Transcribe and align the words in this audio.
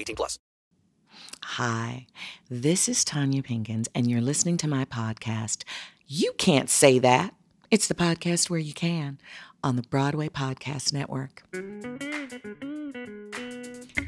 18 0.00 0.16
plus. 0.16 0.38
Hi, 1.42 2.06
this 2.48 2.88
is 2.88 3.04
Tonya 3.04 3.44
Pinkins, 3.44 3.88
and 3.94 4.10
you're 4.10 4.20
listening 4.20 4.56
to 4.58 4.68
my 4.68 4.84
podcast. 4.84 5.64
You 6.06 6.32
can't 6.38 6.70
say 6.70 6.98
that. 6.98 7.34
It's 7.70 7.88
the 7.88 7.94
podcast 7.94 8.50
where 8.50 8.58
you 8.58 8.72
can 8.72 9.18
on 9.62 9.76
the 9.76 9.82
Broadway 9.82 10.28
Podcast 10.28 10.92
Network. 10.92 11.42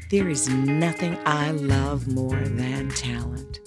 There 0.09 0.29
is 0.29 0.49
nothing 0.49 1.17
I 1.25 1.51
love 1.51 2.07
more 2.07 2.39
than 2.39 2.89
talent. 2.89 3.62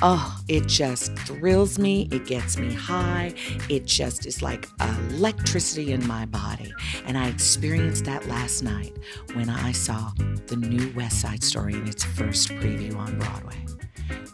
Oh, 0.00 0.38
it 0.46 0.68
just 0.68 1.16
thrills 1.20 1.76
me. 1.76 2.08
It 2.12 2.24
gets 2.24 2.56
me 2.56 2.72
high. 2.72 3.34
It 3.68 3.84
just 3.84 4.26
is 4.26 4.42
like 4.42 4.68
electricity 4.80 5.92
in 5.92 6.06
my 6.06 6.24
body. 6.24 6.72
And 7.04 7.18
I 7.18 7.26
experienced 7.26 8.04
that 8.04 8.28
last 8.28 8.62
night 8.62 8.96
when 9.34 9.50
I 9.50 9.72
saw 9.72 10.12
the 10.46 10.54
new 10.54 10.92
West 10.94 11.20
Side 11.20 11.42
Story 11.42 11.74
in 11.74 11.88
its 11.88 12.04
first 12.04 12.50
preview 12.50 12.96
on 12.96 13.18
Broadway. 13.18 13.56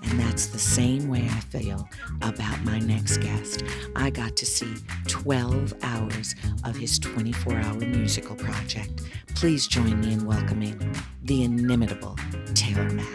And 0.03 0.21
that's 0.21 0.49
the 0.49 0.59
same 0.59 1.09
way 1.09 1.27
I 1.31 1.41
feel 1.41 1.89
about 2.21 2.63
my 2.65 2.79
next 2.79 3.17
guest. 3.19 3.63
I 3.97 4.11
got 4.11 4.37
to 4.37 4.45
see 4.45 4.75
12 5.09 5.73
hours 5.83 6.35
of 6.65 6.77
his 6.77 6.99
24 6.99 7.55
hour 7.55 7.75
musical 7.77 8.37
project. 8.37 9.01
Please 9.35 9.67
join 9.67 9.99
me 10.03 10.13
in 10.13 10.27
welcoming 10.27 10.95
the 11.23 11.45
inimitable 11.45 12.19
Taylor 12.53 12.91
Mac. 12.91 13.09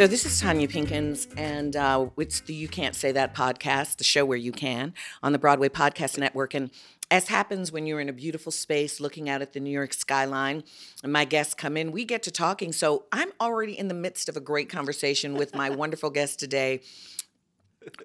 So 0.00 0.06
this 0.06 0.24
is 0.24 0.40
Tonya 0.40 0.66
Pinkins, 0.66 1.28
and 1.36 1.76
uh, 1.76 2.08
it's 2.16 2.40
the 2.40 2.54
You 2.54 2.68
Can't 2.68 2.96
Say 2.96 3.12
That 3.12 3.34
podcast, 3.34 3.98
the 3.98 4.04
show 4.04 4.24
where 4.24 4.38
you 4.38 4.50
can 4.50 4.94
on 5.22 5.32
the 5.32 5.38
Broadway 5.38 5.68
Podcast 5.68 6.16
Network. 6.16 6.54
And 6.54 6.70
as 7.10 7.28
happens 7.28 7.70
when 7.70 7.84
you're 7.84 8.00
in 8.00 8.08
a 8.08 8.14
beautiful 8.14 8.50
space 8.50 8.98
looking 8.98 9.28
out 9.28 9.42
at 9.42 9.52
the 9.52 9.60
New 9.60 9.68
York 9.68 9.92
skyline, 9.92 10.64
and 11.02 11.12
my 11.12 11.26
guests 11.26 11.52
come 11.52 11.76
in, 11.76 11.92
we 11.92 12.06
get 12.06 12.22
to 12.22 12.30
talking. 12.30 12.72
So 12.72 13.04
I'm 13.12 13.30
already 13.42 13.78
in 13.78 13.88
the 13.88 13.94
midst 13.94 14.30
of 14.30 14.38
a 14.38 14.40
great 14.40 14.70
conversation 14.70 15.34
with 15.34 15.54
my 15.54 15.68
wonderful 15.76 16.08
guest 16.08 16.40
today, 16.40 16.80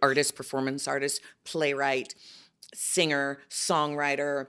artist, 0.01 0.35
performance 0.35 0.89
artist, 0.89 1.21
playwright, 1.45 2.13
singer, 2.73 3.39
songwriter, 3.49 4.47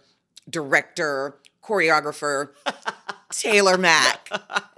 director, 0.50 1.36
choreographer. 1.62 2.48
Taylor 3.30 3.76
Mac. 3.78 4.28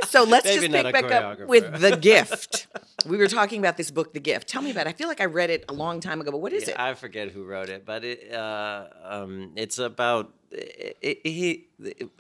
So 0.07 0.25
let's 0.25 0.45
Maybe 0.47 0.69
just 0.69 0.85
pick 0.85 0.93
back 0.93 1.13
up 1.13 1.41
with 1.49 1.81
The 1.81 1.97
Gift. 1.97 2.67
we 3.07 3.17
were 3.17 3.29
talking 3.29 3.59
about 3.61 3.77
this 3.77 3.91
book, 3.91 4.13
The 4.13 4.21
Gift. 4.21 4.49
Tell 4.49 4.63
me 4.63 4.71
about 4.71 4.87
it. 4.87 4.91
I 4.91 4.93
feel 4.93 5.09
like 5.09 5.21
I 5.21 5.27
read 5.27 5.51
it 5.51 5.65
a 5.69 5.73
long 5.73 6.01
time 6.01 6.21
ago, 6.21 6.31
but 6.31 6.39
what 6.39 6.53
is 6.53 6.65
Yeah, 6.69 6.75
it? 6.75 6.81
I 6.81 6.95
forget 6.95 7.31
who 7.31 7.45
wrote 7.45 7.69
it, 7.69 7.85
but 7.85 8.05
it 8.05 8.33
uh, 8.33 8.87
um, 9.05 9.53
it's 9.57 9.79
about 9.79 10.33
it, 10.51 10.97
it, 11.03 11.27
he, 11.27 11.67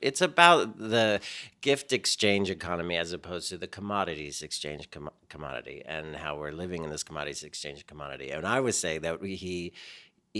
it's 0.02 0.20
about 0.20 0.78
the 0.78 1.20
gift 1.62 1.92
exchange 1.94 2.50
economy 2.50 2.96
as 2.96 3.12
opposed 3.12 3.48
to 3.48 3.56
the 3.56 3.66
commodities 3.66 4.42
exchange 4.42 4.90
com- 4.90 5.08
commodity 5.30 5.82
and 5.86 6.16
how 6.16 6.36
we're 6.38 6.52
living 6.52 6.84
in 6.84 6.90
this 6.90 7.02
commodities 7.02 7.42
exchange 7.42 7.86
commodity. 7.86 8.30
And 8.30 8.46
I 8.46 8.60
would 8.60 8.74
say 8.74 8.98
that 8.98 9.20
we, 9.22 9.34
he 9.34 9.72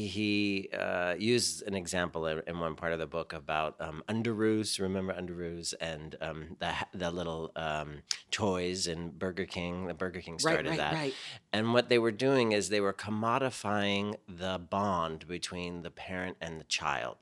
he 0.06 0.68
uh, 0.72 1.14
used 1.18 1.66
an 1.66 1.74
example 1.74 2.26
in, 2.26 2.58
one 2.58 2.74
part 2.74 2.92
of 2.92 2.98
the 2.98 3.06
book 3.06 3.32
about 3.32 3.76
um, 3.80 4.02
underoos. 4.08 4.80
Remember 4.80 5.12
underoos 5.12 5.74
and 5.80 6.16
um, 6.20 6.56
the 6.58 6.72
the 6.92 7.10
little 7.10 7.50
um, 7.56 8.02
toys 8.30 8.86
in 8.86 9.10
Burger 9.10 9.46
King. 9.46 9.86
The 9.86 9.94
Burger 9.94 10.20
King 10.20 10.38
started 10.38 10.70
right, 10.70 10.78
that. 10.78 10.94
right. 10.94 11.14
And 11.52 11.72
what 11.72 11.88
they 11.88 11.98
were 11.98 12.12
doing 12.12 12.52
is 12.52 12.68
they 12.68 12.80
were 12.80 12.92
commodifying 12.92 14.16
the 14.28 14.60
bond 14.70 15.26
between 15.26 15.82
the 15.82 15.90
parent 15.90 16.36
and 16.40 16.60
the 16.60 16.64
child. 16.64 17.16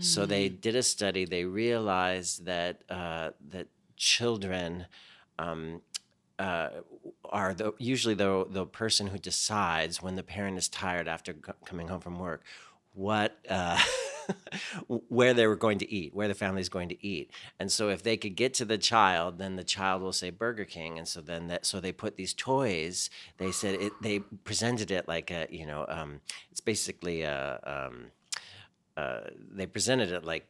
So 0.00 0.24
they 0.24 0.48
did 0.48 0.76
a 0.76 0.82
study. 0.82 1.26
They 1.26 1.44
realized 1.44 2.46
that 2.46 2.84
uh, 2.88 3.30
that 3.50 3.66
children 3.96 4.86
um, 5.38 5.82
uh, 6.38 6.70
are 7.30 7.54
the, 7.54 7.74
usually 7.78 8.14
the 8.14 8.46
the 8.48 8.66
person 8.66 9.08
who 9.08 9.18
decides 9.18 10.02
when 10.02 10.16
the 10.16 10.22
parent 10.22 10.58
is 10.58 10.68
tired 10.68 11.08
after 11.08 11.32
c- 11.32 11.52
coming 11.64 11.88
home 11.88 12.00
from 12.00 12.18
work 12.18 12.44
what 12.98 13.38
uh, 13.48 13.80
where 14.88 15.32
they 15.32 15.46
were 15.46 15.56
going 15.56 15.78
to 15.78 15.90
eat, 15.90 16.14
where 16.14 16.26
the 16.26 16.34
family 16.34 16.60
is 16.60 16.68
going 16.68 16.88
to 16.88 17.06
eat. 17.06 17.30
And 17.58 17.70
so 17.70 17.88
if 17.90 18.02
they 18.02 18.16
could 18.16 18.34
get 18.34 18.54
to 18.54 18.64
the 18.64 18.76
child, 18.76 19.38
then 19.38 19.54
the 19.54 19.64
child 19.64 20.02
will 20.02 20.12
say 20.12 20.30
Burger 20.30 20.64
King. 20.64 20.98
And 20.98 21.06
so 21.06 21.20
then 21.20 21.46
that 21.46 21.64
so 21.64 21.80
they 21.80 21.92
put 21.92 22.16
these 22.16 22.34
toys. 22.34 23.08
They 23.38 23.52
said 23.52 23.80
it. 23.80 23.92
They 24.02 24.18
presented 24.18 24.90
it 24.90 25.06
like 25.06 25.30
a 25.30 25.46
you 25.50 25.66
know 25.66 25.86
um, 25.88 26.20
it's 26.50 26.60
basically 26.60 27.22
a. 27.22 27.88
Um, 27.88 28.06
uh, 28.96 29.30
they 29.52 29.64
presented 29.64 30.10
it 30.10 30.24
like 30.24 30.44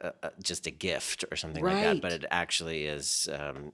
uh, 0.00 0.10
uh, 0.22 0.30
just 0.42 0.66
a 0.66 0.70
gift 0.70 1.24
or 1.30 1.36
something 1.36 1.64
like 1.64 1.82
that, 1.82 2.00
but 2.02 2.12
it 2.12 2.24
actually 2.30 2.84
is. 2.86 3.28
Um, 3.32 3.72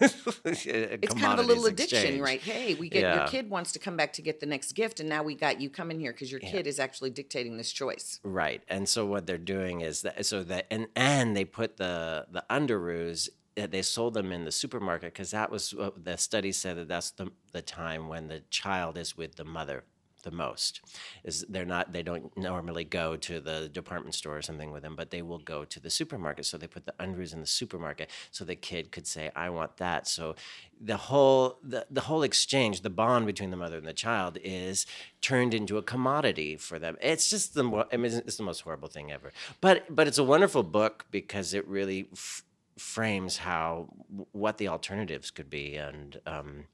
it's 0.00 1.14
kind 1.14 1.38
of 1.38 1.44
a 1.44 1.48
little 1.48 1.66
addiction, 1.66 2.20
right? 2.22 2.40
Hey, 2.40 2.74
we 2.74 2.88
get 2.88 3.02
your 3.16 3.26
kid 3.28 3.50
wants 3.50 3.72
to 3.72 3.78
come 3.78 3.96
back 3.96 4.12
to 4.14 4.22
get 4.22 4.40
the 4.40 4.46
next 4.46 4.72
gift, 4.72 5.00
and 5.00 5.08
now 5.08 5.22
we 5.22 5.34
got 5.34 5.60
you 5.60 5.70
coming 5.70 6.00
here 6.00 6.12
because 6.12 6.30
your 6.30 6.40
kid 6.40 6.66
is 6.66 6.78
actually 6.80 7.10
dictating 7.10 7.56
this 7.56 7.72
choice. 7.72 8.20
Right, 8.22 8.62
and 8.68 8.88
so 8.88 9.06
what 9.06 9.26
they're 9.26 9.38
doing 9.38 9.80
is 9.82 10.02
that 10.02 10.24
so 10.26 10.42
that 10.44 10.66
and 10.70 10.88
and 10.96 11.36
they 11.36 11.44
put 11.44 11.76
the 11.76 12.26
the 12.30 12.44
underoos. 12.50 13.28
uh, 13.58 13.66
They 13.66 13.82
sold 13.82 14.14
them 14.14 14.32
in 14.32 14.44
the 14.44 14.52
supermarket 14.52 15.12
because 15.12 15.30
that 15.32 15.50
was 15.50 15.74
what 15.74 16.04
the 16.04 16.16
study 16.16 16.52
said 16.52 16.76
that 16.76 16.88
that's 16.88 17.10
the 17.10 17.30
the 17.52 17.62
time 17.62 18.08
when 18.08 18.28
the 18.28 18.40
child 18.50 18.96
is 18.98 19.16
with 19.16 19.36
the 19.36 19.44
mother 19.44 19.84
the 20.22 20.30
most. 20.30 20.80
Is 21.24 21.44
they're 21.48 21.64
not 21.64 21.92
they 21.92 22.02
don't 22.02 22.36
normally 22.36 22.84
go 22.84 23.16
to 23.16 23.40
the 23.40 23.68
department 23.68 24.14
store 24.14 24.36
or 24.36 24.42
something 24.42 24.72
with 24.72 24.82
them, 24.82 24.96
but 24.96 25.10
they 25.10 25.22
will 25.22 25.38
go 25.38 25.64
to 25.64 25.80
the 25.80 25.90
supermarket. 25.90 26.46
So 26.46 26.58
they 26.58 26.66
put 26.66 26.86
the 26.86 26.94
underoos 26.98 27.32
in 27.32 27.40
the 27.40 27.46
supermarket 27.46 28.10
so 28.30 28.44
the 28.44 28.56
kid 28.56 28.92
could 28.92 29.06
say, 29.06 29.30
"I 29.34 29.50
want 29.50 29.76
that." 29.78 30.06
So 30.08 30.34
the 30.80 30.96
whole 30.96 31.58
the, 31.62 31.86
the 31.90 32.02
whole 32.02 32.22
exchange, 32.22 32.82
the 32.82 32.90
bond 32.90 33.26
between 33.26 33.50
the 33.50 33.56
mother 33.56 33.78
and 33.78 33.86
the 33.86 33.92
child 33.92 34.38
is 34.42 34.86
turned 35.20 35.54
into 35.54 35.78
a 35.78 35.82
commodity 35.82 36.56
for 36.56 36.78
them. 36.78 36.96
It's 37.00 37.30
just 37.30 37.54
the 37.54 37.86
I 37.92 37.96
mean 37.96 38.12
it's 38.12 38.36
the 38.36 38.42
most 38.42 38.60
horrible 38.60 38.88
thing 38.88 39.10
ever. 39.12 39.32
But 39.60 39.94
but 39.94 40.06
it's 40.06 40.18
a 40.18 40.24
wonderful 40.24 40.62
book 40.62 41.06
because 41.10 41.54
it 41.54 41.66
really 41.66 42.08
f- 42.12 42.42
frames 42.78 43.38
how 43.38 43.88
what 44.32 44.58
the 44.58 44.68
alternatives 44.68 45.30
could 45.30 45.48
be 45.48 45.76
and 45.76 46.20
um, 46.26 46.66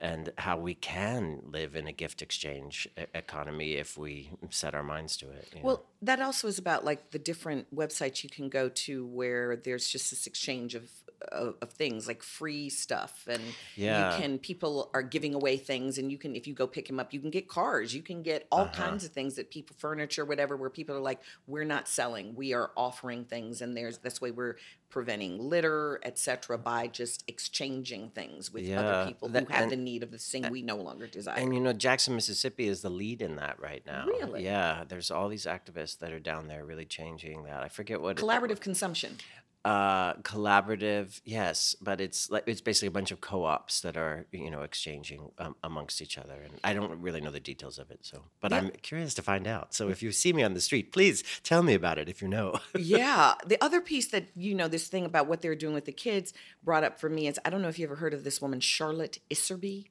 and 0.00 0.30
how 0.38 0.58
we 0.58 0.74
can 0.74 1.40
live 1.44 1.76
in 1.76 1.86
a 1.86 1.92
gift 1.92 2.22
exchange 2.22 2.88
economy 3.14 3.74
if 3.74 3.96
we 3.96 4.30
set 4.50 4.74
our 4.74 4.82
minds 4.82 5.16
to 5.16 5.30
it. 5.30 5.48
you 5.54 5.60
know. 5.60 5.66
Well, 5.66 5.86
that 6.02 6.20
also 6.20 6.48
is 6.48 6.58
about 6.58 6.84
like 6.84 7.10
the 7.10 7.18
different 7.18 7.74
websites 7.74 8.24
you 8.24 8.30
can 8.30 8.48
go 8.48 8.68
to 8.68 9.06
where 9.06 9.56
there's 9.56 9.88
just 9.88 10.10
this 10.10 10.26
exchange 10.26 10.74
of 10.74 10.90
of, 11.32 11.54
of 11.62 11.70
things 11.72 12.06
like 12.08 12.22
free 12.22 12.68
stuff 12.68 13.24
and 13.28 13.42
Yeah. 13.76 14.14
you 14.16 14.20
can 14.22 14.38
people 14.38 14.90
are 14.94 15.02
giving 15.02 15.34
away 15.34 15.56
things 15.56 15.98
and 15.98 16.10
you 16.12 16.18
can 16.18 16.34
if 16.36 16.46
you 16.46 16.54
go 16.54 16.66
pick 16.66 16.86
them 16.86 16.98
up 17.00 17.12
you 17.12 17.20
can 17.20 17.30
get 17.30 17.48
cars 17.48 17.94
you 17.94 18.02
can 18.02 18.22
get 18.22 18.46
all 18.52 18.62
Uh-huh. 18.64 18.72
kinds 18.84 19.04
of 19.04 19.12
things 19.12 19.34
that 19.36 19.50
people 19.50 19.76
furniture 19.78 20.24
whatever 20.24 20.56
where 20.56 20.70
people 20.70 20.94
are 20.96 21.00
like 21.00 21.20
we're 21.46 21.64
not 21.64 21.88
selling 21.88 22.34
we 22.34 22.52
are 22.52 22.70
offering 22.76 23.24
things 23.24 23.60
and 23.62 23.76
there's 23.76 23.98
this 23.98 24.20
way 24.20 24.30
we're 24.30 24.56
preventing 24.90 25.38
litter 25.40 25.98
etc 26.04 26.56
by 26.56 26.86
just 26.86 27.24
exchanging 27.26 28.10
things 28.10 28.52
with 28.52 28.62
Yeah, 28.64 28.80
other 28.80 29.06
people 29.10 29.28
that- 29.30 29.46
who 29.48 29.52
have 29.52 29.62
and- 29.64 29.72
the 29.72 29.76
need 29.76 30.02
of 30.02 30.10
the 30.12 30.18
thing 30.18 30.48
we 30.50 30.62
no 30.62 30.76
longer 30.76 31.06
desire 31.08 31.36
And 31.36 31.52
you 31.54 31.60
know, 31.60 31.72
Jackson, 31.72 32.14
Mississippi 32.14 32.68
is 32.68 32.82
the 32.82 32.90
lead 32.90 33.20
in 33.20 33.36
that 33.36 33.58
right 33.60 33.84
now. 33.86 34.06
Really? 34.06 34.44
Yeah, 34.44 34.84
there's 34.86 35.10
all 35.10 35.28
these 35.28 35.46
activists 35.46 35.98
that 35.98 36.12
are 36.12 36.20
down 36.20 36.46
there 36.46 36.64
really 36.64 36.84
changing 36.84 37.42
that. 37.44 37.62
I 37.62 37.68
forget 37.68 38.00
what 38.00 38.18
it- 38.18 38.22
collaborative 38.22 38.60
consumption 38.60 39.16
uh, 39.64 40.14
collaborative, 40.16 41.20
yes, 41.24 41.74
but 41.80 42.00
it's 42.00 42.30
like 42.30 42.44
it's 42.46 42.60
basically 42.60 42.88
a 42.88 42.90
bunch 42.90 43.10
of 43.10 43.20
co-ops 43.22 43.80
that 43.80 43.96
are 43.96 44.26
you 44.30 44.50
know 44.50 44.60
exchanging 44.60 45.30
um, 45.38 45.56
amongst 45.62 46.02
each 46.02 46.18
other, 46.18 46.34
and 46.42 46.60
I 46.62 46.74
don't 46.74 47.00
really 47.00 47.20
know 47.20 47.30
the 47.30 47.40
details 47.40 47.78
of 47.78 47.90
it. 47.90 48.00
So, 48.02 48.24
but 48.40 48.52
I'm 48.52 48.70
curious 48.82 49.14
to 49.14 49.22
find 49.22 49.46
out. 49.46 49.72
So, 49.72 49.88
if 49.88 50.02
you 50.02 50.12
see 50.12 50.32
me 50.32 50.42
on 50.42 50.52
the 50.52 50.60
street, 50.60 50.92
please 50.92 51.24
tell 51.42 51.62
me 51.62 51.72
about 51.72 51.98
it 51.98 52.08
if 52.08 52.20
you 52.20 52.28
know. 52.28 52.60
yeah. 52.78 53.34
The 53.46 53.62
other 53.64 53.80
piece 53.80 54.08
that, 54.08 54.26
you 54.34 54.54
know, 54.54 54.68
this 54.68 54.88
thing 54.88 55.04
about 55.04 55.28
what 55.28 55.40
they're 55.40 55.54
doing 55.54 55.74
with 55.74 55.86
the 55.86 55.92
kids 55.92 56.34
brought 56.62 56.84
up 56.84 57.00
for 57.00 57.08
me 57.08 57.26
is 57.26 57.38
I 57.44 57.50
don't 57.50 57.62
know 57.62 57.68
if 57.68 57.78
you 57.78 57.86
ever 57.86 57.96
heard 57.96 58.12
of 58.12 58.24
this 58.24 58.42
woman, 58.42 58.60
Charlotte 58.60 59.18
Iserbyt. 59.30 59.86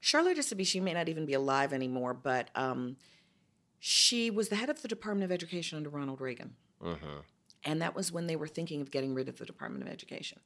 Charlotte 0.00 0.36
Iserbyt, 0.36 0.66
she 0.66 0.80
may 0.80 0.92
not 0.92 1.08
even 1.08 1.24
be 1.24 1.32
alive 1.32 1.72
anymore, 1.72 2.12
but 2.12 2.50
um, 2.54 2.96
she 3.78 4.30
was 4.30 4.50
the 4.50 4.56
head 4.56 4.68
of 4.68 4.82
the 4.82 4.88
Department 4.88 5.24
of 5.24 5.32
Education 5.32 5.78
under 5.78 5.88
Ronald 5.88 6.20
Reagan. 6.20 6.56
And 7.66 7.80
that 7.80 7.94
was 7.96 8.12
when 8.12 8.26
they 8.26 8.36
were 8.36 8.46
thinking 8.46 8.82
of 8.82 8.90
getting 8.90 9.14
rid 9.14 9.28
of 9.28 9.38
the 9.38 9.46
Department 9.46 9.84
of 9.84 9.88
Education. 9.90 10.38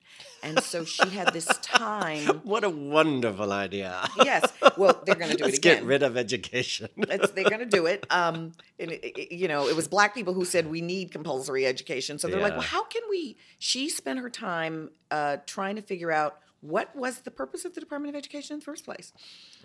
And 0.42 0.62
so 0.62 0.84
she 0.84 1.08
had 1.08 1.32
this 1.32 1.46
time. 1.62 2.26
what 2.44 2.62
a 2.62 2.70
wonderful 2.70 3.50
idea! 3.52 4.08
Yes. 4.24 4.44
Well, 4.76 5.02
they're 5.04 5.16
going 5.16 5.32
to 5.32 5.36
do 5.36 5.44
Let's 5.46 5.56
it 5.56 5.58
again. 5.58 5.76
get 5.78 5.84
rid 5.84 6.02
of 6.04 6.16
education. 6.16 6.88
They're 6.96 7.18
going 7.50 7.58
to 7.58 7.66
do 7.66 7.86
it. 7.86 8.06
Um, 8.10 8.52
and 8.78 8.92
it, 8.92 9.04
it- 9.04 9.32
you 9.34 9.48
know, 9.48 9.68
it 9.68 9.74
was 9.76 9.88
black 9.88 10.14
people 10.14 10.32
who 10.32 10.44
said 10.44 10.68
we 10.70 10.80
need 10.80 11.10
compulsory 11.10 11.66
education. 11.66 12.18
So 12.18 12.28
they're 12.28 12.40
like, 12.40 12.52
well, 12.52 12.62
how 12.62 12.84
can 12.84 13.02
we? 13.10 13.36
She 13.58 13.88
spent 13.88 14.18
her 14.20 14.30
time 14.30 14.90
uh, 15.10 15.38
trying 15.46 15.76
to 15.76 15.82
figure 15.82 16.10
out 16.12 16.38
what 16.60 16.94
was 16.96 17.20
the 17.20 17.31
purpose 17.31 17.64
of 17.64 17.75
the 17.75 17.81
Department 17.81 18.14
of 18.14 18.19
Education 18.19 18.55
in 18.55 18.58
the 18.60 18.64
first 18.64 18.84
place. 18.84 19.12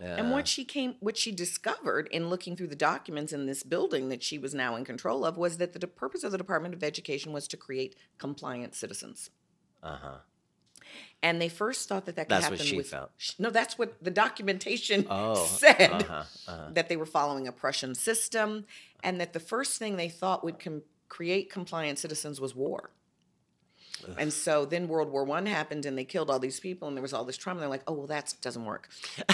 And 0.01 0.31
what 0.31 0.47
she 0.47 0.63
came, 0.63 0.95
what 0.99 1.17
she 1.17 1.31
discovered 1.31 2.07
in 2.11 2.29
looking 2.29 2.55
through 2.55 2.67
the 2.67 2.75
documents 2.75 3.33
in 3.33 3.45
this 3.47 3.63
building 3.63 4.09
that 4.09 4.21
she 4.21 4.37
was 4.37 4.53
now 4.53 4.75
in 4.75 4.85
control 4.85 5.25
of 5.25 5.35
was 5.37 5.57
that 5.57 5.73
the 5.73 5.87
purpose 5.87 6.23
of 6.23 6.31
the 6.31 6.37
Department 6.37 6.73
of 6.75 6.83
Education 6.83 7.31
was 7.33 7.47
to 7.47 7.57
create 7.57 7.95
compliant 8.17 8.75
citizens. 8.75 9.29
uh 9.81 9.97
huh. 10.01 10.15
And 11.23 11.41
they 11.41 11.47
first 11.47 11.87
thought 11.87 12.05
that 12.05 12.17
that 12.17 12.23
could 12.27 12.31
That's 12.35 12.43
happen 12.43 12.57
what 12.59 12.67
she 12.67 12.77
with. 12.77 12.89
felt. 12.89 13.09
No, 13.39 13.49
that's 13.49 13.77
what 13.77 14.03
the 14.03 14.11
documentation 14.11 15.07
Oh, 15.09 15.45
said. 15.47 15.79
uh-huh, 15.93 16.23
uh-huh. 16.47 16.69
That 16.73 16.89
they 16.89 16.97
were 16.97 17.05
following 17.05 17.47
a 17.47 17.53
Prussian 17.53 17.95
system, 17.95 18.65
and 19.01 19.19
that 19.21 19.31
the 19.33 19.39
first 19.39 19.79
thing 19.79 19.95
they 19.95 20.09
thought 20.09 20.43
would 20.43 20.59
com- 20.59 20.81
create 21.07 21.49
compliant 21.49 21.97
citizens 21.99 22.41
was 22.41 22.53
war. 22.53 22.89
And 24.17 24.31
so 24.33 24.65
then 24.65 24.87
World 24.87 25.09
War 25.11 25.23
One 25.23 25.45
happened, 25.45 25.85
and 25.85 25.97
they 25.97 26.05
killed 26.05 26.29
all 26.29 26.39
these 26.39 26.59
people, 26.59 26.87
and 26.87 26.95
there 26.97 27.01
was 27.01 27.13
all 27.13 27.25
this 27.25 27.37
trauma. 27.37 27.59
They're 27.61 27.69
like, 27.69 27.83
"Oh, 27.87 27.93
well, 27.93 28.07
that 28.07 28.33
doesn't 28.41 28.65
work." 28.65 28.89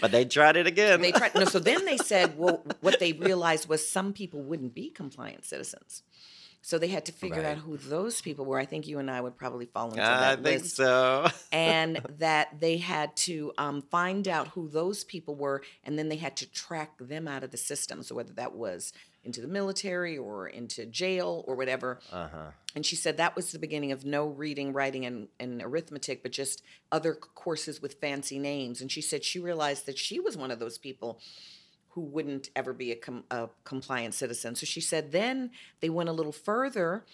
But 0.00 0.10
they 0.10 0.24
tried 0.24 0.56
it 0.56 0.66
again. 0.66 1.00
They 1.00 1.12
tried. 1.12 1.34
No, 1.34 1.44
so 1.44 1.58
then 1.58 1.84
they 1.84 1.96
said, 1.96 2.36
well, 2.36 2.62
what 2.80 2.98
they 3.00 3.12
realized 3.12 3.68
was 3.68 3.88
some 3.88 4.12
people 4.12 4.42
wouldn't 4.42 4.74
be 4.74 4.90
compliant 4.90 5.44
citizens. 5.44 6.02
So 6.60 6.78
they 6.78 6.88
had 6.88 7.06
to 7.06 7.12
figure 7.12 7.42
Right. 7.42 7.52
out 7.56 7.58
who 7.58 7.76
those 7.76 8.20
people 8.20 8.44
were. 8.44 8.58
I 8.58 8.66
think 8.66 8.86
you 8.86 8.98
and 8.98 9.10
I 9.10 9.20
would 9.20 9.36
probably 9.36 9.66
fall 9.66 9.90
into 9.90 10.02
I 10.02 10.06
that 10.20 10.38
I 10.40 10.42
think 10.42 10.62
list. 10.62 10.76
so. 10.76 11.28
and 11.52 11.96
that 12.18 12.60
they 12.60 12.76
had 12.78 13.16
to 13.18 13.52
um, 13.56 13.80
find 13.82 14.26
out 14.28 14.48
who 14.48 14.68
those 14.68 15.04
people 15.04 15.34
were, 15.36 15.62
and 15.84 15.98
then 15.98 16.08
they 16.08 16.16
had 16.16 16.36
to 16.38 16.50
track 16.50 16.98
them 16.98 17.26
out 17.28 17.44
of 17.44 17.52
the 17.52 17.56
system. 17.56 18.02
So 18.02 18.14
whether 18.16 18.32
that 18.34 18.54
was 18.54 18.92
into 19.28 19.42
the 19.42 19.46
military 19.46 20.16
or 20.16 20.48
into 20.48 20.86
jail 20.86 21.44
or 21.46 21.54
whatever. 21.54 22.00
Uh-huh. 22.10 22.50
And 22.74 22.84
she 22.84 22.96
said 22.96 23.18
that 23.18 23.36
was 23.36 23.52
the 23.52 23.58
beginning 23.58 23.92
of 23.92 24.04
no 24.04 24.26
reading, 24.26 24.72
writing, 24.72 25.04
and, 25.04 25.28
and 25.38 25.62
arithmetic, 25.62 26.22
but 26.22 26.32
just 26.32 26.62
other 26.90 27.14
courses 27.14 27.82
with 27.82 28.00
fancy 28.00 28.38
names. 28.38 28.80
And 28.80 28.90
she 28.90 29.02
said 29.02 29.22
she 29.22 29.38
realized 29.38 29.84
that 29.84 29.98
she 29.98 30.18
was 30.18 30.36
one 30.36 30.50
of 30.50 30.58
those 30.58 30.78
people 30.78 31.20
who 31.90 32.00
wouldn't 32.00 32.48
ever 32.56 32.72
be 32.72 32.90
a, 32.90 32.96
com- 32.96 33.24
a 33.30 33.50
compliant 33.64 34.14
citizen. 34.14 34.54
So 34.54 34.64
she 34.64 34.80
said 34.80 35.12
then 35.12 35.50
they 35.80 35.90
went 35.90 36.08
a 36.08 36.12
little 36.12 36.32
further 36.32 37.04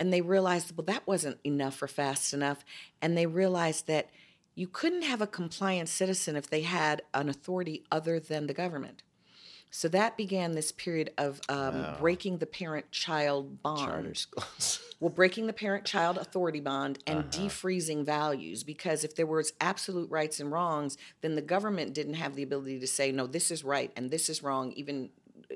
and 0.00 0.12
they 0.12 0.22
realized, 0.22 0.76
well, 0.76 0.86
that 0.86 1.06
wasn't 1.06 1.38
enough 1.44 1.80
or 1.80 1.86
fast 1.86 2.34
enough. 2.34 2.64
And 3.00 3.16
they 3.16 3.26
realized 3.26 3.86
that 3.86 4.10
you 4.56 4.66
couldn't 4.66 5.02
have 5.02 5.22
a 5.22 5.26
compliant 5.26 5.88
citizen 5.88 6.34
if 6.34 6.50
they 6.50 6.62
had 6.62 7.02
an 7.14 7.28
authority 7.28 7.84
other 7.92 8.18
than 8.18 8.48
the 8.48 8.54
government. 8.54 9.02
So 9.70 9.88
that 9.88 10.16
began 10.16 10.52
this 10.52 10.72
period 10.72 11.12
of 11.16 11.40
um, 11.48 11.86
breaking 11.98 12.38
the 12.38 12.46
parent 12.46 12.90
child 12.90 13.62
bond. 13.62 13.78
Charter 13.78 14.14
schools. 14.14 14.80
Well, 15.00 15.08
breaking 15.08 15.46
the 15.46 15.54
parent 15.54 15.86
child 15.86 16.18
authority 16.18 16.60
bond 16.60 16.98
and 17.06 17.24
defreezing 17.30 18.04
values 18.04 18.62
because 18.62 19.02
if 19.02 19.16
there 19.16 19.24
was 19.24 19.54
absolute 19.58 20.10
rights 20.10 20.40
and 20.40 20.52
wrongs, 20.52 20.98
then 21.22 21.36
the 21.36 21.40
government 21.40 21.94
didn't 21.94 22.14
have 22.14 22.36
the 22.36 22.42
ability 22.42 22.78
to 22.80 22.86
say, 22.86 23.10
no, 23.10 23.26
this 23.26 23.50
is 23.50 23.64
right 23.64 23.90
and 23.96 24.10
this 24.10 24.28
is 24.28 24.42
wrong. 24.42 24.72
Even, 24.72 25.08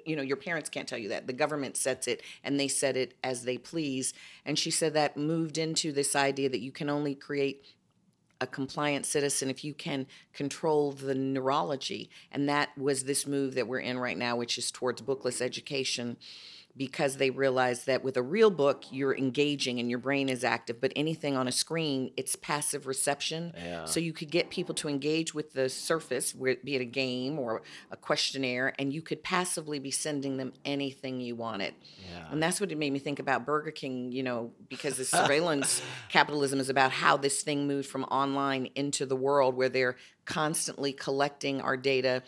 you 0.07 0.17
know, 0.17 0.23
your 0.23 0.39
parents 0.39 0.71
can't 0.71 0.89
tell 0.89 0.99
you 0.99 1.11
that. 1.11 1.27
The 1.27 1.35
government 1.35 1.77
sets 1.77 2.09
it 2.09 2.23
and 2.43 2.59
they 2.59 2.69
set 2.69 2.97
it 2.97 3.13
as 3.23 3.43
they 3.43 3.59
please. 3.59 4.15
And 4.47 4.59
she 4.59 4.71
said 4.71 4.95
that 4.95 5.15
moved 5.15 5.59
into 5.59 5.93
this 5.93 6.17
idea 6.17 6.49
that 6.49 6.61
you 6.61 6.73
can 6.73 6.89
only 6.89 7.15
create 7.15 7.67
a 8.41 8.47
compliant 8.47 9.07
citizen 9.07 9.51
if 9.51 9.65
you 9.65 9.75
can 9.75 10.07
control 10.33 10.93
the 10.93 11.15
neurology. 11.15 12.11
And 12.33 12.49
that 12.49 12.77
was 12.77 13.05
this 13.05 13.27
move 13.27 13.55
that 13.55 13.69
we're 13.69 13.81
in 13.81 13.99
right 13.99 14.19
now, 14.19 14.37
which 14.37 14.59
is 14.59 14.71
towards 14.71 15.01
bookless 15.01 15.41
education. 15.41 16.17
Because 16.77 17.19
they 17.19 17.31
realize 17.31 17.85
that 17.85 18.03
with 18.03 18.17
a 18.17 18.23
real 18.23 18.51
book, 18.51 18.85
you're 18.91 19.17
engaging 19.17 19.79
and 19.79 19.89
your 19.89 20.01
brain 20.01 20.29
is 20.29 20.43
active, 20.43 20.81
but 20.81 20.93
anything 20.97 21.37
on 21.37 21.47
a 21.47 21.53
screen, 21.53 22.11
it's 22.17 22.35
passive 22.35 22.89
reception. 22.89 23.53
Yeah. 23.57 23.85
So 23.85 24.01
you 24.01 24.13
could 24.13 24.31
get 24.31 24.51
people 24.51 24.75
to 24.77 24.89
engage 24.89 25.35
with 25.35 25.53
the 25.53 25.69
surface, 25.69 26.33
be 26.33 26.75
it 26.75 26.81
a 26.81 26.85
game 26.85 27.39
or 27.39 27.63
a 27.93 27.97
questionnaire, 27.97 28.75
and 28.77 28.93
you 28.93 29.03
could 29.03 29.23
passively 29.23 29.79
be 29.79 29.93
sending 29.93 30.37
them 30.37 30.53
anything 30.65 31.21
you 31.21 31.37
wanted. 31.37 31.75
Yeah. 32.11 32.27
And 32.33 32.43
that's 32.43 32.61
what 32.61 32.73
it 32.73 32.79
made 32.79 32.93
me 32.93 32.99
think 32.99 33.21
about 33.21 33.47
Burger 33.47 33.71
King, 33.71 34.11
you 34.11 34.25
know, 34.25 34.51
because 34.69 34.97
the 34.97 35.05
surveillance 35.05 35.81
capitalism 36.09 36.59
is 36.59 36.69
about 36.69 36.91
how 36.91 37.17
this 37.17 37.43
thing 37.43 37.69
moved 37.69 37.89
from 37.89 38.03
online 38.05 38.69
into 38.75 39.07
the 39.07 39.17
world 39.17 39.55
where 39.55 39.69
they're 39.69 39.97
constantly 40.25 40.93
collecting 40.93 41.61
our 41.61 41.77
data, 41.77 42.23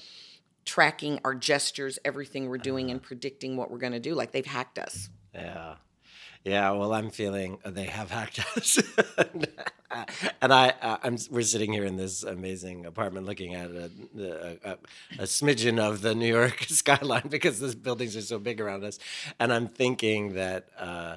tracking 0.66 1.18
our 1.24 1.34
gestures, 1.34 1.98
everything 2.04 2.48
we're 2.48 2.58
doing, 2.58 2.90
and 2.90 3.02
predicting 3.02 3.56
what 3.56 3.70
we're 3.70 3.78
going 3.78 3.92
to 3.92 4.00
do. 4.00 4.14
Like 4.14 4.32
they've 4.32 4.44
hacked 4.44 4.78
us. 4.78 5.08
Yeah. 5.34 5.76
Yeah, 6.46 6.70
well, 6.70 6.94
I'm 6.94 7.10
feeling 7.10 7.58
uh, 7.64 7.70
they 7.70 7.86
have 7.86 8.08
hacked 8.12 8.38
us, 8.56 8.78
and 10.40 10.52
I, 10.52 10.74
uh, 10.80 10.96
I'm. 11.02 11.18
We're 11.28 11.42
sitting 11.42 11.72
here 11.72 11.84
in 11.84 11.96
this 11.96 12.22
amazing 12.22 12.86
apartment, 12.86 13.26
looking 13.26 13.56
at 13.56 13.68
a, 13.72 13.90
a, 14.16 14.70
a, 14.70 14.78
a 15.18 15.22
smidgen 15.24 15.80
of 15.80 16.02
the 16.02 16.14
New 16.14 16.28
York 16.28 16.62
skyline 16.68 17.26
because 17.30 17.58
the 17.58 17.74
buildings 17.74 18.16
are 18.16 18.22
so 18.22 18.38
big 18.38 18.60
around 18.60 18.84
us, 18.84 19.00
and 19.40 19.52
I'm 19.52 19.66
thinking 19.66 20.34
that 20.34 20.68
uh, 20.78 21.16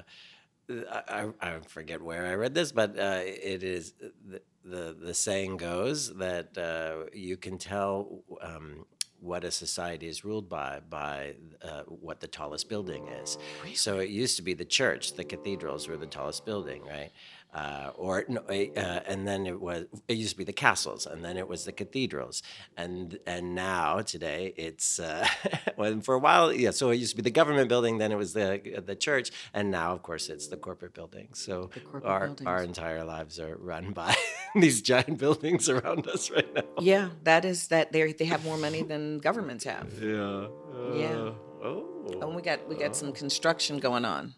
I, 0.68 1.02
I 1.08 1.28
I 1.40 1.58
forget 1.60 2.02
where 2.02 2.26
I 2.26 2.34
read 2.34 2.54
this, 2.54 2.72
but 2.72 2.98
uh, 2.98 3.20
it 3.22 3.62
is 3.62 3.94
the, 4.28 4.42
the 4.64 4.96
the 5.00 5.14
saying 5.14 5.58
goes 5.58 6.12
that 6.16 6.58
uh, 6.58 7.08
you 7.12 7.36
can 7.36 7.56
tell. 7.56 8.24
Um, 8.40 8.84
what 9.20 9.44
a 9.44 9.50
society 9.50 10.08
is 10.08 10.24
ruled 10.24 10.48
by 10.48 10.80
by 10.88 11.34
uh, 11.62 11.82
what 11.86 12.20
the 12.20 12.26
tallest 12.26 12.68
building 12.68 13.08
is. 13.08 13.38
So 13.74 13.98
it 13.98 14.10
used 14.10 14.36
to 14.36 14.42
be 14.42 14.54
the 14.54 14.64
church, 14.64 15.14
the 15.14 15.24
cathedrals 15.24 15.88
were 15.88 15.96
the 15.96 16.06
tallest 16.06 16.44
building, 16.46 16.82
right? 16.84 17.10
Uh, 17.52 17.90
or 17.96 18.24
no, 18.28 18.40
uh, 18.42 19.00
and 19.08 19.26
then 19.26 19.44
it 19.44 19.60
was 19.60 19.84
it 20.06 20.16
used 20.16 20.30
to 20.30 20.36
be 20.36 20.44
the 20.44 20.52
castles, 20.52 21.04
and 21.04 21.24
then 21.24 21.36
it 21.36 21.48
was 21.48 21.64
the 21.64 21.72
cathedrals, 21.72 22.44
and 22.76 23.18
and 23.26 23.56
now 23.56 24.00
today 24.00 24.54
it's 24.56 25.00
uh, 25.00 25.26
well 25.76 26.00
for 26.00 26.14
a 26.14 26.18
while 26.20 26.52
yeah. 26.52 26.70
So 26.70 26.90
it 26.90 26.96
used 26.96 27.10
to 27.10 27.16
be 27.16 27.22
the 27.22 27.30
government 27.32 27.68
building, 27.68 27.98
then 27.98 28.12
it 28.12 28.16
was 28.16 28.34
the 28.34 28.80
the 28.86 28.94
church, 28.94 29.32
and 29.52 29.68
now 29.68 29.92
of 29.92 30.02
course 30.02 30.28
it's 30.28 30.46
the 30.46 30.56
corporate 30.56 30.94
building. 30.94 31.30
So 31.32 31.70
corporate 31.90 32.04
our 32.04 32.26
buildings. 32.26 32.46
our 32.46 32.62
entire 32.62 33.02
lives 33.04 33.40
are 33.40 33.56
run 33.56 33.92
by 34.00 34.14
these 34.64 34.80
giant 34.82 35.18
buildings 35.18 35.68
around 35.68 36.06
us 36.08 36.30
right 36.30 36.52
now. 36.54 36.62
Yeah, 36.80 37.10
that 37.24 37.44
is 37.44 37.68
that 37.68 37.92
they 37.92 38.12
they 38.12 38.24
have 38.26 38.44
more 38.44 38.56
money 38.56 38.82
than 38.82 39.18
governments 39.18 39.64
have. 39.64 39.86
Yeah. 40.02 40.48
Yeah. 40.94 41.08
Uh, 41.08 41.66
oh. 41.68 42.18
And 42.22 42.34
we 42.34 42.42
got 42.42 42.66
we 42.68 42.74
got 42.76 42.96
some 42.96 43.12
construction 43.12 43.78
going 43.78 44.04
on. 44.04 44.34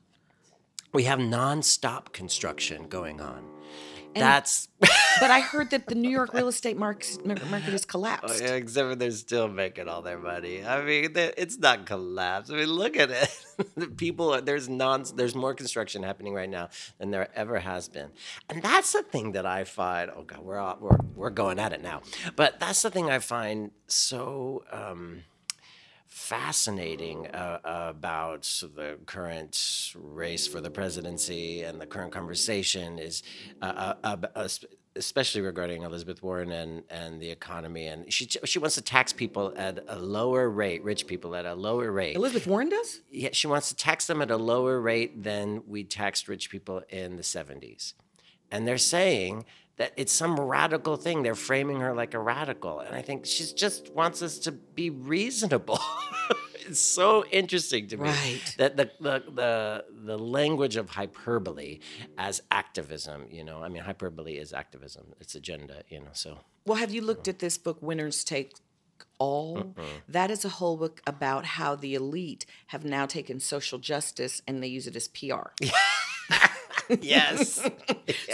we 0.93 1.05
have 1.05 1.19
nonstop 1.19 2.13
construction 2.13 2.89
going 2.89 3.21
on. 3.21 3.45
That's 4.15 4.69
But 5.21 5.31
I 5.31 5.41
heard 5.41 5.71
that 5.71 5.87
the 5.87 5.95
New 5.95 6.11
York 6.19 6.35
real 6.35 6.49
estate 6.49 6.77
market, 6.77 7.25
market 7.25 7.71
has 7.71 7.85
collapsed. 7.85 8.43
Oh, 8.43 8.45
yeah, 8.45 8.55
except 8.55 8.89
for 8.89 8.95
they're 8.95 9.11
still 9.11 9.49
making 9.49 9.89
all 9.89 10.03
their 10.03 10.19
money. 10.19 10.65
I 10.65 10.83
mean, 10.83 11.13
it's 11.15 11.59
not 11.59 11.87
collapsed. 11.87 12.51
I 12.51 12.57
mean, 12.57 12.67
look 12.67 12.97
at 12.97 13.11
it. 13.11 13.29
The 13.77 13.87
People, 13.87 14.35
are, 14.35 14.41
there's 14.41 14.69
non, 14.69 15.05
there's 15.15 15.37
more 15.37 15.55
construction 15.55 16.03
happening 16.03 16.35
right 16.35 16.49
now 16.49 16.71
than 16.99 17.13
there 17.13 17.29
ever 17.37 17.61
has 17.61 17.89
been, 17.89 18.11
and 18.49 18.61
that's 18.61 18.93
the 18.93 19.03
thing 19.05 19.33
that 19.33 19.47
I 19.47 19.63
find. 19.63 20.11
Oh 20.11 20.23
God, 20.23 20.41
we're 20.43 20.59
all, 20.59 20.79
we're 20.81 20.97
we're 21.15 21.31
going 21.31 21.61
at 21.61 21.73
it 21.73 21.81
now, 21.81 22.03
but 22.35 22.59
that's 22.59 22.83
the 22.83 22.91
thing 22.91 23.09
I 23.09 23.21
find 23.21 23.71
so. 23.87 24.65
Um, 24.73 25.23
fascinating 26.13 27.27
uh, 27.29 27.59
about 27.65 28.43
the 28.77 28.99
current 29.07 29.95
race 29.97 30.47
for 30.47 30.61
the 30.61 30.69
presidency 30.69 31.63
and 31.63 31.81
the 31.81 31.87
current 31.87 32.13
conversation 32.13 32.99
is 32.99 33.23
uh, 33.63 33.95
uh, 34.05 34.17
uh, 34.35 34.49
especially 34.95 35.41
regarding 35.41 35.85
Elizabeth 35.85 36.23
Warren 36.23 36.53
and, 36.53 36.83
and 36.91 37.19
the 37.19 37.31
economy 37.31 37.87
and 37.87 38.13
she 38.13 38.29
she 38.45 38.59
wants 38.59 38.75
to 38.75 38.83
tax 38.83 39.15
people 39.15 39.55
at 39.57 39.83
a 39.89 39.99
lower 39.99 40.51
rate 40.51 40.85
rich 40.85 41.07
people 41.07 41.35
at 41.35 41.47
a 41.47 41.55
lower 41.55 41.91
rate 41.91 42.15
Elizabeth 42.15 42.47
Warren 42.47 42.69
does? 42.69 43.01
yeah, 43.11 43.31
she 43.33 43.47
wants 43.47 43.71
to 43.71 43.75
tax 43.75 44.07
them 44.07 44.21
at 44.21 44.31
a 44.31 44.37
lower 44.37 44.83
rate 44.83 45.23
than 45.23 45.63
we 45.67 45.83
taxed 45.83 46.29
rich 46.29 46.51
people 46.51 46.83
in 46.91 47.17
the 47.17 47.23
70s. 47.23 47.95
And 48.53 48.69
they're 48.69 48.79
saying 48.79 49.45
that 49.79 49.93
it's 49.97 50.13
some 50.13 50.39
radical 50.39 50.97
thing. 50.97 51.23
They're 51.23 51.35
framing 51.35 51.81
her 51.81 51.95
like 51.95 52.15
a 52.15 52.19
radical. 52.21 52.81
And 52.81 52.95
I 52.95 53.03
think 53.03 53.27
she 53.27 53.45
just 53.55 53.91
wants 53.93 54.23
us 54.23 54.39
to 54.41 54.53
be 54.53 54.91
reasonable. 54.91 55.81
it's 56.67 56.79
so 56.79 57.25
interesting 57.31 57.89
to 57.89 57.97
me 57.97 58.09
Right. 58.11 58.55
that 58.59 58.77
the, 58.77 58.91
the, 59.01 59.23
the, 59.35 59.85
the 60.05 60.19
language 60.19 60.77
of 60.77 60.91
hyperbole 60.91 61.81
as 62.19 62.43
activism, 62.51 63.27
you 63.31 63.43
know, 63.43 63.63
I 63.63 63.69
mean, 63.69 63.83
hyperbole 63.83 64.35
is 64.35 64.53
activism, 64.53 65.15
it's 65.21 65.35
agenda, 65.35 65.83
you 65.89 66.01
know, 66.01 66.11
so. 66.13 66.39
Well, 66.67 66.77
have 66.79 66.93
you 66.93 67.01
looked 67.03 67.27
at 67.27 67.39
this 67.41 67.59
book, 67.59 67.79
Winners 67.81 68.23
Take 68.23 68.55
All? 69.19 69.75
That 70.07 70.31
is 70.31 70.45
a 70.45 70.49
whole 70.51 70.77
book 70.77 71.01
about 71.07 71.45
how 71.45 71.75
the 71.75 71.95
elite 71.95 72.47
have 72.69 72.85
now 72.85 73.07
taken 73.07 73.41
social 73.41 73.79
justice 73.79 74.43
and 74.47 74.63
they 74.63 74.69
use 74.69 74.87
it 74.87 74.95
as 74.95 75.09
PR. 75.09 75.49
Yes. 77.01 77.61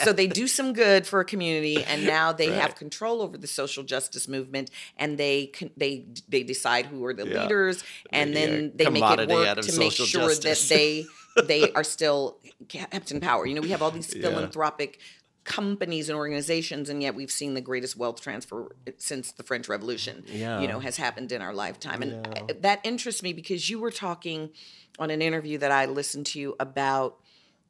So 0.02 0.12
they 0.12 0.26
do 0.26 0.46
some 0.48 0.72
good 0.72 1.06
for 1.06 1.20
a 1.20 1.24
community, 1.24 1.84
and 1.84 2.04
now 2.04 2.32
they 2.32 2.50
have 2.52 2.74
control 2.76 3.20
over 3.20 3.36
the 3.36 3.46
social 3.46 3.82
justice 3.82 4.26
movement, 4.28 4.70
and 4.96 5.18
they 5.18 5.52
they 5.76 6.06
they 6.28 6.42
decide 6.42 6.86
who 6.86 7.04
are 7.04 7.14
the 7.14 7.24
leaders, 7.24 7.84
and 8.10 8.34
then 8.34 8.72
they 8.74 8.88
make 8.88 9.02
it 9.02 9.28
work 9.28 9.60
to 9.60 9.78
make 9.78 9.92
sure 9.92 10.06
justice. 10.06 10.68
that 10.68 10.74
they 10.74 11.04
they 11.46 11.72
are 11.72 11.84
still 11.84 12.38
kept 12.68 13.10
in 13.10 13.20
power. 13.20 13.46
You 13.46 13.54
know, 13.54 13.60
we 13.60 13.70
have 13.70 13.82
all 13.82 13.90
these 13.90 14.12
philanthropic 14.12 14.98
companies 15.44 16.08
and 16.10 16.18
organizations 16.18 16.90
and 16.90 17.02
yet 17.02 17.14
we've 17.14 17.30
seen 17.30 17.54
the 17.54 17.60
greatest 17.62 17.96
wealth 17.96 18.20
transfer 18.20 18.68
since 18.98 19.32
the 19.32 19.42
french 19.42 19.66
revolution 19.66 20.22
Yeah. 20.26 20.60
you 20.60 20.68
know 20.68 20.78
has 20.78 20.98
happened 20.98 21.32
in 21.32 21.40
our 21.40 21.54
lifetime 21.54 22.02
and 22.02 22.26
uh, 22.26 22.52
that 22.60 22.80
interests 22.84 23.22
me 23.22 23.32
because 23.32 23.70
you 23.70 23.80
were 23.80 23.90
talking 23.90 24.50
on 24.98 25.08
an 25.10 25.22
interview 25.22 25.56
that 25.56 25.70
i 25.70 25.86
listened 25.86 26.26
to 26.26 26.54
about 26.60 27.16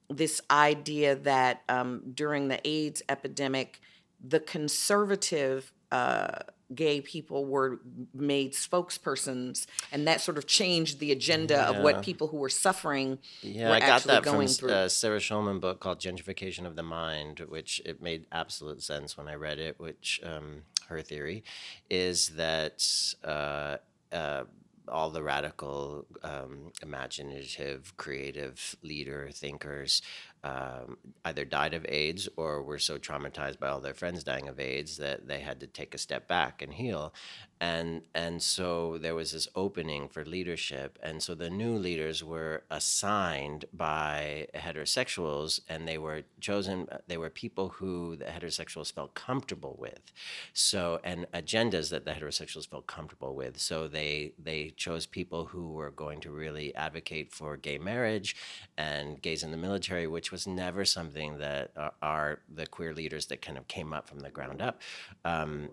this 0.08 0.40
idea 0.50 1.14
that 1.16 1.62
um, 1.68 2.02
during 2.14 2.48
the 2.48 2.66
AIDS 2.66 3.02
epidemic, 3.08 3.80
the 4.26 4.40
conservative 4.40 5.72
uh, 5.92 6.38
gay 6.74 7.00
people 7.00 7.44
were 7.46 7.80
made 8.12 8.52
spokespersons, 8.52 9.66
and 9.90 10.06
that 10.06 10.20
sort 10.20 10.36
of 10.36 10.46
changed 10.46 10.98
the 10.98 11.12
agenda 11.12 11.62
of 11.62 11.82
what 11.82 12.02
people 12.02 12.28
who 12.28 12.36
were 12.36 12.48
suffering 12.48 13.18
Yeah, 13.42 13.68
were 13.68 13.76
I 13.76 13.80
got 13.80 13.88
actually 13.90 14.14
that 14.14 14.24
from 14.24 14.46
through. 14.46 14.70
a 14.70 14.90
Sarah 14.90 15.18
Schulman 15.18 15.60
book 15.60 15.80
called 15.80 16.00
Gentrification 16.00 16.66
of 16.66 16.76
the 16.76 16.82
Mind, 16.82 17.40
which 17.48 17.80
it 17.84 18.02
made 18.02 18.26
absolute 18.32 18.82
sense 18.82 19.16
when 19.16 19.28
I 19.28 19.34
read 19.34 19.58
it. 19.58 19.78
Which 19.78 20.20
um, 20.22 20.62
her 20.88 21.00
theory 21.00 21.44
is 21.88 22.30
that 22.30 22.86
uh, 23.24 23.76
uh, 24.12 24.44
all 24.88 25.10
the 25.10 25.22
radical, 25.22 26.06
um, 26.22 26.72
imaginative, 26.82 27.96
creative 27.96 28.76
leader 28.82 29.30
thinkers 29.32 30.02
um, 30.44 30.96
either 31.24 31.44
died 31.44 31.74
of 31.74 31.84
AIDS 31.88 32.28
or 32.36 32.62
were 32.62 32.78
so 32.78 32.98
traumatized 32.98 33.58
by 33.58 33.68
all 33.68 33.80
their 33.80 33.94
friends 33.94 34.22
dying 34.22 34.48
of 34.48 34.60
AIDS 34.60 34.96
that 34.98 35.26
they 35.26 35.40
had 35.40 35.60
to 35.60 35.66
take 35.66 35.94
a 35.94 35.98
step 35.98 36.28
back 36.28 36.62
and 36.62 36.72
heal. 36.72 37.12
And 37.60 38.02
and 38.14 38.40
so 38.40 38.98
there 38.98 39.14
was 39.14 39.32
this 39.32 39.48
opening 39.54 40.08
for 40.08 40.24
leadership, 40.24 40.98
and 41.02 41.22
so 41.22 41.34
the 41.34 41.50
new 41.50 41.74
leaders 41.76 42.22
were 42.22 42.62
assigned 42.70 43.64
by 43.72 44.46
heterosexuals, 44.54 45.60
and 45.68 45.88
they 45.88 45.98
were 45.98 46.22
chosen. 46.40 46.88
They 47.08 47.16
were 47.16 47.30
people 47.30 47.70
who 47.70 48.16
the 48.16 48.26
heterosexuals 48.26 48.92
felt 48.92 49.14
comfortable 49.14 49.76
with, 49.78 50.12
so 50.52 51.00
and 51.02 51.26
agendas 51.32 51.90
that 51.90 52.04
the 52.04 52.12
heterosexuals 52.12 52.68
felt 52.68 52.86
comfortable 52.86 53.34
with. 53.34 53.58
So 53.58 53.88
they 53.88 54.34
they 54.38 54.70
chose 54.76 55.06
people 55.06 55.46
who 55.46 55.72
were 55.72 55.90
going 55.90 56.20
to 56.20 56.30
really 56.30 56.74
advocate 56.76 57.32
for 57.32 57.56
gay 57.56 57.78
marriage 57.78 58.36
and 58.76 59.20
gays 59.20 59.42
in 59.42 59.50
the 59.50 59.56
military, 59.56 60.06
which 60.06 60.30
was 60.30 60.46
never 60.46 60.84
something 60.84 61.38
that 61.38 61.72
are, 61.76 61.92
are 62.02 62.40
the 62.54 62.66
queer 62.66 62.94
leaders 62.94 63.26
that 63.26 63.42
kind 63.42 63.58
of 63.58 63.66
came 63.66 63.92
up 63.92 64.08
from 64.08 64.20
the 64.20 64.30
ground 64.30 64.62
up. 64.62 64.80
Um, 65.24 65.70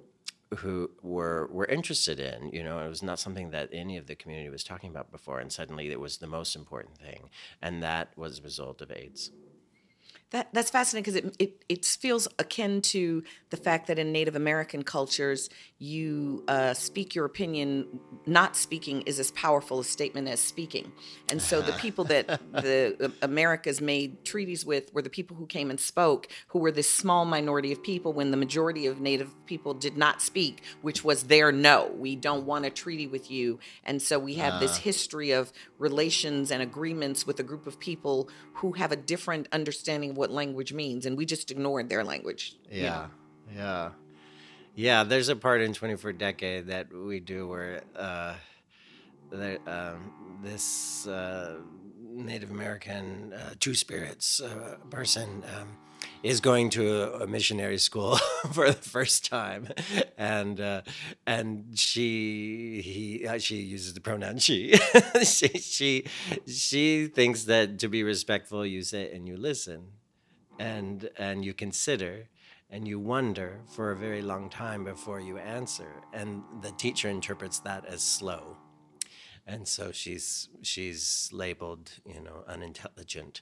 who 0.55 0.91
were 1.01 1.47
were 1.51 1.65
interested 1.65 2.19
in. 2.19 2.51
You 2.51 2.63
know, 2.63 2.79
it 2.79 2.89
was 2.89 3.03
not 3.03 3.19
something 3.19 3.51
that 3.51 3.69
any 3.71 3.97
of 3.97 4.07
the 4.07 4.15
community 4.15 4.49
was 4.49 4.63
talking 4.63 4.89
about 4.89 5.11
before, 5.11 5.39
and 5.39 5.51
suddenly 5.51 5.91
it 5.91 5.99
was 5.99 6.17
the 6.17 6.27
most 6.27 6.55
important 6.55 6.97
thing, 6.97 7.29
and 7.61 7.83
that 7.83 8.17
was 8.17 8.39
a 8.39 8.43
result 8.43 8.81
of 8.81 8.91
AIDS. 8.91 9.31
That 10.31 10.49
that's 10.53 10.71
fascinating 10.71 11.03
because 11.11 11.15
it, 11.15 11.35
it 11.37 11.65
it 11.69 11.85
feels 11.85 12.27
akin 12.39 12.81
to 12.81 13.23
the 13.51 13.57
fact 13.57 13.87
that 13.87 13.99
in 13.99 14.11
Native 14.11 14.35
American 14.35 14.83
cultures 14.83 15.49
you 15.77 16.43
uh, 16.47 16.73
speak 16.73 17.13
your 17.13 17.25
opinion. 17.25 17.99
Not 18.25 18.55
speaking 18.55 19.03
is 19.03 19.19
as 19.19 19.29
powerful 19.31 19.79
a 19.79 19.83
statement 19.83 20.27
as 20.27 20.39
speaking, 20.39 20.91
and 21.29 21.39
so 21.39 21.61
the 21.61 21.73
people 21.79 22.05
that 22.05 22.27
the 22.51 22.95
uh, 22.99 23.09
Americas 23.21 23.81
made 23.81 24.25
treaties 24.25 24.65
with 24.65 24.91
were 24.95 25.03
the 25.03 25.11
people 25.11 25.37
who 25.37 25.45
came 25.45 25.69
and 25.69 25.79
spoke, 25.79 26.27
who 26.47 26.57
were 26.59 26.71
this 26.71 26.89
small 26.89 27.25
minority 27.25 27.71
of 27.71 27.83
people 27.83 28.11
when 28.11 28.31
the 28.31 28.37
majority 28.37 28.87
of 28.87 28.99
Native 28.99 29.31
people 29.45 29.75
did 29.75 29.95
not 29.95 30.23
speak, 30.23 30.63
which 30.81 31.03
was 31.03 31.25
their 31.25 31.51
no. 31.51 31.91
We 31.95 32.15
don't 32.15 32.47
want 32.47 32.65
a 32.65 32.71
treaty 32.71 33.05
with 33.05 33.29
you, 33.29 33.59
and 33.83 34.01
so 34.01 34.17
we 34.17 34.35
have 34.35 34.59
this 34.59 34.77
history 34.77 35.31
of 35.31 35.53
relations 35.77 36.49
and 36.49 36.63
agreements 36.63 37.27
with 37.27 37.39
a 37.39 37.43
group 37.43 37.67
of 37.67 37.79
people 37.79 38.27
who 38.55 38.71
have 38.73 38.91
a 38.91 38.95
different 38.95 39.47
understanding 39.51 40.14
what 40.15 40.31
language 40.31 40.73
means, 40.73 41.05
and 41.05 41.17
we 41.17 41.25
just 41.25 41.51
ignored 41.51 41.89
their 41.89 42.03
language. 42.03 42.55
you 42.69 42.83
know? 42.83 43.07
yeah, 43.55 43.89
yeah. 44.75 45.03
There's 45.03 45.29
a 45.29 45.35
part 45.35 45.61
in 45.61 45.73
24 45.73 46.13
Decade 46.13 46.67
that 46.67 46.91
we 46.93 47.19
do 47.19 47.47
where 47.47 47.83
uh, 47.95 48.35
there, 49.31 49.59
um, 49.67 50.39
this 50.43 51.07
uh, 51.07 51.57
Native 52.01 52.51
American 52.51 53.33
uh, 53.33 53.53
Two 53.59 53.75
Spirits 53.75 54.41
uh, 54.41 54.77
person. 54.89 55.43
Um, 55.57 55.77
is 56.23 56.41
going 56.41 56.71
to 56.71 57.03
a, 57.03 57.23
a 57.23 57.27
missionary 57.27 57.77
school 57.77 58.15
for 58.51 58.67
the 58.67 58.73
first 58.73 59.25
time, 59.25 59.67
and 60.17 60.59
uh, 60.59 60.81
and 61.25 61.77
she 61.77 62.81
he 62.81 63.27
uh, 63.27 63.37
she 63.37 63.57
uses 63.57 63.93
the 63.93 64.01
pronoun 64.01 64.39
she. 64.39 64.73
she 65.23 65.47
she 65.49 66.05
she 66.47 67.07
thinks 67.07 67.43
that 67.43 67.79
to 67.79 67.87
be 67.87 68.03
respectful, 68.03 68.65
you 68.65 68.81
sit 68.81 69.13
and 69.13 69.27
you 69.27 69.37
listen, 69.37 69.87
and 70.59 71.09
and 71.17 71.43
you 71.43 71.53
consider, 71.53 72.27
and 72.69 72.87
you 72.87 72.99
wonder 72.99 73.61
for 73.75 73.91
a 73.91 73.95
very 73.95 74.21
long 74.21 74.49
time 74.49 74.83
before 74.83 75.19
you 75.19 75.37
answer, 75.37 76.03
and 76.13 76.43
the 76.61 76.71
teacher 76.71 77.09
interprets 77.09 77.59
that 77.59 77.85
as 77.85 78.01
slow, 78.01 78.57
and 79.45 79.67
so 79.67 79.91
she's 79.91 80.49
she's 80.61 81.29
labeled 81.31 81.91
you 82.05 82.21
know 82.21 82.43
unintelligent 82.47 83.41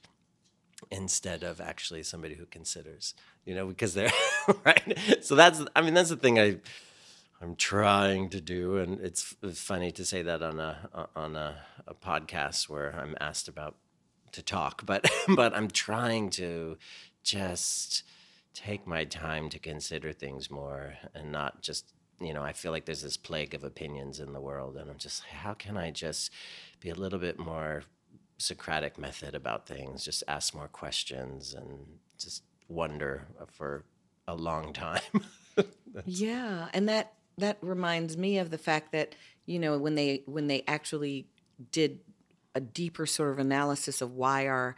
instead 0.92 1.44
of 1.44 1.62
actually 1.62 2.04
somebody 2.04 2.36
who 2.36 2.46
considers 2.46 3.14
you 3.46 3.56
know 3.56 3.68
because 3.68 3.94
they're 3.94 4.12
right. 4.66 4.98
So 5.22 5.36
that's 5.36 5.62
i 5.76 5.82
mean 5.82 5.94
that's 5.94 6.10
the 6.10 6.18
thing 6.18 6.40
i 6.40 6.58
i'm 7.42 7.56
trying 7.56 8.30
to 8.30 8.42
do. 8.42 8.78
And 8.78 9.00
it's, 9.02 9.36
funny 9.54 9.92
to 9.92 10.06
say 10.06 10.22
that 10.22 10.42
on 10.42 10.60
a 10.60 11.08
on 11.16 11.36
a, 11.36 11.56
a 11.88 11.94
podcast 11.94 12.70
where 12.70 12.96
i'm 13.00 13.16
asked 13.20 13.48
about 13.48 13.76
to 14.34 14.42
talk 14.42 14.86
but 14.86 15.10
but 15.36 15.56
i'm 15.56 15.70
trying 15.70 16.30
to 16.30 16.78
just 17.24 18.04
take 18.54 18.86
my 18.86 19.06
time 19.06 19.50
to 19.50 19.58
consider 19.58 20.12
things 20.12 20.52
more 20.52 20.96
and 21.16 21.32
not 21.32 21.62
just 21.62 21.94
you 22.20 22.34
know 22.34 22.44
i 22.44 22.54
feel 22.54 22.72
like 22.72 22.86
there's 22.86 23.02
this 23.02 23.18
plague 23.18 23.54
of 23.54 23.64
opinions 23.64 24.20
in 24.20 24.34
the 24.34 24.42
world 24.42 24.76
and 24.76 24.90
i'm 24.92 24.98
just 24.98 25.24
how 25.24 25.54
can 25.54 25.78
i 25.78 25.90
just 25.90 26.32
be 26.80 26.90
a 26.90 26.96
little 26.96 27.20
bit 27.20 27.40
more 27.40 27.84
Socratic 28.40 28.98
method 28.98 29.36
about 29.36 29.68
things, 29.68 30.04
just 30.04 30.22
ask 30.28 30.54
more 30.54 30.68
questions 30.68 31.54
and 31.54 31.86
just 32.18 32.44
wonder 32.68 33.28
for 33.52 33.86
a 34.28 34.36
long 34.36 34.74
time. 34.74 35.02
Yeah, 36.06 36.70
and 36.74 36.90
that 36.90 37.14
that 37.38 37.60
reminds 37.62 38.18
me 38.18 38.40
of 38.40 38.50
the 38.50 38.58
fact 38.58 38.92
that 38.94 39.14
you 39.46 39.60
know 39.60 39.78
when 39.78 39.94
they 39.94 40.24
when 40.26 40.48
they 40.48 40.64
actually 40.68 41.28
did 41.72 42.00
a 42.56 42.62
deeper 42.62 43.06
sort 43.06 43.32
of 43.32 43.40
analysis 43.40 44.02
of 44.02 44.16
why 44.16 44.48
are 44.48 44.76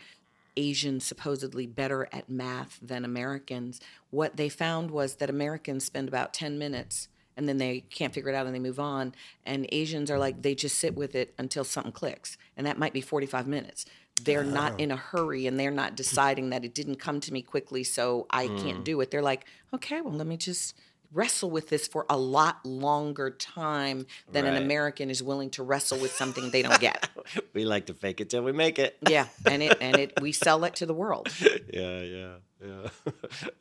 Asians 0.58 1.05
supposedly 1.05 1.67
better 1.67 2.08
at 2.12 2.29
math 2.29 2.79
than 2.82 3.05
Americans, 3.05 3.82
what 4.10 4.38
they 4.38 4.50
found 4.50 4.91
was 4.91 5.15
that 5.15 5.29
Americans 5.29 5.84
spend 5.84 6.08
about 6.08 6.34
10 6.34 6.58
minutes 6.58 7.10
and 7.38 7.50
then 7.50 7.58
they 7.58 7.82
can't 7.89 8.13
figure 8.13 8.29
it 8.29 8.36
out 8.36 8.46
and 8.46 8.55
they 8.55 8.60
move 8.60 8.79
on. 8.79 9.13
And 9.46 9.67
Asians 9.72 10.10
are 10.10 10.17
like, 10.17 10.41
they 10.41 10.55
just 10.55 10.77
sit 10.77 10.96
with 10.96 11.15
it 11.15 11.34
until 11.38 11.65
something 11.65 11.91
clicks. 11.91 12.38
And 12.55 12.65
that 12.65 12.79
might 12.79 12.94
be 12.94 13.01
45 13.01 13.46
minutes. 13.46 13.86
They're 14.24 14.46
not 14.46 14.79
in 14.79 14.91
a 14.91 14.96
hurry 14.96 15.46
and 15.46 15.60
they're 15.60 15.72
not 15.72 15.98
deciding 15.98 16.51
that 16.51 16.63
it 16.63 16.74
didn't 16.74 16.96
come 16.96 17.20
to 17.20 17.34
me 17.34 17.41
quickly, 17.41 17.84
so 17.84 18.27
I 18.29 18.48
can't 18.48 18.77
hmm. 18.77 18.84
do 18.84 19.01
it. 19.01 19.12
They're 19.12 19.22
like, 19.22 19.46
okay, 19.74 20.00
well, 20.00 20.13
let 20.13 20.27
me 20.27 20.38
just 20.38 20.74
wrestle 21.15 21.50
with 21.50 21.69
this 21.69 21.88
for 21.88 22.05
a 22.10 22.17
lot 22.17 22.63
longer 22.65 23.31
time 23.31 24.05
than 24.31 24.45
an 24.45 24.62
American 24.62 25.10
is 25.10 25.24
willing 25.24 25.50
to 25.51 25.63
wrestle 25.63 25.98
with 25.98 26.12
something 26.12 26.51
they 26.51 26.62
don't 26.62 26.79
get. 26.79 27.10
we 27.53 27.65
like 27.65 27.88
to 27.88 27.93
fake 27.93 28.22
it 28.22 28.29
till 28.29 28.43
we 28.43 28.51
make 28.51 28.77
it. 28.77 28.98
yeah, 29.07 29.27
and 29.45 29.63
it 29.63 29.77
and 29.81 29.98
it 29.98 30.13
we 30.22 30.31
sell 30.31 30.63
it 30.65 30.75
to 30.75 30.86
the 30.86 30.93
world. 30.93 31.27
yeah, 31.74 32.01
yeah, 32.01 32.34
yeah. 32.63 33.12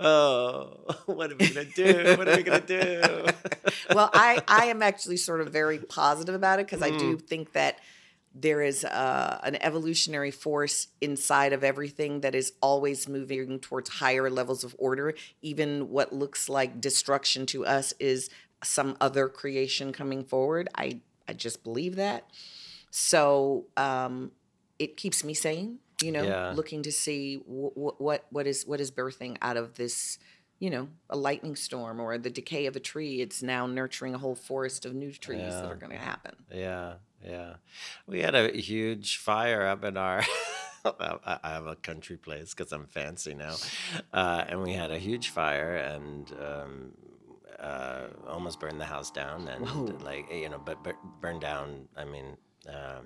Oh, 0.00 0.84
what 1.06 1.32
are 1.32 1.36
we 1.36 1.48
gonna 1.48 1.64
do? 1.64 2.14
What 2.18 2.28
are 2.28 2.36
we 2.36 2.42
gonna 2.42 2.60
do? 2.60 3.26
well, 3.94 4.10
I, 4.12 4.42
I 4.48 4.66
am 4.66 4.82
actually 4.82 5.16
sort 5.16 5.40
of 5.40 5.48
very 5.50 5.78
positive 5.78 6.34
about 6.34 6.58
it 6.58 6.66
because 6.66 6.82
I 6.82 6.90
do 6.90 7.16
mm. 7.16 7.22
think 7.22 7.52
that 7.52 7.78
there 8.34 8.62
is 8.62 8.84
uh, 8.84 9.38
an 9.44 9.56
evolutionary 9.62 10.32
force 10.32 10.88
inside 11.00 11.52
of 11.52 11.62
everything 11.62 12.20
that 12.22 12.34
is 12.34 12.52
always 12.60 13.08
moving 13.08 13.60
towards 13.60 13.88
higher 13.88 14.28
levels 14.28 14.64
of 14.64 14.74
order. 14.78 15.14
Even 15.40 15.88
what 15.90 16.12
looks 16.12 16.48
like 16.48 16.80
destruction 16.80 17.46
to 17.46 17.64
us 17.64 17.94
is 18.00 18.28
some 18.62 18.96
other 19.00 19.28
creation 19.28 19.92
coming 19.92 20.24
forward. 20.24 20.68
I, 20.74 21.00
I 21.28 21.32
just 21.34 21.62
believe 21.62 21.94
that. 21.96 22.28
So 22.90 23.66
um, 23.76 24.32
it 24.78 24.96
keeps 24.96 25.22
me 25.24 25.34
sane, 25.34 25.78
you 26.02 26.12
know, 26.12 26.24
Yeah. 26.24 26.52
looking 26.54 26.82
to 26.82 26.92
see 26.92 27.36
w- 27.36 27.70
w- 27.70 27.94
what 27.98 28.26
what 28.30 28.46
is 28.46 28.66
what 28.66 28.80
is 28.80 28.90
birthing 28.90 29.36
out 29.42 29.56
of 29.56 29.74
this 29.74 30.18
you 30.60 30.70
know, 30.70 30.88
a 31.10 31.16
lightning 31.16 31.56
storm 31.56 32.00
or 32.00 32.16
the 32.16 32.30
decay 32.30 32.66
of 32.66 32.76
a 32.76 32.80
tree, 32.80 33.20
it's 33.20 33.42
now 33.42 33.66
nurturing 33.66 34.14
a 34.14 34.18
whole 34.18 34.36
forest 34.36 34.86
of 34.86 34.94
new 34.94 35.10
trees 35.12 35.52
that 35.52 35.70
are 35.70 35.74
going 35.74 35.90
to 35.90 35.98
happen. 35.98 36.36
Yeah, 36.50 36.94
yeah. 37.24 37.54
We 38.06 38.20
had 38.20 38.34
a 38.34 38.48
huge 38.56 39.16
fire 39.18 39.66
up 39.66 39.84
in 39.84 39.96
our. 39.96 40.22
I 40.84 41.38
have 41.44 41.66
a 41.66 41.76
country 41.76 42.16
place 42.18 42.52
because 42.54 42.70
I'm 42.72 42.86
fancy 42.86 43.34
now, 43.34 43.54
uh, 44.12 44.44
and 44.46 44.62
we 44.62 44.74
had 44.74 44.90
a 44.90 44.98
huge 44.98 45.30
fire 45.30 45.76
and 45.76 46.30
um, 46.32 46.92
uh, 47.58 48.08
almost 48.28 48.60
burned 48.60 48.78
the 48.80 48.84
house 48.84 49.10
down. 49.10 49.48
And 49.48 50.02
like 50.02 50.30
you 50.30 50.50
know, 50.50 50.58
but, 50.64 50.84
but 50.84 50.96
burned 51.20 51.40
down. 51.40 51.88
I 51.96 52.04
mean. 52.04 52.36
Uh, 52.68 53.00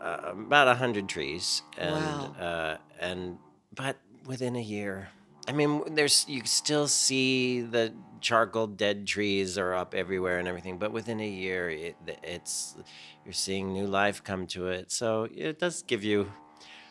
uh, 0.00 0.32
about 0.32 0.68
a 0.68 0.74
hundred 0.74 1.08
trees, 1.08 1.62
and 1.78 1.94
Wow. 1.94 2.34
uh, 2.38 2.76
and 3.00 3.38
but 3.74 3.96
within 4.26 4.54
a 4.56 4.60
year, 4.60 5.08
I 5.50 5.52
mean, 5.52 5.82
there's 5.96 6.24
you 6.28 6.42
still 6.44 6.86
see 6.86 7.60
the 7.60 7.92
charcoal 8.20 8.68
dead 8.68 9.04
trees 9.04 9.58
are 9.58 9.74
up 9.74 9.96
everywhere 9.96 10.38
and 10.38 10.46
everything, 10.46 10.78
but 10.78 10.92
within 10.92 11.18
a 11.18 11.28
year, 11.28 11.68
it, 11.68 11.96
it's 12.22 12.76
you're 13.24 13.32
seeing 13.32 13.72
new 13.72 13.88
life 13.88 14.22
come 14.22 14.46
to 14.48 14.68
it. 14.68 14.92
So 14.92 15.26
it 15.34 15.58
does 15.58 15.82
give 15.82 16.04
you 16.04 16.30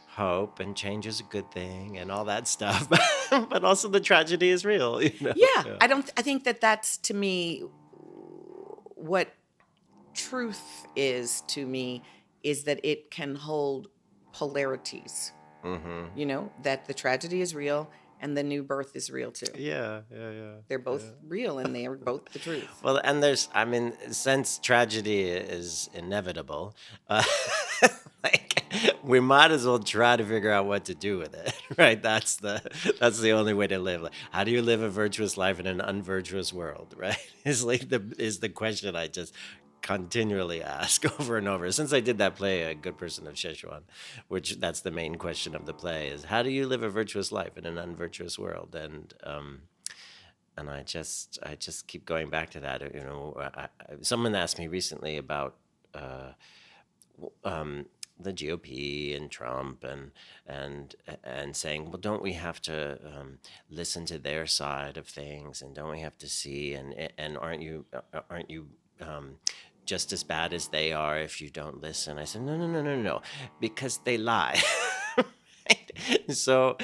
hope, 0.09 0.59
and 0.59 0.75
change 0.75 1.07
is 1.07 1.21
a 1.21 1.23
good 1.23 1.49
thing, 1.53 1.97
and 1.99 2.11
all 2.11 2.25
that 2.25 2.49
stuff. 2.49 2.89
but 3.29 3.63
also 3.63 3.87
the 3.87 4.01
tragedy 4.01 4.49
is 4.49 4.65
real. 4.65 5.01
You 5.03 5.13
know? 5.21 5.33
Yeah, 5.37 5.77
I 5.79 5.87
don't. 5.87 6.11
I 6.17 6.21
think 6.21 6.43
that 6.43 6.59
that's 6.59 6.97
to 6.97 7.13
me 7.13 7.63
what 8.95 9.33
truth 10.13 10.85
is 10.97 11.43
to 11.47 11.65
me 11.65 12.03
is 12.43 12.65
that 12.65 12.81
it 12.83 13.09
can 13.09 13.35
hold 13.35 13.87
polarities. 14.33 15.31
Mm-hmm. 15.63 16.17
You 16.19 16.25
know 16.25 16.51
that 16.63 16.87
the 16.87 16.93
tragedy 16.93 17.39
is 17.39 17.55
real 17.55 17.89
and 18.19 18.35
the 18.35 18.43
new 18.43 18.63
birth 18.63 18.95
is 18.95 19.09
real 19.09 19.31
too. 19.31 19.47
Yeah, 19.55 20.01
yeah, 20.11 20.31
yeah. 20.31 20.51
They're 20.67 20.79
both 20.79 21.13
real 21.27 21.59
and 21.59 21.75
they 21.75 21.85
are 21.85 21.95
both 21.95 22.25
the 22.31 22.39
truth. 22.39 22.67
Well, 22.83 22.99
and 23.03 23.23
there's, 23.23 23.49
I 23.53 23.65
mean, 23.65 23.93
since 24.11 24.59
tragedy 24.59 25.23
is 25.23 25.89
inevitable, 25.93 26.75
uh, 27.09 27.23
like 28.23 28.63
we 29.03 29.19
might 29.19 29.51
as 29.51 29.65
well 29.65 29.79
try 29.79 30.15
to 30.15 30.23
figure 30.23 30.51
out 30.51 30.65
what 30.65 30.85
to 30.85 30.95
do 30.95 31.17
with 31.17 31.33
it, 31.33 31.53
right? 31.77 32.01
That's 32.01 32.37
the 32.37 32.61
that's 32.99 33.19
the 33.19 33.31
only 33.31 33.53
way 33.53 33.67
to 33.67 33.79
live. 33.79 34.01
Like, 34.01 34.13
how 34.31 34.43
do 34.43 34.51
you 34.51 34.61
live 34.61 34.81
a 34.81 34.89
virtuous 34.89 35.37
life 35.37 35.59
in 35.59 35.67
an 35.67 35.81
unvirtuous 35.81 36.53
world, 36.53 36.95
right? 36.97 37.17
Is 37.45 37.63
like 37.63 37.89
the 37.89 38.13
is 38.17 38.39
the 38.39 38.49
question 38.49 38.95
I 38.95 39.07
just 39.07 39.33
continually 39.81 40.63
ask 40.81 41.05
over 41.19 41.37
and 41.37 41.47
over. 41.47 41.71
Since 41.71 41.93
I 41.93 41.99
did 41.99 42.17
that 42.19 42.35
play, 42.35 42.63
A 42.63 42.75
Good 42.75 42.97
Person 42.97 43.27
of 43.27 43.35
Szechuan, 43.35 43.81
which 44.27 44.59
that's 44.59 44.81
the 44.81 44.91
main 44.91 45.15
question 45.15 45.55
of 45.55 45.65
the 45.65 45.73
play 45.73 46.07
is 46.07 46.25
how 46.25 46.43
do 46.43 46.49
you 46.49 46.67
live 46.67 46.83
a 46.83 46.89
virtuous 46.89 47.31
life 47.31 47.57
in 47.57 47.65
an 47.65 47.77
unvirtuous 47.77 48.37
world? 48.37 48.75
And 48.75 49.13
um, 49.23 49.61
and 50.57 50.69
I 50.69 50.83
just 50.83 51.39
I 51.43 51.55
just 51.55 51.87
keep 51.87 52.05
going 52.05 52.29
back 52.29 52.49
to 52.51 52.59
that. 52.59 52.81
You 52.93 53.01
know, 53.01 53.35
I, 53.39 53.67
someone 54.01 54.35
asked 54.35 54.59
me 54.59 54.67
recently 54.67 55.17
about 55.17 55.55
uh, 55.93 56.33
um, 57.43 57.85
the 58.19 58.33
GOP 58.33 59.15
and 59.15 59.31
Trump 59.31 59.83
and 59.83 60.11
and 60.45 60.95
and 61.23 61.55
saying, 61.55 61.85
well, 61.85 61.97
don't 61.97 62.21
we 62.21 62.33
have 62.33 62.61
to 62.63 62.99
um, 63.05 63.39
listen 63.69 64.05
to 64.07 64.19
their 64.19 64.45
side 64.45 64.97
of 64.97 65.07
things, 65.07 65.61
and 65.61 65.73
don't 65.73 65.91
we 65.91 66.01
have 66.01 66.17
to 66.17 66.27
see, 66.27 66.73
and 66.73 66.93
and 67.17 67.37
aren't 67.37 67.61
you 67.61 67.85
aren't 68.29 68.49
you 68.49 68.67
um, 69.01 69.35
just 69.89 70.13
as 70.13 70.23
bad 70.23 70.53
as 70.53 70.67
they 70.67 70.93
are 70.93 71.17
if 71.17 71.41
you 71.41 71.49
don't 71.49 71.81
listen? 71.81 72.19
I 72.19 72.25
said, 72.25 72.43
no, 72.43 72.55
no, 72.55 72.67
no, 72.67 72.83
no, 72.83 72.95
no, 72.95 73.21
because 73.59 73.97
they 73.97 74.19
lie. 74.19 74.61
Right? 75.69 75.75
So 76.29 76.77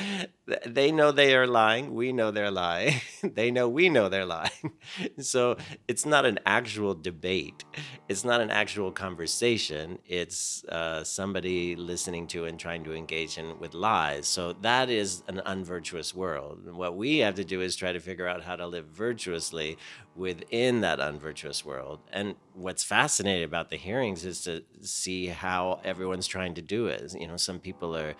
they 0.65 0.91
know 0.91 1.11
they 1.11 1.35
are 1.35 1.47
lying. 1.47 1.93
We 1.93 2.11
know 2.11 2.31
they're 2.31 2.51
lying. 2.51 2.95
they 3.23 3.49
know 3.51 3.69
we 3.69 3.89
know 3.89 4.09
they're 4.09 4.25
lying. 4.25 4.51
So 5.19 5.57
it's 5.87 6.05
not 6.05 6.25
an 6.25 6.39
actual 6.45 6.93
debate. 6.93 7.63
It's 8.09 8.23
not 8.23 8.41
an 8.41 8.51
actual 8.51 8.91
conversation. 8.91 9.99
It's 10.05 10.63
uh, 10.65 11.03
somebody 11.03 11.75
listening 11.75 12.27
to 12.27 12.45
and 12.45 12.59
trying 12.59 12.83
to 12.85 12.93
engage 12.93 13.37
in 13.37 13.59
with 13.59 13.73
lies. 13.73 14.27
So 14.27 14.53
that 14.61 14.89
is 14.89 15.23
an 15.27 15.41
unvirtuous 15.45 16.13
world. 16.13 16.59
What 16.71 16.95
we 16.97 17.19
have 17.19 17.35
to 17.35 17.43
do 17.45 17.61
is 17.61 17.75
try 17.75 17.91
to 17.93 17.99
figure 17.99 18.27
out 18.27 18.43
how 18.43 18.55
to 18.55 18.67
live 18.67 18.87
virtuously 18.87 19.77
within 20.15 20.81
that 20.81 20.99
unvirtuous 20.99 21.65
world. 21.65 21.99
And 22.11 22.35
what's 22.53 22.83
fascinating 22.83 23.43
about 23.43 23.69
the 23.69 23.77
hearings 23.77 24.23
is 24.25 24.41
to 24.43 24.63
see 24.81 25.27
how 25.27 25.79
everyone's 25.83 26.27
trying 26.27 26.53
to 26.55 26.61
do 26.61 26.87
it. 26.87 27.13
You 27.19 27.27
know, 27.27 27.37
some 27.37 27.59
people 27.59 27.95
are 27.95 28.15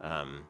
um, 0.00 0.44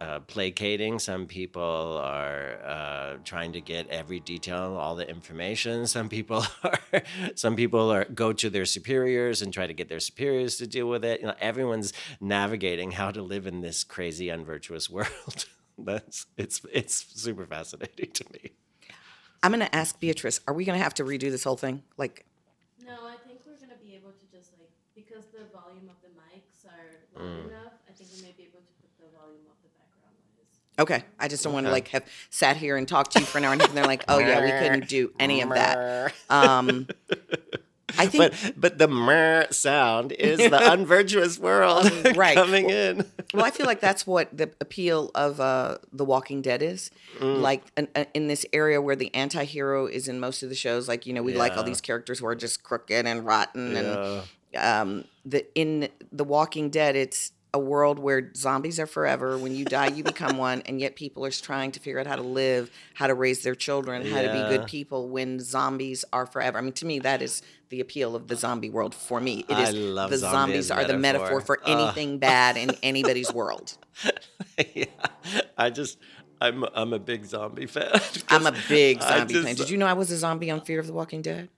uh, 0.00 0.20
placating. 0.20 0.98
Some 0.98 1.26
people 1.26 2.00
are 2.02 2.58
uh, 2.64 3.16
trying 3.24 3.52
to 3.52 3.60
get 3.60 3.88
every 3.88 4.20
detail, 4.20 4.76
all 4.78 4.94
the 4.96 5.08
information. 5.08 5.86
Some 5.96 6.08
people 6.08 6.44
are, 6.64 7.02
some 7.34 7.56
people 7.56 7.90
are 7.92 8.04
go 8.04 8.32
to 8.32 8.50
their 8.50 8.64
superiors 8.64 9.40
and 9.42 9.52
try 9.52 9.66
to 9.66 9.72
get 9.72 9.88
their 9.88 10.00
superiors 10.00 10.56
to 10.58 10.66
deal 10.66 10.88
with 10.88 11.04
it. 11.04 11.20
You 11.20 11.28
know, 11.28 11.34
everyone's 11.40 11.92
navigating 12.20 12.90
how 12.92 13.10
to 13.12 13.22
live 13.22 13.46
in 13.46 13.60
this 13.60 13.84
crazy, 13.84 14.28
unvirtuous 14.28 14.90
world. 14.96 15.46
That's 15.78 16.26
it's 16.36 16.60
it's 16.72 16.94
super 17.20 17.46
fascinating 17.46 18.10
to 18.12 18.24
me. 18.32 18.50
I'm 19.42 19.50
going 19.52 19.60
to 19.60 19.74
ask 19.74 19.98
Beatrice, 20.00 20.40
are 20.48 20.54
we 20.54 20.64
going 20.64 20.78
to 20.78 20.82
have 20.82 20.94
to 20.94 21.04
redo 21.04 21.30
this 21.30 21.44
whole 21.44 21.56
thing? 21.56 21.82
Like, 21.98 22.24
No, 22.80 22.94
I 23.06 23.16
think 23.26 23.40
we're 23.46 23.60
gonna 23.60 23.76
be 23.82 23.94
able 23.94 24.12
to 24.12 24.24
just 24.32 24.52
like 24.58 24.70
because 24.94 25.24
the 25.32 25.44
volume 25.52 25.88
of 25.88 25.96
the 26.00 26.08
mics 26.16 26.64
are 26.64 27.04
loud 27.16 27.46
enough. 27.48 27.74
I 27.88 27.92
think 27.92 28.10
we 28.16 28.22
may 28.22 28.32
be 28.36 28.44
able 28.48 28.60
to 28.64 28.72
put 28.80 28.90
the 28.96 29.08
volume 29.12 29.44
of 29.52 29.58
the 29.64 29.70
background 29.76 30.16
noise. 30.32 30.63
Okay, 30.78 31.04
I 31.18 31.28
just 31.28 31.44
don't 31.44 31.52
want 31.52 31.66
to 31.66 31.72
like 31.72 31.88
have 31.88 32.04
sat 32.30 32.56
here 32.56 32.76
and 32.76 32.86
talked 32.88 33.12
to 33.12 33.20
you 33.20 33.26
for 33.26 33.38
an 33.38 33.44
hour 33.44 33.52
and 33.52 33.60
they're 33.60 33.84
like, 33.86 34.04
oh 34.08 34.18
yeah, 34.18 34.42
we 34.42 34.50
couldn't 34.50 34.88
do 34.88 35.12
any 35.18 35.40
of 35.42 35.50
that. 35.50 36.12
Um, 36.30 36.88
I 37.96 38.06
think 38.06 38.32
But 38.32 38.54
but 38.56 38.78
the 38.78 38.88
mer 38.88 39.46
sound 39.52 40.10
is 40.12 40.38
the 40.38 40.58
unvirtuous 40.72 41.38
world 41.38 41.88
Right. 42.16 42.34
coming 42.34 42.68
in. 42.70 43.04
well, 43.32 43.44
I 43.44 43.50
feel 43.52 43.66
like 43.66 43.78
that's 43.80 44.04
what 44.04 44.36
the 44.36 44.50
appeal 44.60 45.12
of 45.14 45.38
uh, 45.40 45.78
The 45.92 46.04
Walking 46.04 46.42
Dead 46.42 46.60
is. 46.60 46.90
Mm. 47.20 47.40
Like 47.40 47.62
an, 47.76 47.86
in 48.12 48.26
this 48.26 48.44
area 48.52 48.82
where 48.82 48.96
the 48.96 49.14
anti-hero 49.14 49.86
is 49.86 50.08
in 50.08 50.18
most 50.18 50.42
of 50.42 50.48
the 50.48 50.56
shows, 50.56 50.88
like 50.88 51.06
you 51.06 51.12
know, 51.12 51.22
we 51.22 51.34
like 51.34 51.56
all 51.56 51.62
these 51.62 51.80
characters 51.80 52.18
who 52.18 52.26
are 52.26 52.34
just 52.34 52.64
crooked 52.64 53.06
and 53.06 53.24
rotten, 53.24 53.72
Yeah. 53.76 54.22
and 54.54 55.00
um, 55.00 55.04
the 55.24 55.46
in 55.54 55.88
The 56.10 56.24
Walking 56.24 56.70
Dead, 56.70 56.96
it's 56.96 57.30
a 57.54 57.58
world 57.58 57.98
where 57.98 58.30
zombies 58.36 58.78
are 58.78 58.86
forever. 58.86 59.38
When 59.38 59.54
you 59.54 59.64
die, 59.64 59.86
you 59.86 60.02
become 60.04 60.36
one, 60.36 60.60
and 60.66 60.78
yet 60.80 60.96
people 60.96 61.24
are 61.24 61.30
trying 61.30 61.72
to 61.72 61.80
figure 61.80 61.98
out 62.00 62.06
how 62.06 62.16
to 62.16 62.22
live, 62.22 62.70
how 62.92 63.06
to 63.06 63.14
raise 63.14 63.42
their 63.42 63.54
children, 63.54 64.04
how 64.04 64.20
to 64.20 64.28
be 64.32 64.56
good 64.56 64.66
people 64.66 65.08
when 65.08 65.40
zombies 65.40 66.04
are 66.12 66.26
forever. 66.26 66.58
I 66.58 66.60
mean, 66.60 66.72
to 66.74 66.84
me, 66.86 66.98
that 66.98 67.22
is 67.22 67.40
the 67.70 67.80
appeal 67.80 68.14
of 68.14 68.28
the 68.28 68.36
zombie 68.36 68.68
world. 68.70 68.94
For 68.94 69.20
me, 69.20 69.44
It 69.48 69.58
is 69.58 69.68
I 69.68 69.72
love 69.72 70.10
the 70.10 70.18
zombie 70.18 70.60
zombies 70.60 70.70
are 70.70 70.84
the 70.84 70.98
metaphor. 70.98 71.26
metaphor 71.26 71.40
for 71.40 71.60
anything 71.66 72.18
bad 72.18 72.56
in 72.56 72.72
anybody's 72.82 73.32
world. 73.32 73.76
yeah. 74.74 74.84
I 75.56 75.70
just 75.70 75.98
I'm 76.40 76.64
I'm 76.74 76.92
a 76.92 76.98
big 76.98 77.24
zombie 77.24 77.66
fan. 77.66 78.00
I'm 78.28 78.46
a 78.46 78.54
big 78.68 79.00
zombie 79.00 79.32
just- 79.34 79.46
fan. 79.46 79.54
Did 79.54 79.70
you 79.70 79.76
know 79.78 79.86
I 79.86 79.92
was 79.94 80.10
a 80.10 80.16
zombie 80.18 80.50
on 80.50 80.60
Fear 80.60 80.80
of 80.80 80.86
the 80.86 80.92
Walking 80.92 81.22
Dead? 81.22 81.48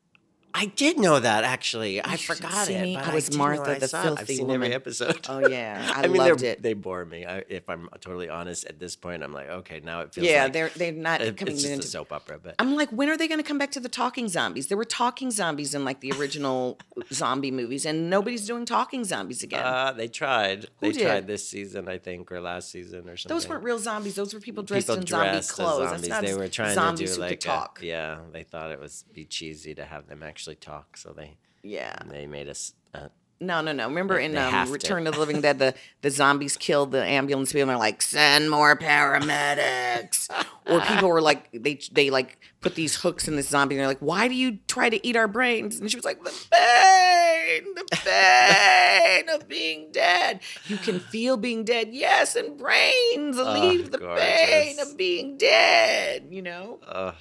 I 0.58 0.66
did 0.66 0.98
know 0.98 1.20
that 1.20 1.44
actually. 1.44 2.00
I 2.00 2.12
You 2.12 2.16
should 2.16 2.36
forgot 2.38 2.70
it. 2.70 2.96
I 2.96 3.14
was 3.14 3.30
know 3.30 3.36
Martha, 3.38 3.72
I 3.72 3.78
the 3.78 3.84
it. 3.84 3.94
I've 4.20 4.26
seen 4.26 4.46
woman. 4.46 4.62
every 4.62 4.74
episode. 4.74 5.20
Oh, 5.28 5.46
yeah. 5.46 5.92
I 5.94 6.06
mean, 6.06 6.16
loved 6.16 6.42
it. 6.42 6.62
They 6.62 6.72
bore 6.72 7.04
me. 7.04 7.26
I, 7.26 7.44
if 7.48 7.68
I'm 7.68 7.90
totally 8.00 8.30
honest, 8.30 8.64
at 8.64 8.78
this 8.78 8.96
point, 8.96 9.22
I'm 9.22 9.34
like, 9.34 9.48
okay, 9.50 9.80
now 9.84 10.00
it 10.00 10.14
feels 10.14 10.26
Yeah, 10.26 10.44
like 10.44 10.52
they're 10.54 10.68
they're 10.70 10.92
not 10.92 11.20
it- 11.20 11.36
coming 11.36 11.52
it's 11.54 11.62
just 11.62 11.72
into 11.74 11.84
a 11.84 11.88
soap 11.88 12.10
opera. 12.12 12.38
But 12.42 12.54
I'm 12.58 12.74
like, 12.74 12.88
when 12.90 13.10
are 13.10 13.18
they 13.18 13.28
going 13.28 13.38
to 13.38 13.44
come 13.46 13.58
back 13.58 13.70
to 13.72 13.80
the 13.80 13.88
talking 13.90 14.28
zombies? 14.28 14.68
There 14.68 14.78
were 14.78 14.84
talking 14.86 15.30
zombies 15.30 15.74
in 15.74 15.84
like 15.84 16.00
the 16.00 16.12
original 16.12 16.78
zombie 17.12 17.50
movies, 17.50 17.84
and 17.84 18.08
nobody's 18.08 18.46
doing 18.46 18.64
talking 18.64 19.04
zombies 19.04 19.42
again. 19.42 19.62
uh, 19.62 19.92
they 19.92 20.08
tried. 20.08 20.68
They 20.80 20.92
did? 20.92 21.02
tried 21.02 21.26
this 21.26 21.46
season, 21.46 21.86
I 21.86 21.98
think, 21.98 22.32
or 22.32 22.40
last 22.40 22.70
season, 22.70 23.08
or 23.10 23.18
something. 23.18 23.36
Those 23.36 23.46
weren't 23.46 23.62
real 23.62 23.78
zombies. 23.78 24.14
Those 24.14 24.32
were 24.32 24.40
people 24.40 24.62
dressed 24.62 24.86
People 24.86 25.02
in 25.02 25.06
zombie 25.06 25.30
dressed 25.32 25.52
clothes. 25.52 25.90
That's 25.90 26.08
not 26.08 26.22
They 26.22 26.34
were 26.34 26.48
trying 26.48 26.96
to 26.96 27.04
do 27.04 27.14
like 27.20 27.40
talk. 27.40 27.80
A, 27.82 27.86
yeah, 27.86 28.18
they 28.32 28.42
thought 28.42 28.70
it 28.70 28.80
was 28.80 29.04
be 29.12 29.26
cheesy 29.26 29.74
to 29.74 29.84
have 29.84 30.06
them 30.08 30.22
actually 30.22 30.45
talk, 30.54 30.96
so 30.96 31.12
they 31.16 31.36
yeah. 31.62 31.96
they 32.06 32.26
made 32.26 32.48
us. 32.48 32.72
Uh, 32.94 33.08
No, 33.40 33.60
no, 33.60 33.72
no. 33.72 33.86
Remember 33.88 34.18
in 34.18 34.36
um, 34.38 34.66
to. 34.66 34.72
Return 34.72 35.06
of 35.06 35.12
the 35.14 35.20
Living 35.20 35.42
Dead, 35.42 35.58
the, 35.58 35.74
the 36.00 36.10
zombies 36.10 36.56
killed 36.56 36.92
the 36.92 37.04
ambulance 37.04 37.50
people. 37.52 37.62
and 37.62 37.70
They're 37.70 37.76
like, 37.76 38.00
send 38.00 38.50
more 38.50 38.74
paramedics. 38.76 40.30
or 40.66 40.80
people 40.80 41.08
were 41.08 41.20
like, 41.20 41.50
they 41.52 41.78
they 41.92 42.08
like 42.08 42.38
put 42.62 42.74
these 42.76 42.96
hooks 42.96 43.28
in 43.28 43.36
this 43.36 43.48
zombie. 43.48 43.74
And 43.74 43.80
they're 43.80 43.88
like, 43.88 43.98
why 43.98 44.28
do 44.28 44.34
you 44.34 44.58
try 44.68 44.88
to 44.88 45.06
eat 45.06 45.16
our 45.16 45.28
brains? 45.28 45.78
And 45.80 45.90
she 45.90 45.96
was 45.98 46.04
like, 46.06 46.22
the 46.24 46.32
pain, 46.50 47.74
the 47.74 47.84
pain 48.04 49.28
of 49.28 49.48
being 49.48 49.90
dead. 49.92 50.40
You 50.66 50.76
can 50.78 50.98
feel 51.00 51.36
being 51.36 51.64
dead, 51.64 51.88
yes, 51.92 52.36
and 52.36 52.56
brains 52.56 53.36
leave 53.38 53.90
the 53.90 53.98
pain 53.98 54.78
of 54.80 54.96
being 54.96 55.36
dead. 55.36 56.28
You 56.30 56.42
know. 56.42 56.78
uh, 56.86 57.12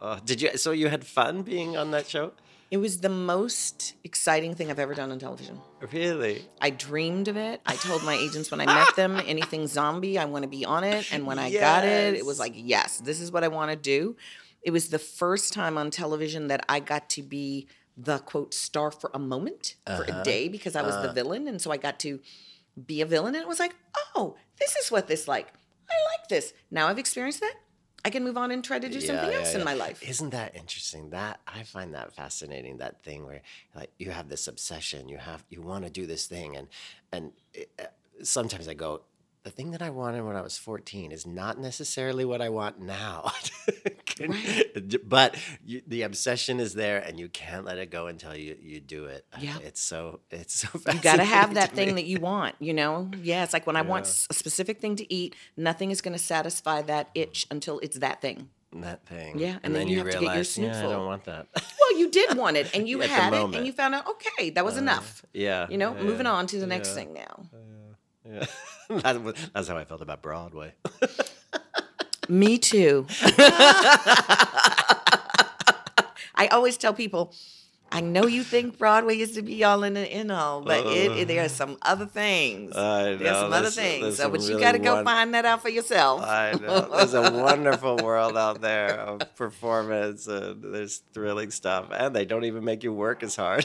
uh, 0.00 0.20
did 0.24 0.40
you? 0.42 0.56
So 0.58 0.70
you 0.72 0.88
had 0.88 1.04
fun 1.04 1.42
being 1.42 1.76
on 1.76 1.90
that 1.90 2.06
show? 2.08 2.32
It 2.70 2.78
was 2.78 2.98
the 3.00 3.08
most 3.08 3.94
exciting 4.02 4.54
thing 4.56 4.70
I've 4.70 4.78
ever 4.80 4.94
done 4.94 5.12
on 5.12 5.18
television. 5.20 5.60
Really? 5.92 6.44
I 6.60 6.70
dreamed 6.70 7.28
of 7.28 7.36
it. 7.36 7.60
I 7.64 7.76
told 7.76 8.02
my 8.02 8.14
agents 8.14 8.50
when 8.50 8.60
I 8.60 8.66
met 8.66 8.96
them, 8.96 9.20
anything 9.26 9.66
zombie, 9.68 10.18
I 10.18 10.24
want 10.24 10.42
to 10.42 10.48
be 10.48 10.64
on 10.64 10.82
it. 10.82 11.12
And 11.12 11.26
when 11.26 11.38
I 11.38 11.52
got 11.52 11.84
it, 11.84 12.14
it 12.14 12.26
was 12.26 12.40
like, 12.40 12.54
yes, 12.56 12.98
this 12.98 13.20
is 13.20 13.30
what 13.30 13.44
I 13.44 13.48
want 13.48 13.70
to 13.70 13.76
do. 13.76 14.16
It 14.62 14.72
was 14.72 14.88
the 14.88 14.98
first 14.98 15.52
time 15.52 15.78
on 15.78 15.90
television 15.92 16.48
that 16.48 16.64
I 16.68 16.80
got 16.80 17.08
to 17.10 17.22
be 17.22 17.68
the 17.96 18.18
quote 18.18 18.52
star 18.52 18.90
for 18.90 19.10
a 19.14 19.18
moment, 19.18 19.76
for 19.86 20.02
Uh-huh. 20.02 20.20
a 20.20 20.24
day, 20.24 20.48
because 20.48 20.74
I 20.74 20.82
was 20.82 20.96
the 21.02 21.12
villain. 21.12 21.46
And 21.46 21.62
so 21.62 21.70
I 21.70 21.76
got 21.76 22.00
to 22.00 22.18
be 22.84 23.00
a 23.00 23.06
villain. 23.06 23.34
And 23.36 23.42
it 23.42 23.48
was 23.48 23.60
like, 23.60 23.76
oh, 24.16 24.34
this 24.58 24.74
is 24.76 24.90
what 24.90 25.06
this 25.06 25.28
like. 25.28 25.46
I 25.88 25.94
like 26.18 26.28
this. 26.28 26.52
Now 26.70 26.88
I've 26.88 26.98
experienced 26.98 27.40
that. 27.40 27.54
I 28.06 28.10
can 28.10 28.22
move 28.22 28.36
on 28.36 28.52
and 28.52 28.62
try 28.62 28.78
to 28.78 28.88
do 28.88 29.00
something 29.00 29.30
Yeah, 29.32 29.38
else 29.38 29.52
yeah, 29.52 29.58
in 29.58 29.64
my 29.64 29.74
life. 29.74 30.00
Isn't 30.00 30.30
that 30.30 30.54
interesting? 30.54 31.10
That 31.10 31.40
I 31.44 31.64
find 31.64 31.92
that 31.94 32.14
fascinating. 32.14 32.76
That 32.76 33.02
thing 33.02 33.26
where 33.26 33.42
like 33.74 33.90
you 33.98 34.12
have 34.12 34.28
this 34.28 34.46
obsession, 34.46 35.08
you 35.08 35.18
have 35.18 35.44
you 35.48 35.60
want 35.60 35.82
to 35.86 35.90
do 35.90 36.06
this 36.06 36.28
thing, 36.28 36.56
and 36.56 36.68
and 37.10 37.32
it, 37.52 37.68
uh, 37.80 37.86
sometimes 38.22 38.68
I 38.68 38.74
go, 38.74 39.02
the 39.46 39.52
thing 39.52 39.70
that 39.70 39.80
I 39.80 39.90
wanted 39.90 40.22
when 40.24 40.34
I 40.34 40.40
was 40.42 40.58
fourteen 40.58 41.12
is 41.12 41.24
not 41.24 41.56
necessarily 41.56 42.24
what 42.24 42.42
I 42.42 42.48
want 42.48 42.80
now. 42.80 43.30
Can- 44.06 44.34
But 45.04 45.36
you, 45.64 45.82
the 45.86 46.02
obsession 46.02 46.58
is 46.58 46.74
there, 46.74 46.98
and 46.98 47.18
you 47.20 47.28
can't 47.28 47.64
let 47.64 47.78
it 47.78 47.88
go 47.90 48.08
until 48.08 48.34
you 48.36 48.56
you 48.60 48.80
do 48.80 49.04
it. 49.04 49.24
Yeah. 49.38 49.56
it's 49.62 49.80
so 49.80 50.18
it's 50.32 50.54
so. 50.60 50.68
You 50.92 50.98
got 51.00 51.16
to 51.16 51.24
have 51.24 51.54
that 51.54 51.70
to 51.70 51.76
thing 51.76 51.94
that 51.94 52.06
you 52.06 52.18
want, 52.18 52.56
you 52.58 52.74
know? 52.74 53.08
Yeah, 53.22 53.44
it's 53.44 53.52
like 53.52 53.68
when 53.68 53.76
I 53.76 53.82
want 53.82 54.06
a 54.06 54.34
specific 54.34 54.80
thing 54.80 54.96
to 54.96 55.14
eat, 55.14 55.36
nothing 55.56 55.92
is 55.92 56.00
going 56.00 56.16
to 56.16 56.22
satisfy 56.22 56.82
that 56.82 57.10
itch 57.14 57.46
until 57.48 57.78
it's 57.80 57.98
that 58.00 58.20
thing. 58.20 58.48
that 58.72 59.06
thing. 59.06 59.38
Yeah, 59.38 59.58
and 59.62 59.74
then 59.76 59.86
you 59.86 59.98
have 59.98 60.06
to 60.06 60.12
get 60.14 60.22
your 60.22 60.30
realize, 60.32 60.58
yeah, 60.58 60.78
I 60.78 60.82
don't 60.90 61.06
want 61.06 61.24
that. 61.24 61.46
Well, 61.54 61.98
you 62.00 62.10
did 62.10 62.36
want 62.36 62.56
it 62.56 62.74
and 62.74 62.88
you 62.90 62.98
had 63.00 63.32
it 63.32 63.54
and 63.54 63.64
you 63.66 63.72
found 63.72 63.94
out, 63.94 64.08
okay, 64.08 64.50
that 64.50 64.64
was 64.64 64.74
uh, 64.76 64.78
enough. 64.84 65.24
yeah, 65.32 65.68
You 65.70 65.78
know, 65.78 65.94
yeah, 65.94 66.02
moving 66.02 66.26
on 66.26 66.48
to 66.48 66.58
the 66.58 66.66
next 66.66 66.88
yeah. 66.88 66.94
thing 66.96 67.12
now. 67.14 67.46
Yeah. 68.28 68.46
that 69.00 69.50
that's 69.52 69.68
how 69.68 69.76
I 69.76 69.84
felt 69.84 70.02
about 70.02 70.22
Broadway. 70.22 70.74
Me 72.28 72.58
too. 72.58 73.06
I 76.38 76.48
always 76.50 76.76
tell 76.76 76.92
people, 76.92 77.32
I 77.90 78.00
know 78.00 78.26
you 78.26 78.42
think 78.42 78.78
Broadway 78.78 79.18
is 79.18 79.32
to 79.32 79.42
be 79.42 79.62
all 79.62 79.84
in 79.84 79.96
and 79.96 80.06
in 80.06 80.30
all, 80.30 80.60
but 80.60 80.86
it, 80.86 81.12
it, 81.12 81.28
there 81.28 81.44
are 81.44 81.48
some 81.48 81.78
other 81.82 82.04
things. 82.06 82.76
I 82.76 83.14
There's 83.14 83.20
know, 83.20 83.42
some 83.42 83.52
other 83.52 83.70
things. 83.70 84.16
So, 84.16 84.24
some 84.24 84.32
but 84.32 84.40
you 84.42 84.48
really 84.48 84.60
got 84.60 84.72
to 84.72 84.78
go 84.80 84.96
won- 84.96 85.04
find 85.04 85.34
that 85.34 85.44
out 85.44 85.62
for 85.62 85.68
yourself. 85.68 86.22
I 86.22 86.52
know. 86.60 86.88
There's 86.96 87.14
a 87.14 87.30
wonderful 87.30 87.96
world 87.98 88.36
out 88.36 88.60
there 88.60 88.98
of 88.98 89.34
performance, 89.36 90.26
and 90.26 90.74
there's 90.74 90.98
thrilling 91.14 91.52
stuff, 91.52 91.86
and 91.92 92.14
they 92.14 92.24
don't 92.24 92.44
even 92.44 92.64
make 92.64 92.82
you 92.82 92.92
work 92.92 93.22
as 93.22 93.36
hard. 93.36 93.64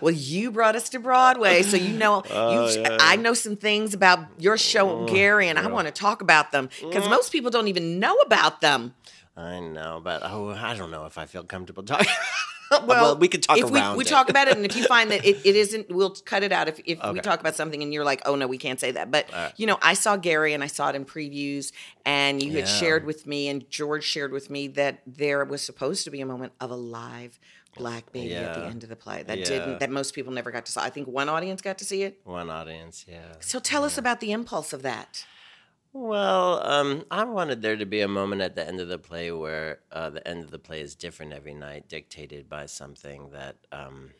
Well, 0.00 0.14
you 0.14 0.50
brought 0.50 0.76
us 0.76 0.88
to 0.90 0.98
Broadway, 0.98 1.62
so 1.62 1.76
you 1.76 1.92
know. 1.96 2.22
Oh, 2.30 2.70
you, 2.74 2.80
yeah. 2.80 2.96
I 3.00 3.16
know 3.16 3.34
some 3.34 3.56
things 3.56 3.92
about 3.94 4.20
your 4.38 4.56
show, 4.56 5.06
Gary, 5.06 5.48
and 5.48 5.58
I 5.58 5.66
want 5.66 5.86
to 5.88 5.92
talk 5.92 6.22
about 6.22 6.52
them 6.52 6.68
because 6.80 7.04
Mm. 7.04 7.10
most 7.10 7.32
people 7.32 7.50
don't 7.50 7.68
even 7.68 7.98
know 7.98 8.14
about 8.16 8.60
them. 8.60 8.94
I 9.36 9.60
know, 9.60 10.00
but 10.02 10.22
oh, 10.24 10.50
I 10.50 10.74
don't 10.74 10.90
know 10.90 11.06
if 11.06 11.16
I 11.18 11.26
feel 11.26 11.44
comfortable 11.44 11.82
talking. 11.82 12.06
well, 12.84 13.16
we 13.16 13.26
could 13.28 13.42
talk 13.42 13.58
if 13.58 13.70
around 13.70 13.92
we, 13.92 13.98
we 13.98 14.04
talk 14.04 14.28
about 14.28 14.48
it, 14.48 14.56
and 14.56 14.64
if 14.64 14.76
you 14.76 14.84
find 14.84 15.10
that 15.10 15.24
it, 15.24 15.38
it 15.44 15.56
isn't, 15.64 15.90
we'll 15.90 16.10
cut 16.24 16.42
it 16.42 16.52
out. 16.52 16.68
If, 16.68 16.80
if 16.84 16.98
we 17.12 17.20
talk 17.20 17.40
about 17.40 17.54
something 17.56 17.82
and 17.82 17.92
you're 17.92 18.04
like, 18.04 18.22
oh 18.26 18.36
no, 18.36 18.46
we 18.46 18.58
can't 18.58 18.78
say 18.78 18.92
that. 18.92 19.10
But 19.10 19.28
you 19.56 19.66
know, 19.66 19.78
I 19.82 19.94
saw 19.94 20.16
Gary 20.16 20.52
and 20.52 20.62
I 20.62 20.66
saw 20.68 20.88
it 20.90 20.94
in 20.94 21.04
previews, 21.04 21.72
and 22.04 22.42
you 22.42 22.52
had 22.52 22.68
shared 22.68 23.04
with 23.04 23.26
me, 23.26 23.48
and 23.48 23.68
George 23.70 24.04
shared 24.04 24.32
with 24.32 24.50
me 24.50 24.68
that 24.68 25.00
there 25.06 25.44
was 25.44 25.62
supposed 25.62 26.04
to 26.04 26.10
be 26.10 26.20
a 26.20 26.26
moment 26.26 26.52
of 26.60 26.70
a 26.70 26.76
live 26.76 27.38
black 27.80 28.12
baby 28.12 28.34
at 28.34 28.54
the 28.54 28.64
end 28.66 28.82
of 28.82 28.88
the 28.88 28.96
play 28.96 29.22
that 29.22 29.38
Yeah. 29.38 29.44
didn't, 29.52 29.80
that 29.80 29.90
most 29.90 30.14
people 30.14 30.32
never 30.32 30.50
got 30.50 30.64
to 30.66 30.72
see. 30.72 30.80
I 30.80 30.90
think 30.90 31.06
one 31.08 31.28
audience 31.28 31.60
got 31.62 31.78
to 31.78 31.84
see 31.84 32.02
it. 32.02 32.20
One 32.24 32.50
audience, 32.50 33.04
yeah. 33.08 33.32
So 33.40 33.58
tell 33.58 33.84
us 33.84 33.96
about 33.98 34.20
the 34.20 34.30
impulse 34.32 34.72
of 34.72 34.82
that. 34.82 35.24
Well, 35.92 36.64
um, 36.64 37.04
I 37.10 37.24
wanted 37.24 37.62
there 37.62 37.76
to 37.76 37.84
be 37.86 38.00
a 38.00 38.06
moment 38.08 38.42
at 38.42 38.54
the 38.54 38.64
end 38.66 38.78
of 38.80 38.86
the 38.88 38.98
play 38.98 39.32
where 39.32 39.80
uh, 39.90 40.08
the 40.10 40.26
end 40.26 40.44
of 40.44 40.50
the 40.52 40.58
play 40.58 40.80
is 40.80 40.94
different 40.94 41.32
every 41.32 41.54
night, 41.54 41.88
dictated 41.88 42.48
by 42.48 42.66
something 42.66 43.30
that 43.32 43.56
um, 43.72 44.10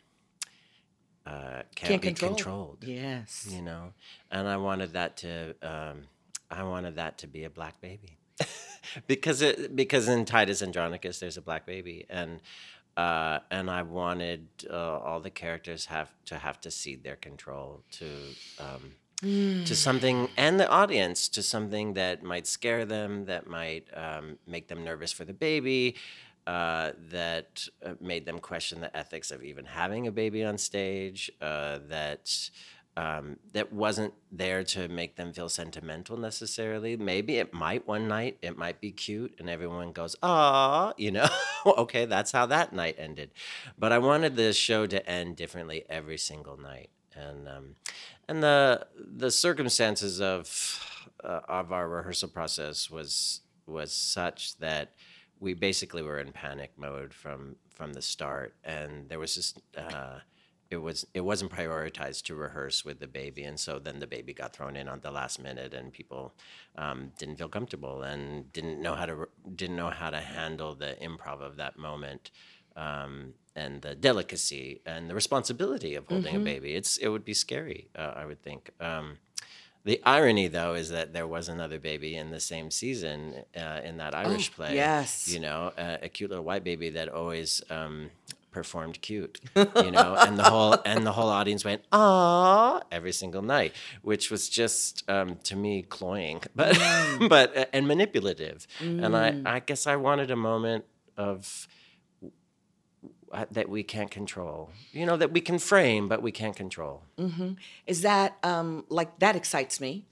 uh, 1.25 1.61
can't, 1.75 1.89
Can't 1.91 2.01
be 2.01 2.07
control. 2.09 2.33
controlled. 2.35 2.83
Yes. 2.83 3.47
You 3.49 3.61
know, 3.61 3.93
and 4.31 4.47
I 4.47 4.57
wanted 4.57 4.93
that 4.93 5.17
to, 5.17 5.55
um, 5.61 6.07
I 6.49 6.63
wanted 6.63 6.95
that 6.95 7.17
to 7.19 7.27
be 7.27 7.45
a 7.45 7.49
black 7.49 7.79
baby, 7.79 8.17
because 9.07 9.41
it 9.41 9.73
because 9.75 10.09
in 10.09 10.25
Titus 10.25 10.61
Andronicus 10.61 11.19
there's 11.19 11.37
a 11.37 11.41
black 11.41 11.65
baby, 11.65 12.05
and 12.09 12.41
uh, 12.97 13.39
and 13.49 13.69
I 13.69 13.83
wanted 13.83 14.47
uh, 14.69 14.99
all 14.99 15.19
the 15.19 15.29
characters 15.29 15.85
have 15.85 16.11
to 16.25 16.37
have 16.37 16.59
to 16.61 16.71
cede 16.71 17.03
their 17.03 17.15
control 17.15 17.83
to. 17.93 18.07
Um, 18.59 18.95
to 19.23 19.75
something 19.75 20.29
and 20.35 20.59
the 20.59 20.67
audience 20.67 21.27
to 21.29 21.43
something 21.43 21.93
that 21.93 22.23
might 22.23 22.47
scare 22.47 22.85
them 22.85 23.25
that 23.25 23.45
might 23.45 23.85
um, 23.93 24.39
make 24.47 24.67
them 24.67 24.83
nervous 24.83 25.11
for 25.11 25.25
the 25.25 25.33
baby 25.33 25.95
uh, 26.47 26.91
that 27.11 27.67
uh, 27.85 27.93
made 27.99 28.25
them 28.25 28.39
question 28.39 28.81
the 28.81 28.97
ethics 28.97 29.29
of 29.29 29.43
even 29.43 29.65
having 29.65 30.07
a 30.07 30.11
baby 30.11 30.43
on 30.43 30.57
stage 30.57 31.31
uh, 31.39 31.77
that 31.87 32.49
um, 32.97 33.37
that 33.53 33.71
wasn't 33.71 34.13
there 34.31 34.63
to 34.63 34.87
make 34.87 35.15
them 35.15 35.31
feel 35.31 35.49
sentimental 35.49 36.17
necessarily. 36.17 36.97
Maybe 36.97 37.37
it 37.37 37.53
might 37.53 37.87
one 37.87 38.07
night, 38.07 38.37
it 38.41 38.57
might 38.57 38.81
be 38.81 38.91
cute, 38.91 39.35
and 39.39 39.49
everyone 39.49 39.93
goes, 39.93 40.15
ah, 40.21 40.93
you 40.97 41.11
know, 41.11 41.27
okay, 41.65 42.05
that's 42.05 42.31
how 42.31 42.45
that 42.47 42.73
night 42.73 42.95
ended. 42.97 43.31
But 43.77 43.91
I 43.91 43.99
wanted 43.99 44.35
the 44.35 44.51
show 44.51 44.87
to 44.87 45.09
end 45.09 45.37
differently 45.37 45.85
every 45.89 46.17
single 46.17 46.57
night. 46.57 46.89
And 47.15 47.47
um, 47.47 47.75
and 48.27 48.41
the 48.41 48.87
the 48.95 49.31
circumstances 49.31 50.21
of 50.21 50.79
uh, 51.23 51.41
of 51.47 51.71
our 51.71 51.87
rehearsal 51.87 52.29
process 52.29 52.89
was 52.89 53.41
was 53.67 53.91
such 53.91 54.57
that 54.57 54.93
we 55.39 55.53
basically 55.53 56.01
were 56.01 56.19
in 56.19 56.31
panic 56.31 56.71
mode 56.77 57.13
from 57.13 57.55
from 57.73 57.93
the 57.93 58.01
start, 58.01 58.53
and 58.63 59.09
there 59.09 59.19
was 59.19 59.35
just 59.35 59.61
uh, 59.77 60.19
it 60.71 60.77
was 60.77 61.05
it 61.13 61.21
wasn't 61.21 61.51
prioritized 61.51 62.23
to 62.23 62.35
rehearse 62.35 62.83
with 62.85 62.99
the 62.99 63.07
baby, 63.07 63.43
and 63.43 63.59
so 63.59 63.77
then 63.77 63.99
the 63.99 64.07
baby 64.07 64.33
got 64.33 64.53
thrown 64.53 64.75
in 64.77 64.87
on 64.87 65.01
the 65.01 65.11
last 65.11 65.39
minute, 65.39 65.73
and 65.73 65.91
people 65.91 66.33
um, 66.77 67.11
didn't 67.19 67.35
feel 67.35 67.49
comfortable 67.49 68.01
and 68.01 68.51
didn't 68.53 68.81
know 68.81 68.95
how 68.95 69.05
to 69.05 69.27
didn't 69.53 69.75
know 69.75 69.89
how 69.89 70.09
to 70.09 70.21
handle 70.21 70.73
the 70.73 70.95
improv 71.01 71.41
of 71.41 71.57
that 71.57 71.77
moment. 71.77 72.31
Um, 72.75 73.33
and 73.53 73.81
the 73.81 73.95
delicacy 73.95 74.79
and 74.85 75.09
the 75.09 75.13
responsibility 75.13 75.95
of 75.95 76.07
holding 76.07 76.37
a 76.37 76.39
baby, 76.39 76.73
it's 76.73 76.95
it 76.95 77.09
would 77.09 77.25
be 77.25 77.33
scary, 77.33 77.89
uh, 77.97 78.13
I 78.15 78.25
would 78.25 78.41
think. 78.41 78.69
Um, 78.79 79.17
the 79.83 79.99
irony, 80.03 80.47
though, 80.47 80.75
is 80.75 80.89
that 80.91 81.11
there 81.11 81.25
was 81.25 81.49
another 81.49 81.79
baby 81.79 82.15
in 82.15 82.29
the 82.29 82.39
same 82.39 82.69
season 82.69 83.43
uh, 83.57 83.81
in 83.83 83.97
that 83.97 84.13
Irish 84.13 84.51
play. 84.51 84.75
yes. 84.75 85.27
you 85.27 85.39
know, 85.39 85.73
uh, 85.75 85.97
a 86.03 86.07
cute 86.07 86.29
little 86.29 86.45
white 86.45 86.63
baby 86.63 86.91
that 86.91 87.09
always 87.09 87.63
um, 87.71 88.11
performed 88.51 89.01
cute. 89.01 89.39
You 89.55 89.91
know, 89.91 90.15
and 90.19 90.37
the 90.37 90.43
whole 90.43 90.77
and 90.85 91.05
the 91.05 91.13
whole 91.13 91.29
audience 91.29 91.65
went 91.65 91.83
ah 91.91 92.81
every 92.91 93.11
single 93.11 93.41
night, 93.41 93.73
which 94.01 94.29
was 94.29 94.49
just 94.49 95.09
um, 95.09 95.37
to 95.43 95.55
me 95.55 95.81
cloying, 95.83 96.41
but 96.55 96.77
but 97.27 97.57
uh, 97.57 97.65
and 97.73 97.87
manipulative. 97.87 98.67
And 98.79 99.15
I 99.15 99.41
I 99.45 99.59
guess 99.59 99.87
I 99.87 99.95
wanted 99.95 100.31
a 100.31 100.35
moment 100.35 100.85
of 101.17 101.67
uh, 103.31 103.45
that 103.51 103.69
we 103.69 103.83
can't 103.83 104.11
control. 104.11 104.71
You 104.91 105.05
know 105.05 105.17
that 105.17 105.31
we 105.31 105.41
can 105.41 105.57
frame, 105.59 106.07
but 106.07 106.21
we 106.21 106.31
can't 106.31 106.55
control. 106.55 107.03
Is 107.87 108.01
that 108.01 108.37
um, 108.43 108.85
like 108.89 109.19
that 109.19 109.35
excites 109.35 109.79
me? 109.79 110.05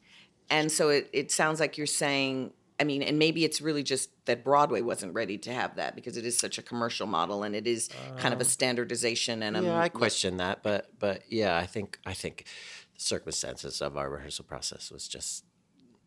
And 0.51 0.71
so 0.71 0.89
it, 0.89 1.09
it 1.13 1.31
sounds 1.31 1.59
like 1.59 1.77
you're 1.77 1.85
saying, 1.85 2.53
I 2.79 2.85
mean, 2.85 3.01
and 3.03 3.19
maybe 3.19 3.43
it's 3.43 3.59
really 3.61 3.83
just 3.83 4.09
that 4.25 4.43
Broadway 4.43 4.81
wasn't 4.81 5.13
ready 5.13 5.37
to 5.39 5.53
have 5.53 5.75
that 5.75 5.95
because 5.95 6.15
it 6.17 6.25
is 6.25 6.37
such 6.37 6.57
a 6.57 6.61
commercial 6.61 7.07
model 7.07 7.43
and 7.43 7.55
it 7.55 7.67
is 7.67 7.89
kind 8.17 8.33
of 8.33 8.39
a 8.39 8.45
standardization 8.45 9.43
and 9.43 9.65
Yeah, 9.65 9.77
I 9.77 9.89
question 9.89 10.37
that, 10.37 10.63
but 10.63 10.87
but 10.97 11.23
yeah, 11.29 11.57
I 11.57 11.65
think 11.65 11.99
I 12.05 12.13
think 12.13 12.45
the 12.95 13.01
circumstances 13.01 13.81
of 13.81 13.97
our 13.97 14.09
rehearsal 14.09 14.45
process 14.45 14.91
was 14.91 15.07
just 15.07 15.43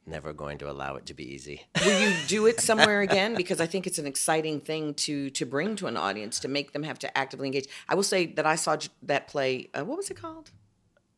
never 0.07 0.33
going 0.33 0.59
to 0.59 0.69
allow 0.71 0.97
it 0.97 1.07
to 1.07 1.15
be 1.15 1.25
easy. 1.35 1.65
Will 1.85 2.01
you 2.01 2.15
do 2.27 2.47
it 2.47 2.61
somewhere 2.71 3.03
again? 3.03 3.35
Because 3.35 3.61
I 3.61 3.67
think 3.67 3.87
it's 3.87 3.99
an 3.99 4.07
exciting 4.07 4.61
thing 4.61 4.95
to 4.95 5.31
to 5.31 5.45
bring 5.47 5.77
to 5.77 5.87
an 5.87 5.97
audience 5.97 6.41
to 6.41 6.49
make 6.49 6.73
them 6.73 6.83
have 6.85 6.99
to 7.01 7.19
actively 7.19 7.49
engage. 7.49 7.67
I 7.89 7.95
will 7.95 8.03
say 8.03 8.27
that 8.27 8.47
I 8.47 8.57
saw 8.57 8.77
that 9.03 9.29
play. 9.29 9.69
Uh, 9.75 9.85
what 9.85 9.97
was 9.99 10.11
it 10.11 10.17
called? 10.17 10.51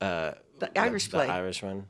Uh, 0.00 0.32
The 0.58 0.78
Irish 0.78 1.04
the 1.04 1.10
play. 1.18 1.28
Irish 1.28 1.62
one. 1.62 1.86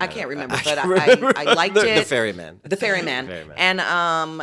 I 0.00 0.06
can't 0.06 0.28
remember, 0.28 0.56
but 0.56 0.64
can't 0.64 0.78
I, 0.78 0.88
remember. 0.88 1.32
I, 1.36 1.44
I 1.44 1.54
liked 1.54 1.74
The- 1.74 1.92
it. 1.92 1.98
The 2.00 2.04
Ferryman. 2.04 2.60
The 2.64 2.76
Ferryman. 2.76 3.26
Ferryman. 3.26 3.56
And 3.58 3.80
um, 3.80 4.42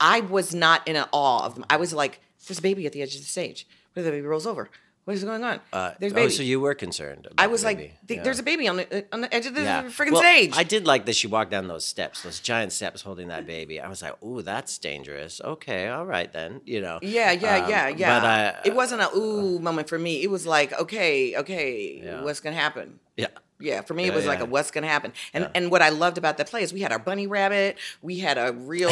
I 0.00 0.20
was 0.20 0.54
not 0.54 0.86
in 0.86 0.96
awe 1.12 1.44
of 1.44 1.54
them. 1.56 1.64
I 1.68 1.76
was 1.76 1.92
like, 1.92 2.20
"There's 2.46 2.58
a 2.58 2.62
baby 2.62 2.86
at 2.86 2.92
the 2.92 3.02
edge 3.02 3.14
of 3.14 3.20
the 3.20 3.26
stage. 3.26 3.66
What 3.92 4.00
if 4.00 4.04
the 4.06 4.10
baby 4.12 4.26
rolls 4.26 4.46
over? 4.46 4.68
What 5.04 5.14
is 5.14 5.24
going 5.24 5.42
on? 5.42 5.58
Uh, 5.72 5.92
There's 5.98 6.12
a 6.12 6.16
oh, 6.16 6.20
baby." 6.20 6.32
so 6.32 6.42
you 6.42 6.60
were 6.60 6.74
concerned. 6.74 7.26
About 7.26 7.42
I 7.42 7.46
was 7.46 7.64
like. 7.64 7.98
Yeah. 8.08 8.22
"There's 8.22 8.38
a 8.38 8.42
baby 8.42 8.68
on 8.68 8.76
the 8.76 8.98
uh, 8.98 9.02
on 9.10 9.22
the 9.22 9.34
edge 9.34 9.46
of 9.46 9.54
the 9.54 9.62
yeah. 9.62 9.84
freaking 9.84 10.12
Well, 10.12 10.20
stage." 10.20 10.52
I 10.54 10.64
did 10.64 10.86
like 10.86 11.06
that 11.06 11.16
she 11.16 11.26
walked 11.26 11.50
down 11.50 11.66
those 11.66 11.86
steps, 11.86 12.22
those 12.22 12.38
giant 12.40 12.72
steps 12.72 13.00
holding 13.02 13.28
that 13.28 13.46
baby. 13.46 13.80
I 13.80 13.88
was 13.88 14.02
like, 14.02 14.22
"Ooh, 14.22 14.42
that's 14.42 14.76
dangerous." 14.78 15.40
Okay, 15.42 15.88
all 15.88 16.04
right 16.04 16.30
then. 16.32 16.60
You 16.66 16.82
know. 16.82 16.98
yeah, 17.02 17.32
yeah, 17.32 17.64
Um, 17.64 17.70
yeah, 17.70 17.88
yeah. 17.88 18.20
But 18.20 18.26
I, 18.28 18.68
it 18.68 18.74
wasn't 18.76 19.00
a 19.00 19.10
ooh 19.16 19.58
moment 19.58 19.88
for 19.88 19.98
me. 19.98 20.22
It 20.22 20.30
was 20.30 20.46
like, 20.46 20.78
okay, 20.78 21.36
okay, 21.38 22.02
Yeah. 22.04 22.22
what's 22.22 22.40
gonna 22.40 22.54
happen? 22.56 23.00
Yeah. 23.16 23.28
Yeah, 23.60 23.80
for 23.82 23.94
me 23.94 24.04
it 24.04 24.08
Yeah, 24.08 24.14
was 24.16 24.26
like 24.26 24.40
a 24.40 24.44
what's 24.44 24.70
gonna 24.70 24.86
happen. 24.86 25.12
And 25.34 25.50
and 25.54 25.70
what 25.70 25.82
I 25.82 25.88
loved 25.88 26.16
about 26.18 26.36
that 26.38 26.48
play 26.48 26.62
is 26.62 26.72
we 26.72 26.80
had 26.80 26.92
our 26.92 26.98
bunny 26.98 27.26
rabbit, 27.26 27.76
we 28.02 28.18
had 28.20 28.38
a 28.38 28.52
real 28.52 28.90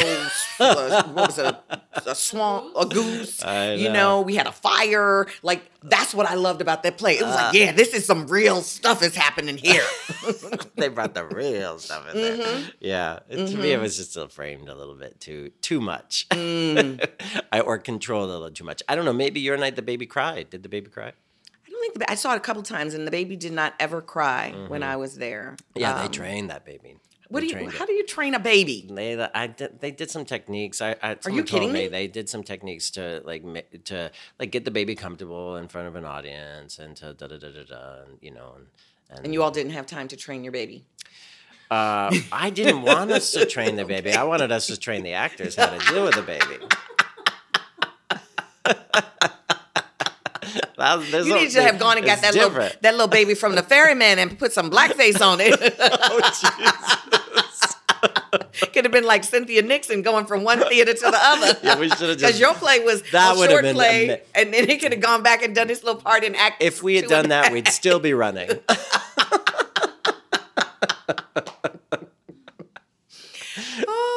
uh, 0.59 1.03
what 1.13 1.27
was 1.27 1.39
it, 1.39 1.45
a, 1.69 1.81
a 2.07 2.15
swamp, 2.15 2.73
a 2.77 2.85
goose. 2.85 3.41
I 3.43 3.73
You 3.75 3.87
know. 3.89 3.93
know, 3.93 4.21
we 4.21 4.35
had 4.35 4.47
a 4.47 4.51
fire. 4.51 5.27
Like 5.41 5.63
that's 5.83 6.13
what 6.13 6.25
I 6.29 6.33
loved 6.33 6.59
about 6.61 6.83
that 6.83 6.97
play. 6.97 7.17
It 7.17 7.23
was 7.23 7.33
Uh. 7.33 7.43
like, 7.45 7.53
yeah, 7.53 7.71
this 7.71 7.93
is 7.93 8.05
some 8.05 8.27
real 8.27 8.61
stuff 8.61 9.01
is 9.03 9.15
happening 9.15 9.57
here. 9.57 9.85
they 10.75 10.89
brought 10.89 11.13
the 11.13 11.23
real 11.25 11.79
stuff 11.79 12.09
in 12.13 12.21
there. 12.21 12.37
Mm-hmm. 12.37 12.69
Yeah, 12.79 13.19
it, 13.29 13.47
to 13.47 13.57
me 13.57 13.71
it 13.71 13.79
was 13.79 13.95
just 13.97 14.11
still 14.11 14.27
framed 14.27 14.67
a 14.67 14.75
little 14.75 14.95
bit 14.95 15.19
too 15.19 15.51
too 15.61 15.79
much, 15.79 16.27
Mm. 16.29 17.07
I, 17.51 17.61
or 17.61 17.77
controlled 17.77 18.29
a 18.29 18.33
little 18.33 18.51
too 18.51 18.63
much. 18.65 18.83
I 18.89 18.95
don't 18.95 19.05
know. 19.05 19.13
Maybe 19.13 19.39
your 19.39 19.55
night 19.57 19.75
the 19.75 19.81
baby 19.81 20.05
cried. 20.05 20.49
Did 20.49 20.63
the 20.63 20.69
baby 20.69 20.89
cry? 20.89 21.13
I 21.97 22.05
the, 22.05 22.11
I 22.11 22.15
saw 22.15 22.33
it 22.33 22.37
a 22.37 22.41
couple 22.41 22.63
times, 22.63 22.93
and 22.93 23.05
the 23.07 23.11
baby 23.11 23.35
did 23.35 23.53
not 23.53 23.73
ever 23.79 24.01
cry 24.01 24.51
when 24.67 24.83
I 24.83 24.95
was 24.95 25.15
there. 25.15 25.55
Mm-hmm. 25.57 25.79
Yeah, 25.79 25.93
they 25.99 26.05
Um, 26.05 26.11
trained 26.11 26.49
that 26.49 26.65
baby. 26.65 26.97
What 27.29 27.41
They 27.41 27.47
do 27.47 27.59
you? 27.59 27.69
How 27.69 27.83
it. 27.83 27.87
do 27.87 27.93
you 27.93 28.05
train 28.05 28.33
a 28.35 28.39
baby? 28.39 28.87
They, 28.89 29.21
I 29.35 29.47
did, 29.47 29.81
they 29.81 29.91
did 29.91 30.09
some 30.09 30.23
techniques. 30.23 30.81
I, 30.81 30.95
I 31.03 31.09
you 31.11 31.17
someone 31.21 31.45
told 31.45 31.47
kidding 31.61 31.73
me 31.73 31.81
me? 31.81 31.87
they 31.89 32.07
did 32.07 32.29
some 32.29 32.41
techniques 32.41 32.89
to 32.91 33.21
like 33.25 33.43
to 33.85 34.11
like 34.39 34.51
get 34.51 34.63
the 34.63 34.71
baby 34.71 34.95
comfortable 34.95 35.57
in 35.57 35.67
front 35.67 35.89
of 35.89 35.95
an 35.97 36.05
audience 36.05 36.79
and 36.79 36.95
to 36.97 37.13
da 37.13 37.27
da 37.27 37.37
da 37.37 37.49
da 37.51 37.63
da, 37.63 38.01
and 38.03 38.17
you 38.21 38.31
know, 38.31 38.53
and 38.55 38.67
and, 39.09 39.25
And 39.25 39.33
you 39.33 39.43
all 39.43 39.51
didn't 39.51 39.73
have 39.73 39.85
time 39.85 40.07
to 40.09 40.15
train 40.15 40.43
your 40.45 40.53
baby. 40.53 40.85
Uh, 41.69 42.15
I 42.31 42.49
didn't 42.49 42.81
want 42.83 43.11
us 43.11 43.31
to 43.31 43.45
train 43.45 43.75
the 43.75 43.83
baby. 43.83 44.13
I 44.13 44.23
wanted 44.23 44.53
us 44.53 44.67
to 44.67 44.77
train 44.77 45.03
the 45.03 45.11
actors 45.13 45.55
how 45.57 45.65
to 45.67 45.79
deal 45.91 46.05
with 46.05 46.15
the 46.15 46.21
baby. 46.21 46.59
Was- 50.77 51.11
You 51.27 51.35
a- 51.35 51.39
need 51.39 51.51
to 51.51 51.61
have 51.61 51.79
gone 51.79 51.97
and 51.97 52.05
got 52.05 52.21
that 52.21 52.33
little, 52.35 52.51
that 52.51 52.81
little 52.93 53.07
baby 53.07 53.33
from 53.33 53.55
the 53.55 53.63
ferryman 53.63 54.19
and 54.19 54.37
put 54.37 54.53
some 54.53 54.69
blackface 54.69 55.21
on 55.21 55.39
it. 55.41 55.57
Oh, 57.99 58.69
Could 58.73 58.85
have 58.85 58.91
been 58.91 59.05
like 59.05 59.23
Cynthia 59.23 59.61
Nixon 59.63 60.03
going 60.03 60.25
from 60.27 60.43
one 60.43 60.59
theater 60.69 60.93
to 60.93 60.99
the 60.99 61.17
other. 61.19 61.57
Yeah, 61.63 61.79
we 61.79 61.89
should 61.89 62.09
have 62.09 62.17
Because 62.19 62.39
your 62.39 62.53
play 62.53 62.79
was 62.79 63.01
That 63.11 63.35
a 63.35 63.47
short 63.49 63.63
been 63.63 63.73
play, 63.75 64.05
ama- 64.09 64.19
and 64.35 64.53
then 64.53 64.67
he 64.67 64.77
could 64.77 64.91
have 64.91 65.01
gone 65.01 65.23
back 65.23 65.41
and 65.41 65.55
done 65.55 65.67
his 65.69 65.83
little 65.83 65.99
part 65.99 66.23
in 66.23 66.35
act. 66.35 66.61
If 66.61 66.83
we 66.83 66.95
had 66.97 67.07
done 67.07 67.29
that, 67.29 67.51
we'd 67.51 67.67
still 67.69 67.99
be 67.99 68.13
running. 68.13 68.49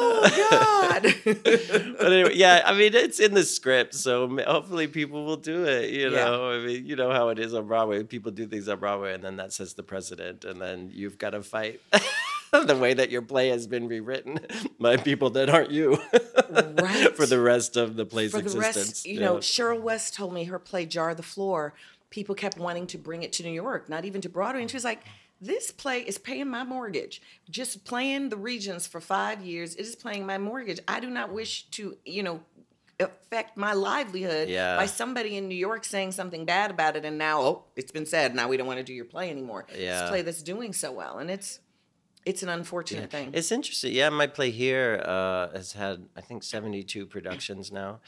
oh 0.03 0.47
God! 0.51 1.03
but 1.99 2.11
anyway, 2.13 2.31
yeah, 2.35 2.63
I 2.65 2.73
mean, 2.73 2.93
it's 2.95 3.19
in 3.19 3.33
the 3.33 3.43
script, 3.43 3.93
so 3.93 4.27
hopefully 4.45 4.87
people 4.87 5.25
will 5.25 5.37
do 5.37 5.65
it. 5.65 5.89
You 5.91 6.09
Yeah. 6.09 6.25
know, 6.25 6.51
I 6.51 6.59
mean, 6.59 6.85
you 6.85 6.95
know 6.95 7.11
how 7.11 7.29
it 7.29 7.39
is 7.39 7.53
on 7.53 7.67
Broadway. 7.67 8.03
People 8.03 8.31
do 8.31 8.47
things 8.47 8.67
on 8.67 8.79
Broadway, 8.79 9.13
and 9.13 9.23
then 9.23 9.37
that 9.37 9.53
says 9.53 9.73
the 9.75 9.83
president 9.83 10.43
and 10.45 10.61
then 10.61 10.89
you've 10.93 11.17
got 11.17 11.31
to 11.31 11.41
fight 11.43 11.79
the 12.51 12.75
way 12.75 12.93
that 12.93 13.11
your 13.11 13.21
play 13.21 13.49
has 13.49 13.67
been 13.67 13.87
rewritten 13.87 14.39
by 14.79 14.97
people 14.97 15.29
that 15.31 15.49
aren't 15.49 15.71
you 15.71 15.97
Right. 16.51 17.15
for 17.15 17.25
the 17.25 17.39
rest 17.39 17.77
of 17.77 17.95
the 17.95 18.05
play's 18.05 18.31
For 18.31 18.37
the 18.41 18.45
existence. 18.45 18.75
rest, 18.89 19.05
you 19.05 19.15
Yeah. 19.15 19.25
know, 19.25 19.35
Cheryl 19.37 19.79
West 19.81 20.13
told 20.15 20.33
me 20.33 20.45
her 20.45 20.59
play 20.59 20.85
"Jar 20.85 21.13
the 21.15 21.23
Floor." 21.23 21.73
People 22.09 22.35
kept 22.35 22.57
wanting 22.57 22.87
to 22.87 22.97
bring 22.97 23.23
it 23.23 23.31
to 23.33 23.43
New 23.43 23.53
York, 23.53 23.87
not 23.87 24.03
even 24.03 24.19
to 24.21 24.29
Broadway, 24.29 24.61
and 24.61 24.69
she 24.71 24.75
was 24.77 24.83
like. 24.83 24.99
This 25.41 25.71
play 25.71 26.01
is 26.01 26.19
paying 26.19 26.47
my 26.49 26.63
mortgage. 26.63 27.19
Just 27.49 27.83
playing 27.83 28.29
the 28.29 28.37
Regents 28.37 28.85
for 28.85 29.01
five 29.01 29.41
years, 29.41 29.75
it 29.75 29.81
is 29.81 29.95
paying 29.95 30.25
my 30.25 30.37
mortgage. 30.37 30.79
I 30.87 30.99
do 30.99 31.09
not 31.09 31.33
wish 31.33 31.63
to, 31.71 31.97
you 32.05 32.21
know, 32.21 32.41
affect 32.99 33.57
my 33.57 33.73
livelihood 33.73 34.47
Yeah. 34.49 34.77
by 34.77 34.85
somebody 34.85 35.35
in 35.37 35.47
New 35.47 35.55
York 35.55 35.83
saying 35.83 36.11
something 36.11 36.45
bad 36.45 36.69
about 36.69 36.95
it, 36.95 37.05
and 37.05 37.17
now 37.17 37.41
oh, 37.41 37.63
it's 37.75 37.91
been 37.91 38.05
said. 38.05 38.35
Now 38.35 38.47
we 38.47 38.57
don't 38.57 38.67
want 38.67 38.77
to 38.77 38.83
do 38.83 38.93
your 38.93 39.05
play 39.05 39.31
anymore. 39.31 39.65
Yeah. 39.75 40.01
This 40.01 40.09
play 40.09 40.21
that's 40.21 40.43
doing 40.43 40.73
so 40.73 40.91
well, 40.91 41.17
and 41.17 41.31
it's 41.31 41.59
it's 42.23 42.43
an 42.43 42.49
unfortunate 42.49 43.09
thing. 43.09 43.31
It's 43.33 43.51
interesting. 43.51 43.93
Yeah, 43.93 44.09
my 44.09 44.27
play 44.27 44.51
Hir 44.51 45.01
uh, 45.03 45.51
has 45.57 45.73
had 45.73 46.05
I 46.15 46.21
think 46.21 46.43
seventy 46.43 46.83
two 46.83 47.07
productions 47.07 47.71
now 47.71 47.99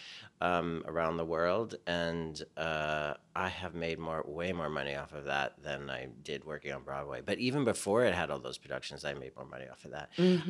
um, 0.44 0.84
around 0.86 1.16
the 1.16 1.24
world, 1.26 1.76
and 1.88 2.44
uh, 2.58 3.14
I 3.34 3.48
have 3.48 3.74
made 3.74 3.98
more 3.98 4.22
way 4.28 4.52
more 4.52 4.70
money 4.70 4.94
off 4.94 5.14
of 5.14 5.24
that 5.26 5.64
than 5.64 5.90
I 5.90 6.10
did 6.22 6.44
working 6.44 6.74
on 6.74 6.84
Broadway. 6.84 7.22
But 7.26 7.38
even 7.40 7.64
before 7.64 8.04
it 8.04 8.14
had 8.14 8.30
all 8.30 8.40
those 8.40 8.58
productions, 8.58 9.06
I 9.06 9.14
made 9.14 9.36
more 9.38 9.46
money 9.46 9.66
off 9.72 9.86
of 9.86 9.92
that. 9.92 10.10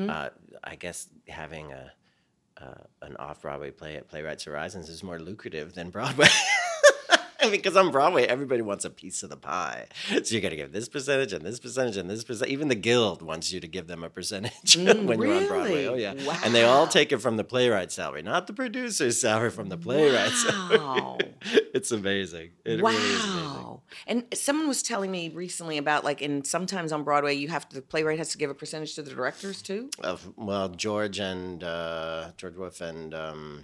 Uh, 0.10 0.30
I 0.64 0.76
guess 0.76 1.08
having 1.28 1.72
a 1.72 1.94
uh, 2.60 2.84
an 3.04 3.16
off 3.18 3.42
Broadway 3.44 3.72
play 3.72 3.96
at 3.96 4.08
Playwrights 4.08 4.44
Horizons 4.46 4.90
is 4.90 5.04
more 5.04 5.20
lucrative 5.20 5.76
than 5.76 5.90
Broadway. 5.92 6.28
Because 7.52 7.76
on 7.76 7.92
Broadway, 7.92 8.26
everybody 8.26 8.62
wants 8.62 8.86
a 8.86 8.90
piece 8.90 9.24
of 9.24 9.30
the 9.30 9.38
pie. 9.38 9.88
So 10.10 10.22
you're 10.28 10.42
going 10.42 10.52
to 10.52 10.58
give 10.58 10.72
this 10.72 10.90
percentage 10.90 11.34
and 11.34 11.46
this 11.46 11.60
percentage 11.60 11.98
and 11.98 12.10
this 12.10 12.24
percent. 12.24 12.50
Even 12.52 12.68
the 12.68 12.76
guild 12.76 13.22
wants 13.22 13.52
you 13.52 13.60
to 13.60 13.68
give 13.68 13.88
them 13.88 14.04
a 14.04 14.10
percentage 14.10 14.76
when 14.78 15.22
you're 15.22 15.34
on 15.34 15.48
Broadway. 15.48 15.86
Oh, 15.86 15.94
really? 15.94 16.02
yeah. 16.04 16.40
And 16.44 16.54
they 16.54 16.64
all 16.64 16.88
take 16.88 17.12
it 17.12 17.20
from 17.20 17.38
the 17.38 17.44
playwright's 17.44 17.96
salary, 17.96 18.22
not 18.22 18.48
the 18.48 18.54
producer's 18.54 19.20
salary, 19.20 19.50
from 19.50 19.70
the 19.70 19.78
playwright's 19.78 20.44
salary. 20.44 20.78
Wow. 20.78 21.18
it's 21.74 21.92
amazing. 21.92 22.52
It 22.66 22.82
wow. 22.82 22.92
really 22.92 23.04
amazing. 23.04 23.80
And 24.08 24.26
someone 24.34 24.68
was 24.68 24.82
telling 24.84 25.12
me 25.12 25.30
recently 25.30 25.78
about 25.78 26.04
like, 26.04 26.22
and 26.22 26.46
sometimes 26.46 26.92
on 26.92 27.04
Broadway, 27.04 27.36
you 27.36 27.50
have 27.50 27.68
to, 27.70 27.76
the 27.76 27.82
playwright 27.82 28.18
has 28.18 28.30
to 28.30 28.38
give 28.38 28.50
a 28.50 28.56
percentage 28.56 28.96
to 28.96 29.02
the 29.02 29.12
directors 29.12 29.62
too. 29.62 29.90
Of, 30.00 30.28
well, 30.36 30.70
George 30.70 31.20
and 31.20 31.64
uh, 31.64 32.32
George 32.38 32.56
Wolfe 32.56 32.82
and 32.82 33.14
um, 33.14 33.64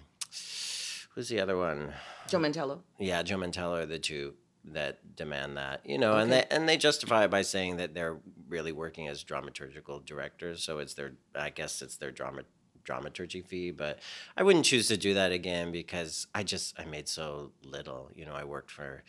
who's 1.15 1.29
the 1.29 1.39
other 1.39 1.57
one? 1.57 1.93
Joe 2.29 2.39
Mantello. 2.39 2.79
Yeah, 2.97 3.23
Joe 3.23 3.37
Mantello 3.37 3.81
are 3.81 3.85
the 3.85 3.99
two 3.99 4.33
that 4.65 5.15
demand 5.15 5.57
that. 5.57 5.85
You 5.85 5.97
know, 5.97 6.17
and 6.17 6.31
they 6.31 6.45
and 6.51 6.67
they 6.67 6.77
justify 6.77 7.25
it 7.25 7.31
by 7.31 7.41
saying 7.41 7.77
that 7.77 7.93
they're 7.93 8.17
really 8.47 8.71
working 8.71 9.07
as 9.07 9.23
dramaturgical 9.23 10.05
directors, 10.05 10.63
so 10.63 10.79
it's 10.79 10.93
their 10.93 11.13
I 11.35 11.49
guess 11.49 11.81
it's 11.81 11.97
their 11.97 12.11
drama 12.11 12.43
dramaturgy 12.83 13.41
fee, 13.41 13.69
but 13.69 13.99
I 14.35 14.41
wouldn't 14.41 14.65
choose 14.65 14.87
to 14.87 14.97
do 14.97 15.13
that 15.13 15.31
again 15.31 15.71
because 15.71 16.25
I 16.33 16.43
just 16.43 16.79
I 16.79 16.85
made 16.85 17.07
so 17.07 17.51
little. 17.63 18.09
You 18.15 18.25
know, 18.25 18.33
I 18.33 18.43
worked 18.43 18.71
for 18.71 19.03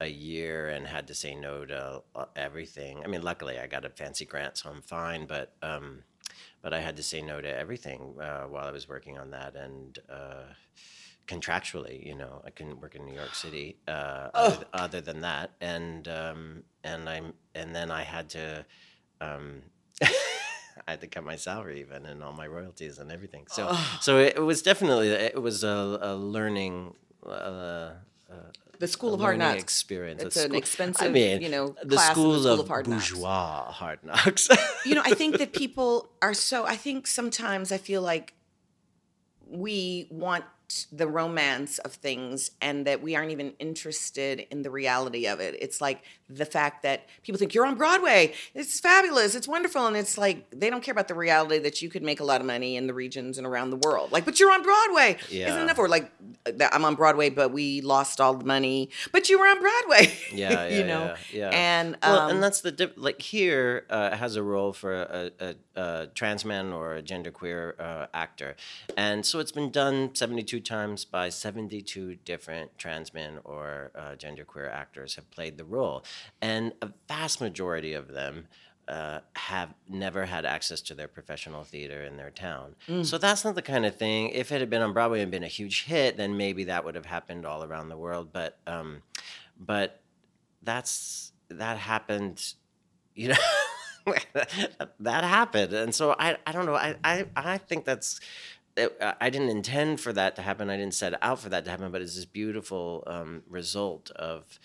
a 0.00 0.08
year 0.08 0.68
and 0.68 0.86
had 0.86 1.06
to 1.06 1.14
say 1.14 1.34
no 1.34 1.64
to 1.64 2.02
uh, 2.14 2.24
everything. 2.36 3.02
I 3.02 3.06
mean, 3.06 3.22
luckily 3.22 3.58
I 3.58 3.66
got 3.66 3.86
a 3.86 3.88
fancy 3.88 4.26
grant, 4.26 4.58
so 4.58 4.70
I'm 4.70 4.82
fine. 4.82 5.26
But 5.26 5.54
um, 5.62 6.02
but 6.60 6.74
I 6.74 6.80
had 6.80 6.96
to 6.96 7.02
say 7.02 7.22
no 7.22 7.40
to 7.40 7.58
everything 7.58 8.14
uh, 8.20 8.42
while 8.42 8.66
I 8.66 8.70
was 8.70 8.88
working 8.88 9.18
on 9.18 9.30
that, 9.30 9.56
and 9.56 9.98
uh, 10.10 10.42
contractually, 11.26 12.04
you 12.06 12.14
know, 12.14 12.42
I 12.44 12.50
couldn't 12.50 12.80
work 12.80 12.94
in 12.94 13.04
New 13.04 13.14
York 13.14 13.34
City 13.34 13.76
uh, 13.88 14.28
other, 14.34 14.64
other 14.72 15.00
than 15.00 15.20
that, 15.20 15.50
and 15.60 16.06
um, 16.08 16.62
and 16.84 17.08
I'm 17.08 17.34
and 17.54 17.74
then 17.74 17.90
I 17.90 18.02
had 18.02 18.28
to. 18.30 18.64
Um, 19.20 19.62
I 20.86 20.90
had 20.92 21.00
to 21.00 21.06
cut 21.06 21.24
my 21.24 21.36
salary 21.36 21.80
even 21.80 22.04
and 22.04 22.22
all 22.22 22.34
my 22.34 22.46
royalties 22.46 22.98
and 22.98 23.10
everything. 23.10 23.46
So, 23.48 23.74
so 24.00 24.18
it, 24.18 24.38
was 24.42 24.60
definitely 24.60 25.08
it 25.08 25.40
was 25.40 25.64
a, 25.64 25.98
a 26.02 26.14
learning 26.14 26.94
uh, 27.26 27.92
The 28.78 28.86
School 28.86 29.14
of 29.14 29.20
Hard 29.20 29.38
Knocks. 29.38 29.62
experience. 29.62 30.22
It's 30.22 30.36
an 30.36 30.54
expensive, 30.54 31.08
I 31.08 31.10
mean, 31.10 31.40
you 31.40 31.48
know, 31.48 31.74
the 31.82 31.96
class 31.96 32.16
in 32.16 32.22
the 32.22 32.38
school, 32.38 32.52
of, 32.52 32.60
of 32.60 32.68
Hard 32.68 32.86
Knocks. 32.86 33.10
bourgeois 33.10 33.70
hard 33.72 34.04
knocks. 34.04 34.48
you 34.84 34.94
know, 34.94 35.02
I 35.04 35.14
think 35.14 35.38
that 35.38 35.52
people 35.54 36.10
are 36.20 36.34
so. 36.34 36.66
I 36.66 36.76
think 36.76 37.06
sometimes 37.06 37.72
I 37.72 37.78
feel 37.78 38.02
like 38.02 38.34
we 39.48 40.08
want 40.10 40.44
the 40.90 41.06
romance 41.06 41.78
of 41.78 41.92
things 41.92 42.50
and 42.60 42.86
that 42.86 43.02
we 43.02 43.14
aren't 43.14 43.30
even 43.30 43.52
interested 43.58 44.46
in 44.50 44.62
the 44.62 44.70
reality 44.70 45.26
of 45.26 45.40
it. 45.40 45.56
It's 45.60 45.80
like 45.80 46.02
the 46.28 46.44
fact 46.44 46.82
that 46.82 47.06
people 47.22 47.38
think 47.38 47.54
you're 47.54 47.66
on 47.66 47.76
Broadway. 47.76 48.34
It's 48.54 48.80
fabulous. 48.80 49.34
It's 49.34 49.46
wonderful. 49.46 49.86
And 49.86 49.96
it's 49.96 50.18
like 50.18 50.50
they 50.50 50.70
don't 50.70 50.82
care 50.82 50.92
about 50.92 51.08
the 51.08 51.14
reality 51.14 51.58
that 51.60 51.82
you 51.82 51.88
could 51.88 52.02
make 52.02 52.20
a 52.20 52.24
lot 52.24 52.40
of 52.40 52.46
money 52.46 52.76
in 52.76 52.86
the 52.86 52.94
regions 52.94 53.38
and 53.38 53.46
around 53.46 53.70
the 53.70 53.76
world. 53.76 54.12
Like, 54.12 54.24
but 54.24 54.40
you're 54.40 54.52
on 54.52 54.62
Broadway. 54.62 55.18
Yeah. 55.30 55.50
Isn't 55.50 55.62
enough? 55.62 55.78
Or 55.78 55.88
like, 55.88 56.10
I'm 56.72 56.84
on 56.84 56.94
Broadway, 56.96 57.30
but 57.30 57.52
we 57.52 57.80
lost 57.80 58.20
all 58.20 58.34
the 58.34 58.44
money. 58.44 58.90
But 59.12 59.28
you 59.28 59.38
were 59.38 59.46
on 59.46 59.60
Broadway. 59.60 60.12
Yeah, 60.32 60.50
yeah, 60.68 60.78
you 60.78 60.84
know? 60.84 61.14
yeah, 61.32 61.50
yeah. 61.50 61.50
And, 61.50 61.96
well, 62.02 62.20
um, 62.20 62.30
and 62.30 62.42
that's 62.42 62.60
the 62.60 62.72
dip, 62.72 62.94
like 62.96 63.22
Hir 63.22 63.84
uh, 63.88 64.16
has 64.16 64.36
a 64.36 64.42
role 64.42 64.72
for 64.72 64.94
a, 64.94 65.30
a, 65.40 65.54
a 65.76 66.06
trans 66.08 66.44
man 66.44 66.72
or 66.72 66.96
a 66.96 67.02
genderqueer 67.02 67.78
uh, 67.78 68.06
actor, 68.12 68.56
and 68.96 69.24
so 69.24 69.38
it's 69.38 69.52
been 69.52 69.70
done 69.70 70.14
seventy 70.14 70.42
two 70.56 70.60
times 70.60 71.04
by 71.04 71.28
seventy 71.28 71.82
two 71.82 72.16
different 72.16 72.76
trans 72.78 73.12
men 73.14 73.38
or 73.44 73.90
uh, 73.94 74.14
genderqueer 74.16 74.70
actors 74.72 75.14
have 75.14 75.30
played 75.30 75.58
the 75.58 75.64
role, 75.64 76.04
and 76.40 76.72
a 76.82 76.90
vast 77.08 77.40
majority 77.40 77.92
of 77.92 78.08
them. 78.12 78.46
Uh, 78.88 79.18
have 79.34 79.74
never 79.88 80.26
had 80.26 80.44
access 80.46 80.80
to 80.80 80.94
their 80.94 81.08
professional 81.08 81.64
theater 81.64 82.04
in 82.04 82.16
their 82.16 82.30
town. 82.30 82.76
So 83.02 83.18
that's 83.18 83.44
not 83.44 83.56
the 83.56 83.62
kind 83.62 83.84
of 83.84 83.96
thing. 83.96 84.28
If 84.28 84.52
it 84.52 84.60
had 84.60 84.70
been 84.70 84.80
on 84.80 84.92
Broadway 84.92 85.22
and 85.22 85.28
been 85.32 85.42
a 85.42 85.48
huge 85.48 85.86
hit, 85.86 86.16
then 86.16 86.36
maybe 86.36 86.62
that 86.62 86.84
would 86.84 86.94
have 86.94 87.04
happened 87.06 87.44
all 87.44 87.64
around 87.64 87.88
the 87.88 87.96
world. 87.96 88.28
But 88.32 88.58
um, 88.64 89.02
but 89.58 90.00
that's 90.62 91.32
that 91.48 91.78
happened 91.78 92.54
you 93.16 93.28
know 93.28 93.36
that 95.00 95.24
happened 95.24 95.72
and 95.72 95.94
so 95.94 96.14
i 96.18 96.36
i 96.46 96.52
don't 96.52 96.66
know 96.66 96.74
i 96.76 96.94
i, 97.02 97.24
I 97.34 97.58
think 97.58 97.84
that's 97.84 98.20
it- 98.76 98.96
I 99.20 99.30
didn't 99.30 99.48
intend 99.50 100.00
for 100.00 100.12
that 100.12 100.36
to 100.36 100.42
happen. 100.42 100.70
I 100.70 100.76
didn't 100.76 100.94
set 100.94 101.14
out 101.22 101.40
for 101.40 101.48
that 101.48 101.64
to 101.64 101.70
happen, 101.70 101.90
but 101.90 102.02
it's 102.02 102.14
this 102.16 102.24
beautiful 102.24 103.02
um, 103.06 103.42
result 103.48 104.10
of 104.16 104.58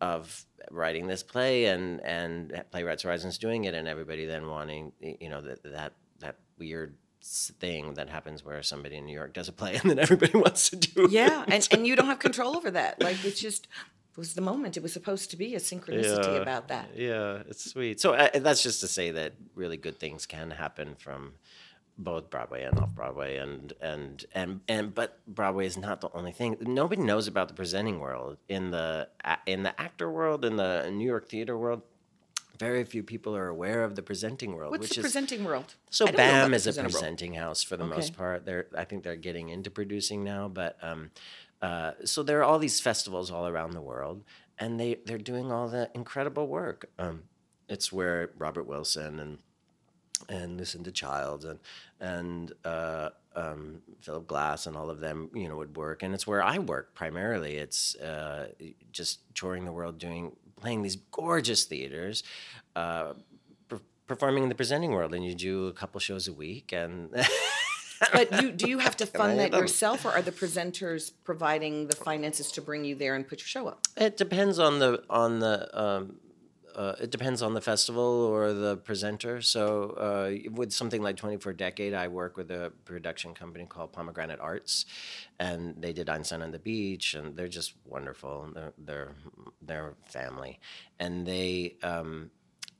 of 0.00 0.44
writing 0.70 1.06
this 1.06 1.22
play 1.22 1.66
and 1.66 2.00
and 2.04 2.62
Playwrights 2.70 3.02
Horizons 3.04 3.38
doing 3.38 3.64
it, 3.64 3.74
and 3.74 3.86
everybody 3.88 4.26
then 4.26 4.48
wanting 4.48 4.92
you 5.00 5.28
know 5.30 5.40
that 5.40 5.62
that 5.62 5.92
that 6.20 6.36
weird 6.58 6.94
thing 7.22 7.94
that 7.94 8.10
happens 8.10 8.44
where 8.44 8.62
somebody 8.62 8.96
in 8.96 9.06
New 9.06 9.14
York 9.14 9.32
does 9.32 9.48
a 9.48 9.52
play 9.52 9.76
and 9.82 9.90
then 9.90 9.98
everybody 9.98 10.36
wants 10.46 10.68
to 10.70 10.76
do 10.76 11.04
it. 11.06 11.10
yeah. 11.10 11.42
And, 11.48 11.66
and 11.72 11.86
you 11.86 11.96
don't 11.96 12.06
have 12.06 12.18
control 12.18 12.54
over 12.56 12.70
that. 12.72 13.00
Like, 13.00 13.24
it's 13.24 13.40
just, 13.40 13.66
it 14.12 14.18
was 14.18 14.34
the 14.34 14.42
moment. 14.42 14.76
It 14.76 14.82
was 14.82 14.92
supposed 14.92 15.30
to 15.30 15.36
be 15.38 15.54
a 15.54 15.58
synchronicity 15.58 16.34
Yeah. 16.34 16.42
about 16.42 16.68
that. 16.68 16.90
Yeah, 16.94 17.42
it's 17.48 17.70
sweet. 17.72 17.98
So 17.98 18.12
uh, 18.12 18.28
that's 18.40 18.62
just 18.62 18.80
to 18.82 18.88
say 18.88 19.10
that 19.12 19.32
really 19.54 19.78
good 19.78 19.98
things 19.98 20.26
can 20.26 20.50
happen 20.50 20.96
from 20.98 21.32
both 21.96 22.30
Broadway 22.30 22.64
and 22.64 22.78
off 22.78 22.94
Broadway, 22.94 23.36
and 23.36 23.72
and 23.80 24.24
and 24.34 24.60
and 24.68 24.94
but 24.94 25.18
Broadway 25.26 25.66
is 25.66 25.76
not 25.76 26.00
the 26.00 26.10
only 26.12 26.32
thing. 26.32 26.56
Nobody 26.60 27.02
knows 27.02 27.26
about 27.28 27.48
the 27.48 27.54
presenting 27.54 28.00
world 28.00 28.36
in 28.48 28.70
the 28.70 29.08
in 29.46 29.62
the 29.62 29.78
actor 29.80 30.10
world, 30.10 30.44
in 30.44 30.56
the 30.56 30.90
New 30.90 31.06
York 31.06 31.28
theater 31.28 31.56
world. 31.56 31.82
Very 32.58 32.84
few 32.84 33.02
people 33.02 33.34
are 33.36 33.48
aware 33.48 33.82
of 33.82 33.96
the 33.96 34.02
presenting 34.02 34.54
world, 34.54 34.70
What's 34.70 34.82
which 34.82 34.90
the 34.94 35.00
is 35.00 35.04
presenting 35.04 35.42
world? 35.44 35.74
so 35.90 36.04
I 36.04 36.08
don't 36.12 36.16
know 36.16 36.22
about 36.24 36.42
BAM 36.44 36.54
is 36.54 36.66
a 36.68 36.82
presenting 36.82 37.32
world. 37.32 37.42
house 37.42 37.62
for 37.64 37.76
the 37.76 37.84
most 37.84 38.16
part. 38.16 38.44
They're 38.46 38.66
I 38.76 38.84
think 38.84 39.02
they're 39.02 39.16
getting 39.16 39.48
into 39.48 39.70
producing 39.70 40.22
now, 40.22 40.46
but 40.48 40.76
um, 40.80 41.10
uh, 41.60 41.92
so 42.04 42.22
there 42.22 42.38
are 42.40 42.44
all 42.44 42.58
these 42.60 42.80
festivals 42.80 43.30
all 43.30 43.48
around 43.48 43.72
the 43.72 43.80
world, 43.80 44.22
and 44.58 44.78
they 44.78 44.98
they're 45.04 45.18
doing 45.18 45.50
all 45.50 45.68
the 45.68 45.90
incredible 45.94 46.46
work. 46.46 46.90
Um, 46.98 47.24
it's 47.68 47.92
where 47.92 48.30
Robert 48.38 48.66
Wilson 48.66 49.18
and 49.18 49.38
and 50.28 50.56
Lucinda 50.56 50.90
Childs 50.90 51.44
and 51.44 51.58
and 52.00 52.52
uh, 52.64 53.10
um, 53.34 53.82
Philip 54.00 54.26
Glass 54.26 54.66
and 54.66 54.76
all 54.76 54.90
of 54.90 55.00
them, 55.00 55.30
you 55.34 55.48
know, 55.48 55.56
would 55.56 55.76
work. 55.76 56.02
And 56.02 56.14
it's 56.14 56.26
where 56.26 56.42
I 56.42 56.58
work 56.58 56.94
primarily. 56.94 57.56
It's 57.56 57.96
uh, 57.96 58.48
just 58.92 59.20
touring 59.34 59.64
the 59.64 59.72
world, 59.72 59.98
doing 59.98 60.36
playing 60.56 60.82
these 60.82 60.96
gorgeous 60.96 61.64
theaters, 61.64 62.22
uh, 62.76 63.14
per- 63.68 63.80
performing 64.06 64.44
in 64.44 64.48
the 64.48 64.54
presenting 64.54 64.92
world, 64.92 65.14
and 65.14 65.24
you 65.24 65.34
do 65.34 65.66
a 65.66 65.72
couple 65.72 66.00
shows 66.00 66.28
a 66.28 66.32
week, 66.32 66.72
and 66.72 67.10
But 68.12 68.42
you, 68.42 68.52
do 68.52 68.68
you 68.68 68.78
have 68.78 68.96
to 68.98 69.06
fund 69.06 69.38
that 69.38 69.52
yourself, 69.52 70.04
or 70.04 70.10
are 70.10 70.22
the 70.22 70.32
presenters 70.32 71.12
providing 71.24 71.86
the 71.88 71.96
finances 71.96 72.50
to 72.52 72.62
bring 72.62 72.84
you 72.84 72.94
there 72.94 73.14
and 73.14 73.26
put 73.26 73.40
your 73.40 73.46
show 73.46 73.68
up? 73.68 73.86
It 73.96 74.16
depends 74.16 74.58
on 74.58 74.78
the 74.78 75.02
on 75.08 75.40
the 75.40 75.80
um, 75.80 76.16
uh, 76.76 76.94
it 77.00 77.10
depends 77.10 77.42
on 77.42 77.54
the 77.54 77.60
festival 77.60 78.02
or 78.02 78.52
the 78.52 78.76
presenter. 78.76 79.40
So 79.40 79.90
uh, 79.90 80.50
with 80.50 80.72
something 80.72 81.02
like 81.02 81.16
Twenty 81.16 81.36
Four 81.36 81.52
Decade, 81.52 81.94
I 81.94 82.08
work 82.08 82.36
with 82.36 82.50
a 82.50 82.72
production 82.84 83.34
company 83.34 83.66
called 83.66 83.92
Pomegranate 83.92 84.40
Arts, 84.40 84.86
and 85.38 85.74
they 85.78 85.92
did 85.92 86.08
Einstein 86.08 86.42
on 86.42 86.50
the 86.50 86.58
Beach, 86.58 87.14
and 87.14 87.36
they're 87.36 87.48
just 87.48 87.74
wonderful. 87.84 88.50
They're 88.54 88.72
they're, 88.78 89.12
they're 89.62 89.94
family, 90.06 90.60
and 90.98 91.26
they. 91.26 91.76
Um, 91.82 92.30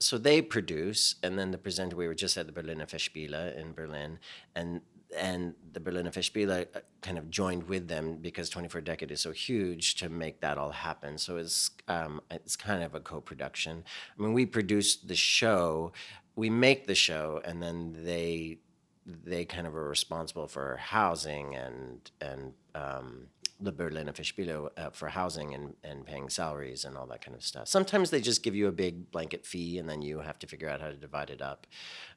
so 0.01 0.19
they 0.19 0.43
produce, 0.43 1.15
and 1.23 1.39
then 1.39 1.51
the 1.51 1.59
presenter. 1.59 1.97
We 1.97 2.09
were 2.09 2.15
just 2.15 2.37
at 2.37 2.47
the 2.47 2.53
Berliner 2.53 2.85
Festspiele 2.85 3.57
in 3.57 3.73
Berlin, 3.73 4.19
and 4.55 4.83
and 5.17 5.55
the 5.73 5.81
Berliner 5.81 6.11
Festspiele 6.11 6.67
uh, 6.75 6.81
kind 7.03 7.19
of 7.19 7.31
joined 7.31 7.65
with 7.65 7.89
them 7.89 8.19
because 8.21 8.49
24 8.51 8.81
Decade 8.81 9.11
is 9.11 9.21
so 9.21 9.33
huge 9.33 9.95
to 9.97 10.09
make 10.09 10.41
that 10.41 10.59
all 10.59 10.71
happen. 10.71 11.19
So 11.19 11.37
it's 11.37 11.71
um, 11.89 12.21
it's 12.31 12.57
kind 12.57 12.83
of 12.83 12.95
a 12.95 13.01
co-production. 13.01 13.85
I 14.19 14.23
mean, 14.23 14.33
we 14.33 14.47
produce 14.47 14.97
the 14.97 15.17
show, 15.17 15.93
we 16.37 16.51
make 16.51 16.87
the 16.87 16.95
show, 16.95 17.41
and 17.45 17.63
then 17.63 17.97
they 18.05 18.59
they 19.07 19.45
kind 19.45 19.67
of 19.67 19.75
are 19.75 19.89
responsible 19.89 20.47
for 20.47 20.77
housing 20.77 21.55
and 21.55 22.11
and 22.21 22.53
um, 22.75 23.27
the 23.65 23.73
Berliner 23.73 24.13
Festspiele 24.13 24.69
uh, 24.77 24.91
for 24.91 25.09
housing 25.09 25.55
and, 25.55 25.75
and 25.83 26.07
paying 26.07 26.29
salaries 26.29 26.85
and 26.85 26.97
all 26.97 27.07
that 27.07 27.25
kind 27.25 27.35
of 27.35 27.43
stuff. 27.43 27.69
Sometimes 27.69 28.11
they 28.11 28.21
just 28.21 28.43
give 28.43 28.55
you 28.55 28.69
a 28.69 28.73
big 28.73 29.11
blanket 29.11 29.45
fee 29.47 29.79
and 29.79 29.89
then 29.89 30.03
you 30.03 30.21
have 30.21 30.39
to 30.39 30.47
figure 30.47 30.69
out 30.69 30.81
how 30.81 30.89
to 30.89 30.97
divide 30.97 31.31
it 31.31 31.43
up. 31.43 31.67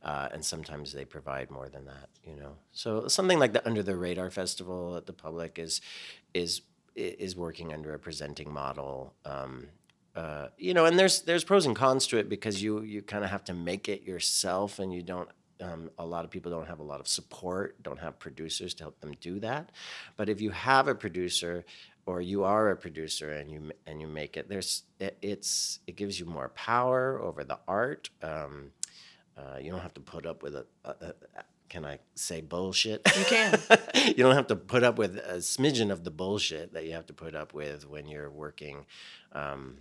Uh, 0.03 0.29
and 0.31 0.43
sometimes 0.43 0.93
they 0.93 1.05
provide 1.05 1.49
more 1.49 1.69
than 1.69 1.85
that, 1.85 2.09
you 2.23 2.35
know. 2.35 2.53
So 2.71 3.07
something 3.07 3.39
like 3.39 3.53
the 3.53 3.65
Under 3.65 3.83
the 3.83 3.95
Radar 3.95 4.29
Festival 4.29 4.95
at 4.95 5.05
the 5.05 5.13
public 5.13 5.57
is 5.59 5.81
is 6.33 6.61
is 6.95 7.35
working 7.35 7.71
under 7.73 7.93
a 7.93 7.99
presenting 7.99 8.51
model. 8.51 9.13
Um, 9.23 9.67
uh, 10.15 10.47
you 10.57 10.73
know, 10.73 10.85
and 10.85 10.97
there's 10.97 11.21
there's 11.21 11.43
pros 11.43 11.67
and 11.67 11.75
cons 11.75 12.07
to 12.07 12.17
it 12.17 12.27
because 12.27 12.63
you 12.63 12.81
you 12.81 13.03
kind 13.03 13.23
of 13.23 13.29
have 13.29 13.43
to 13.43 13.53
make 13.53 13.87
it 13.87 14.01
yourself, 14.01 14.79
and 14.79 14.91
you 14.91 15.03
don't. 15.03 15.29
Um, 15.61 15.89
a 15.97 16.05
lot 16.05 16.23
of 16.23 16.29
people 16.29 16.51
don't 16.51 16.67
have 16.67 16.79
a 16.79 16.83
lot 16.83 16.99
of 16.99 17.07
support, 17.07 17.81
don't 17.81 17.99
have 17.99 18.19
producers 18.19 18.73
to 18.75 18.83
help 18.83 18.99
them 18.99 19.13
do 19.19 19.39
that. 19.39 19.71
But 20.15 20.29
if 20.29 20.39
you 20.39 20.51
have 20.51 20.87
a 20.87 20.95
producer, 20.95 21.65
or 22.07 22.21
you 22.21 22.45
are 22.45 22.69
a 22.69 22.75
producer 22.75 23.31
and 23.31 23.51
you 23.51 23.71
and 23.85 24.01
you 24.01 24.07
make 24.07 24.37
it, 24.37 24.47
there's 24.47 24.83
it, 24.99 25.17
it's 25.21 25.79
it 25.87 25.95
gives 25.95 26.19
you 26.19 26.25
more 26.25 26.49
power 26.49 27.19
over 27.21 27.43
the 27.43 27.59
art. 27.67 28.09
Um, 28.23 28.71
uh, 29.37 29.57
you 29.59 29.69
don't 29.69 29.81
have 29.81 29.93
to 29.93 30.01
put 30.01 30.25
up 30.25 30.41
with 30.41 30.55
a, 30.55 30.65
a, 30.83 30.89
a, 30.89 31.13
can 31.69 31.85
I 31.85 31.99
say 32.15 32.41
bullshit? 32.41 33.01
You 33.15 33.25
can. 33.25 33.59
you 34.05 34.15
don't 34.15 34.35
have 34.35 34.47
to 34.47 34.55
put 34.55 34.83
up 34.83 34.97
with 34.97 35.17
a 35.17 35.37
smidgen 35.37 35.91
of 35.91 36.03
the 36.03 36.11
bullshit 36.11 36.73
that 36.73 36.85
you 36.85 36.93
have 36.93 37.05
to 37.07 37.13
put 37.13 37.35
up 37.35 37.53
with 37.53 37.87
when 37.87 38.07
you're 38.07 38.29
working 38.29 38.85
um, 39.33 39.77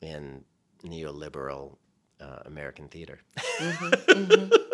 in 0.00 0.44
neoliberal 0.84 1.76
uh, 2.20 2.40
American 2.44 2.88
theater. 2.88 3.20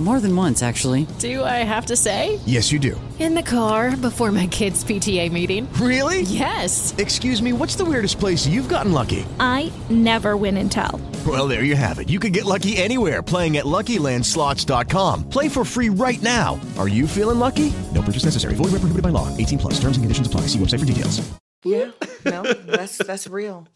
More 0.00 0.18
than 0.18 0.34
once, 0.34 0.60
actually. 0.62 1.06
Do 1.20 1.44
I 1.44 1.62
have 1.62 1.86
to 1.86 1.94
say? 1.96 2.40
Yes, 2.46 2.72
you 2.72 2.80
do. 2.80 3.00
In 3.20 3.36
the 3.36 3.42
car 3.44 3.96
before 3.96 4.32
my 4.32 4.48
kids' 4.48 4.82
PTA 4.82 5.30
meeting. 5.30 5.72
Really? 5.74 6.22
Yes. 6.22 6.92
Excuse 6.98 7.40
me, 7.40 7.52
what's 7.52 7.76
the 7.76 7.84
weirdest 7.84 8.18
place 8.18 8.44
you've 8.44 8.68
gotten 8.68 8.90
lucky? 8.92 9.24
I 9.38 9.70
never 9.90 10.36
win 10.36 10.56
and 10.56 10.70
tell. 10.70 11.00
Well, 11.24 11.46
there 11.46 11.62
you 11.62 11.76
have 11.76 12.00
it. 12.00 12.08
You 12.10 12.18
can 12.18 12.32
get 12.32 12.44
lucky 12.44 12.76
anywhere 12.76 13.22
playing 13.22 13.56
at 13.56 13.66
LuckyLandSlots.com. 13.66 15.28
Play 15.28 15.48
for 15.48 15.64
free 15.64 15.90
right 15.90 16.20
now. 16.22 16.60
Are 16.76 16.88
you 16.88 17.06
feeling 17.06 17.38
lucky? 17.38 17.72
No 17.94 18.02
purchase 18.02 18.24
necessary. 18.24 18.54
Void 18.56 18.72
where 18.72 18.80
prohibited 18.80 19.02
by 19.04 19.10
law. 19.10 19.34
18 19.36 19.58
plus. 19.60 19.74
Terms 19.74 19.96
and 19.96 20.02
conditions 20.02 20.26
apply. 20.26 20.42
See 20.48 20.58
website 20.58 20.80
for 20.80 20.86
details. 20.86 21.22
Yeah, 21.66 21.92
no, 22.26 22.42
that's 22.42 22.98
that's 22.98 23.26
real. 23.26 23.66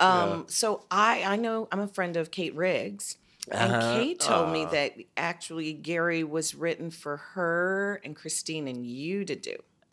Um, 0.00 0.46
So 0.48 0.82
I 0.90 1.22
I 1.22 1.36
know 1.36 1.68
I'm 1.70 1.78
a 1.78 1.86
friend 1.86 2.16
of 2.16 2.32
Kate 2.32 2.52
Riggs, 2.56 3.18
and 3.50 3.72
Uh-huh. 3.72 3.98
Kate 3.98 4.20
told 4.20 4.52
me 4.52 4.64
that 4.66 4.94
actually 5.16 5.72
Gary 5.72 6.24
was 6.24 6.54
written 6.54 6.90
for 6.90 7.16
her 7.34 8.00
and 8.04 8.16
Kristine 8.16 8.68
and 8.68 8.84
you 8.86 9.24
to 9.24 9.36
do. 9.36 9.56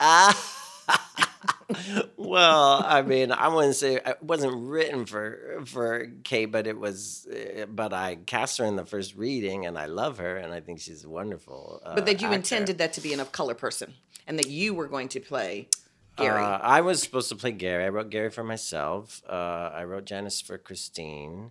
well, 2.16 2.82
I 2.84 3.02
mean, 3.02 3.32
I 3.32 3.48
wouldn't 3.48 3.76
say 3.76 3.94
it 3.96 4.22
wasn't 4.22 4.68
written 4.68 5.06
for 5.06 5.62
for 5.66 6.06
Kate, 6.24 6.46
but 6.46 6.66
it 6.66 6.78
was. 6.78 7.26
uh, 7.26 7.66
But 7.66 7.92
I 7.92 8.16
cast 8.16 8.58
her 8.58 8.64
in 8.64 8.76
the 8.76 8.84
first 8.84 9.14
reading, 9.16 9.66
and 9.66 9.78
I 9.78 9.86
love 9.86 10.18
her, 10.18 10.36
and 10.36 10.52
I 10.52 10.60
think 10.60 10.80
she's 10.80 11.06
wonderful. 11.06 11.80
Uh, 11.84 11.94
But 11.94 12.06
that 12.06 12.20
you 12.20 12.26
actor. 12.28 12.36
intended 12.36 12.78
that 12.78 12.92
to 12.94 13.00
be 13.00 13.12
a 13.14 13.24
color 13.24 13.54
person, 13.54 13.94
and 14.26 14.38
that 14.38 14.48
you 14.48 14.74
were 14.74 14.88
going 14.88 15.08
to 15.08 15.20
play 15.20 15.68
Gary. 16.16 16.42
Uh, 16.42 16.58
I 16.58 16.80
was 16.80 17.02
supposed 17.02 17.28
to 17.30 17.36
play 17.36 17.52
Gary. 17.52 17.84
I 17.84 17.88
wrote 17.88 18.10
Gary 18.10 18.30
for 18.30 18.44
myself. 18.44 19.22
Uh, 19.28 19.70
I 19.74 19.84
wrote 19.84 20.04
Janice 20.04 20.40
for 20.40 20.58
Kristine, 20.58 21.50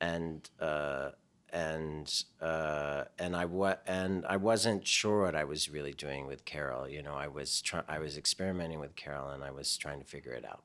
and 0.00 0.48
uh, 0.60 1.10
and 1.54 2.24
uh, 2.42 3.04
and 3.18 3.36
I 3.36 3.46
wa- 3.46 3.76
and 3.86 4.26
I 4.26 4.36
wasn't 4.38 4.86
sure 4.86 5.22
what 5.22 5.36
I 5.36 5.44
was 5.44 5.70
really 5.70 5.94
doing 5.94 6.26
with 6.26 6.44
Carol. 6.44 6.88
You 6.88 7.02
know, 7.02 7.14
I 7.14 7.28
was 7.28 7.62
try- 7.62 7.84
I 7.88 8.00
was 8.00 8.18
experimenting 8.18 8.80
with 8.80 8.96
Carol, 8.96 9.30
and 9.30 9.44
I 9.44 9.52
was 9.52 9.76
trying 9.78 10.00
to 10.00 10.06
figure 10.06 10.32
it 10.32 10.44
out. 10.44 10.64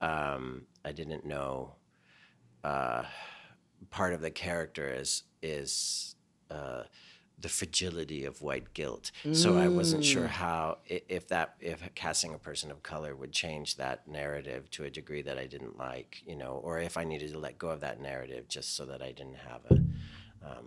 Um, 0.00 0.66
I 0.84 0.92
didn't 0.92 1.24
know. 1.26 1.76
Uh, 2.64 3.04
part 3.90 4.14
of 4.14 4.20
the 4.20 4.30
character 4.30 4.88
is 4.92 5.24
is. 5.42 6.16
Uh, 6.50 6.84
the 7.42 7.48
fragility 7.48 8.24
of 8.24 8.40
white 8.40 8.72
guilt. 8.72 9.10
So 9.32 9.56
I 9.56 9.68
wasn't 9.68 10.04
sure 10.04 10.24
Mm. 10.28 10.38
how 10.44 10.78
if 10.88 11.28
that 11.28 11.54
if 11.60 11.78
casting 11.94 12.32
a 12.34 12.38
person 12.38 12.70
of 12.70 12.82
color 12.82 13.14
would 13.14 13.32
change 13.32 13.76
that 13.76 14.06
narrative 14.08 14.70
to 14.70 14.84
a 14.84 14.90
degree 14.90 15.22
that 15.22 15.38
I 15.38 15.46
didn't 15.46 15.76
like, 15.76 16.22
you 16.26 16.36
know, 16.36 16.60
or 16.64 16.78
if 16.78 16.96
I 16.96 17.04
needed 17.04 17.32
to 17.32 17.38
let 17.38 17.58
go 17.58 17.68
of 17.70 17.80
that 17.80 18.00
narrative 18.00 18.48
just 18.48 18.76
so 18.76 18.86
that 18.86 19.02
I 19.02 19.12
didn't 19.12 19.36
have 19.50 19.60
a 19.70 19.74
um, 20.48 20.66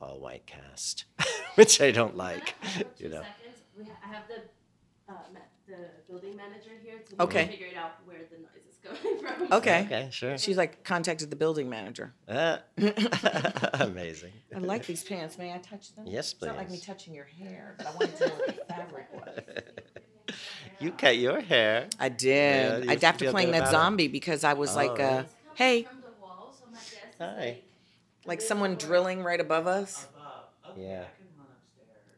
all 0.00 0.18
white 0.20 0.46
cast, 0.46 1.04
which 1.56 1.80
I 1.80 1.90
don't 1.90 2.16
like, 2.16 2.54
you 2.98 3.08
know. 3.08 3.22
Seconds. 3.22 3.62
We 3.76 3.84
ha- 3.84 4.00
I 4.04 4.08
have 4.14 4.24
the 4.28 4.40
uh, 5.12 5.16
ma- 5.32 5.40
the 5.70 5.88
building 6.08 6.36
manager 6.36 6.70
here 6.82 6.98
to 7.10 7.22
Okay. 7.22 7.46
figure 7.46 7.66
it 7.68 7.76
out 7.76 7.92
where 8.04 8.18
the 8.30 8.38
noise 8.38 8.66
is 8.68 8.78
coming 8.82 9.18
from. 9.48 9.52
Okay. 9.58 9.82
Okay, 9.86 10.08
sure. 10.12 10.36
She's 10.38 10.56
like 10.56 10.84
contacted 10.84 11.30
the 11.30 11.36
building 11.36 11.68
manager. 11.68 12.12
Uh, 12.28 12.58
amazing. 13.74 14.32
I 14.54 14.58
like 14.58 14.86
these 14.86 15.02
pants. 15.04 15.38
May 15.38 15.52
I 15.52 15.58
touch 15.58 15.94
them? 15.94 16.04
Yes, 16.06 16.32
It's 16.32 16.42
not 16.42 16.56
like 16.56 16.70
me 16.70 16.78
touching 16.78 17.14
your 17.14 17.24
hair, 17.24 17.74
but 17.78 17.86
I 17.86 17.90
wanted 17.94 18.16
to 18.16 18.26
know 18.28 18.34
what 18.34 18.46
the 18.46 18.74
fabric 18.74 19.06
was. 19.12 19.38
You 20.78 20.92
cut 20.92 21.18
your 21.18 21.40
hair. 21.40 21.88
I 21.98 22.08
did. 22.08 22.84
you 22.84 22.90
I 22.90 22.94
after 23.02 23.30
playing 23.30 23.50
that 23.50 23.58
about 23.58 23.68
it? 23.68 23.72
zombie 23.72 24.08
because 24.08 24.44
I 24.44 24.54
was 24.54 24.74
like, 24.76 24.98
Oh. 24.98 25.04
uh, 25.04 25.24
hey, 25.54 25.82
From 25.82 26.00
the 26.02 26.12
wall, 26.22 26.54
so 26.58 26.64
my 26.70 26.78
guess 26.78 26.92
is 26.92 27.14
Hi. 27.18 27.58
like 28.24 28.40
someone 28.40 28.76
drilling 28.76 29.22
right 29.22 29.40
above 29.40 29.66
us. 29.66 30.06
Yeah. 30.76 31.04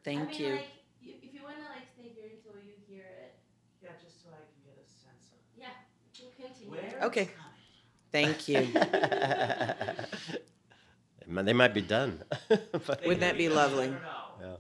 Thank 0.05 0.20
I 0.20 0.22
mean, 0.38 0.40
you. 0.42 0.53
Like, 0.55 0.64
you. 1.00 1.14
If 1.22 1.34
you 1.34 1.40
wanna 1.42 1.66
like 1.74 1.88
stay 1.94 2.11
here 2.14 2.28
until 2.36 2.61
you 2.62 2.74
hear 2.86 3.03
it. 3.24 3.34
Yeah, 3.82 3.90
just 4.00 4.22
so 4.22 4.28
I 4.30 4.42
can 4.46 4.61
get 4.62 4.76
a 4.78 4.86
sense 4.86 5.32
of 5.32 5.38
Yeah, 5.59 5.74
you 6.14 6.28
continue. 6.38 6.70
where 6.70 6.91
Okay. 7.03 7.28
Thank 8.11 8.48
you. 8.48 8.68
They 11.26 11.53
might- 11.53 11.72
be 11.74 11.80
done. 11.80 12.22
Wouldn't 12.50 13.20
that 13.20 13.38
be 13.38 13.48
lovely? 13.48 13.94
Yeah. 14.40 14.57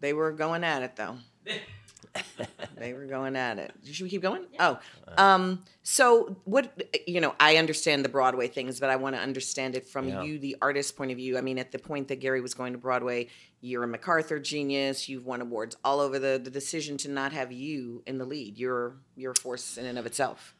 They 0.00 0.12
were 0.12 0.32
going 0.32 0.64
at 0.64 0.82
it 0.82 0.96
though. 0.96 1.16
they 2.76 2.92
were 2.92 3.06
going 3.06 3.36
at 3.36 3.58
it. 3.58 3.72
Should 3.84 4.04
we 4.04 4.10
keep 4.10 4.22
going? 4.22 4.44
Yeah. 4.52 4.76
Oh, 5.16 5.22
um, 5.22 5.64
so 5.82 6.36
what? 6.44 6.72
You 7.06 7.20
know, 7.20 7.34
I 7.38 7.56
understand 7.56 8.04
the 8.04 8.08
Broadway 8.08 8.48
things, 8.48 8.80
but 8.80 8.90
I 8.90 8.96
want 8.96 9.14
to 9.14 9.20
understand 9.22 9.76
it 9.76 9.86
from 9.88 10.08
Yeah. 10.08 10.22
you, 10.22 10.38
the 10.38 10.56
artist 10.60 10.96
point 10.96 11.10
of 11.10 11.16
view. 11.16 11.38
I 11.38 11.42
mean, 11.42 11.58
at 11.58 11.72
the 11.72 11.78
point 11.78 12.08
that 12.08 12.16
Gary 12.20 12.40
was 12.40 12.54
going 12.54 12.72
to 12.72 12.78
Broadway, 12.78 13.28
you're 13.60 13.84
a 13.84 13.88
MacArthur 13.88 14.38
genius. 14.38 15.08
You've 15.08 15.26
won 15.26 15.40
awards 15.40 15.76
all 15.84 16.00
over 16.00 16.18
the 16.18 16.40
the 16.42 16.50
decision 16.50 16.96
to 16.98 17.10
not 17.10 17.32
have 17.32 17.52
you 17.52 18.02
in 18.06 18.18
the 18.18 18.24
lead. 18.24 18.58
You're 18.58 18.96
you're 19.16 19.32
a 19.32 19.36
force 19.36 19.78
in 19.78 19.86
and 19.86 19.98
of 19.98 20.06
itself. 20.06 20.54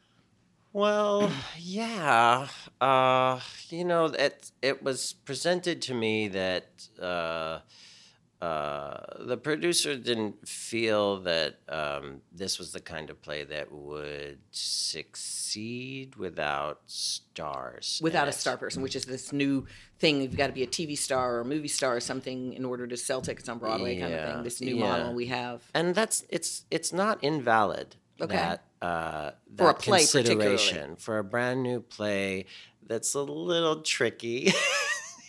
Well, 0.73 1.31
yeah. 1.57 2.47
Uh, 2.79 3.39
you 3.69 3.85
know, 3.85 4.05
it 4.05 4.51
it 4.61 4.83
was 4.83 5.13
presented 5.13 5.81
to 5.83 5.93
me 5.93 6.29
that 6.29 6.67
uh, 7.01 7.59
uh, 8.41 8.97
the 9.19 9.37
producer 9.37 9.95
didn't 9.95 10.47
feel 10.47 11.19
that 11.21 11.59
um, 11.69 12.21
this 12.31 12.57
was 12.57 12.71
the 12.71 12.79
kind 12.79 13.09
of 13.09 13.21
play 13.21 13.43
that 13.43 13.71
would 13.71 14.39
succeed 14.49 16.15
without 16.15 16.81
stars. 16.87 17.99
in 17.99 18.03
Without 18.05 18.27
a 18.27 18.31
star 18.31 18.57
person, 18.57 18.81
which 18.81 18.95
is 18.95 19.05
this 19.05 19.31
new 19.31 19.67
thing, 19.99 20.21
you've 20.21 20.37
got 20.37 20.47
to 20.47 20.53
be 20.53 20.63
a 20.63 20.67
TV 20.67 20.97
star 20.97 21.35
or 21.35 21.41
a 21.41 21.45
movie 21.45 21.67
star 21.67 21.97
or 21.97 21.99
something 21.99 22.53
in 22.53 22.65
order 22.65 22.87
to 22.87 22.97
sell 22.97 23.21
tickets 23.21 23.47
on 23.47 23.59
Broadway, 23.59 23.99
kind 23.99 24.13
of 24.13 24.33
thing. 24.33 24.43
This 24.43 24.59
new 24.61 24.77
yeah. 24.77 24.89
model 24.89 25.13
we 25.13 25.27
have. 25.27 25.61
and 25.75 25.93
that's 25.93 26.23
it's 26.29 26.65
it's 26.71 26.91
not 26.91 27.23
invalid 27.23 27.95
Okay. 28.21 28.35
that 28.35 28.63
uh, 28.81 29.31
For 29.57 29.69
a 29.69 29.73
play 29.73 29.99
consideration 29.99 30.95
for 30.95 31.17
a 31.17 31.23
brand 31.23 31.63
new 31.63 31.79
play 31.81 32.45
that's 32.85 33.13
a 33.13 33.21
little 33.21 33.81
tricky. 33.81 34.53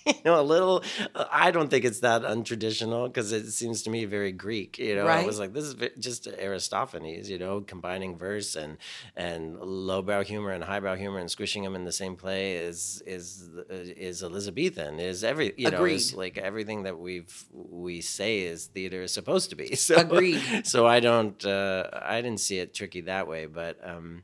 you 0.07 0.15
know, 0.25 0.41
a 0.41 0.43
little. 0.43 0.83
I 1.15 1.51
don't 1.51 1.69
think 1.69 1.85
it's 1.85 2.01
that 2.01 2.23
untraditional 2.23 3.07
because 3.07 3.33
it 3.33 3.51
seems 3.51 3.83
to 3.83 3.91
me 3.91 4.05
very 4.05 4.33
Greek. 4.33 4.79
You 4.79 4.97
know, 4.97 5.07
I 5.07 5.25
was 5.25 5.39
like, 5.39 5.53
this 5.53 5.65
is 5.65 5.77
just 5.99 6.27
Aristophanes. 6.27 7.31
You 7.31 7.39
know, 7.39 7.61
combining 7.61 8.17
verse 8.17 8.57
and 8.57 8.79
and 9.17 9.59
lowbrow 9.61 10.25
humor 10.25 10.51
and 10.51 10.65
highbrow 10.65 10.97
humor 10.97 11.19
and 11.19 11.31
squishing 11.31 11.63
them 11.63 11.75
in 11.75 11.85
the 11.85 11.93
same 11.93 12.17
play 12.17 12.57
is 12.57 13.03
is 13.07 13.49
is 13.71 14.23
Elizabethan. 14.23 15.01
Is 15.01 15.25
every 15.25 15.55
you 15.57 15.71
know 15.71 15.85
is 15.85 16.15
like 16.15 16.39
everything 16.39 16.85
that 16.85 16.99
we've 16.99 17.45
we 17.53 18.01
say 18.01 18.41
is 18.41 18.67
theater 18.67 19.03
is 19.03 19.13
supposed 19.13 19.51
to 19.51 19.57
be. 19.57 19.77
So, 19.83 19.97
Agreed. 19.97 20.65
So 20.65 20.87
I 20.87 21.01
don't. 21.01 21.45
Uh, 21.45 21.89
I 21.93 22.21
didn't 22.21 22.39
see 22.39 22.59
it 22.59 22.73
tricky 22.73 23.03
that 23.03 23.27
way, 23.27 23.47
but. 23.47 23.79
Um, 23.83 24.23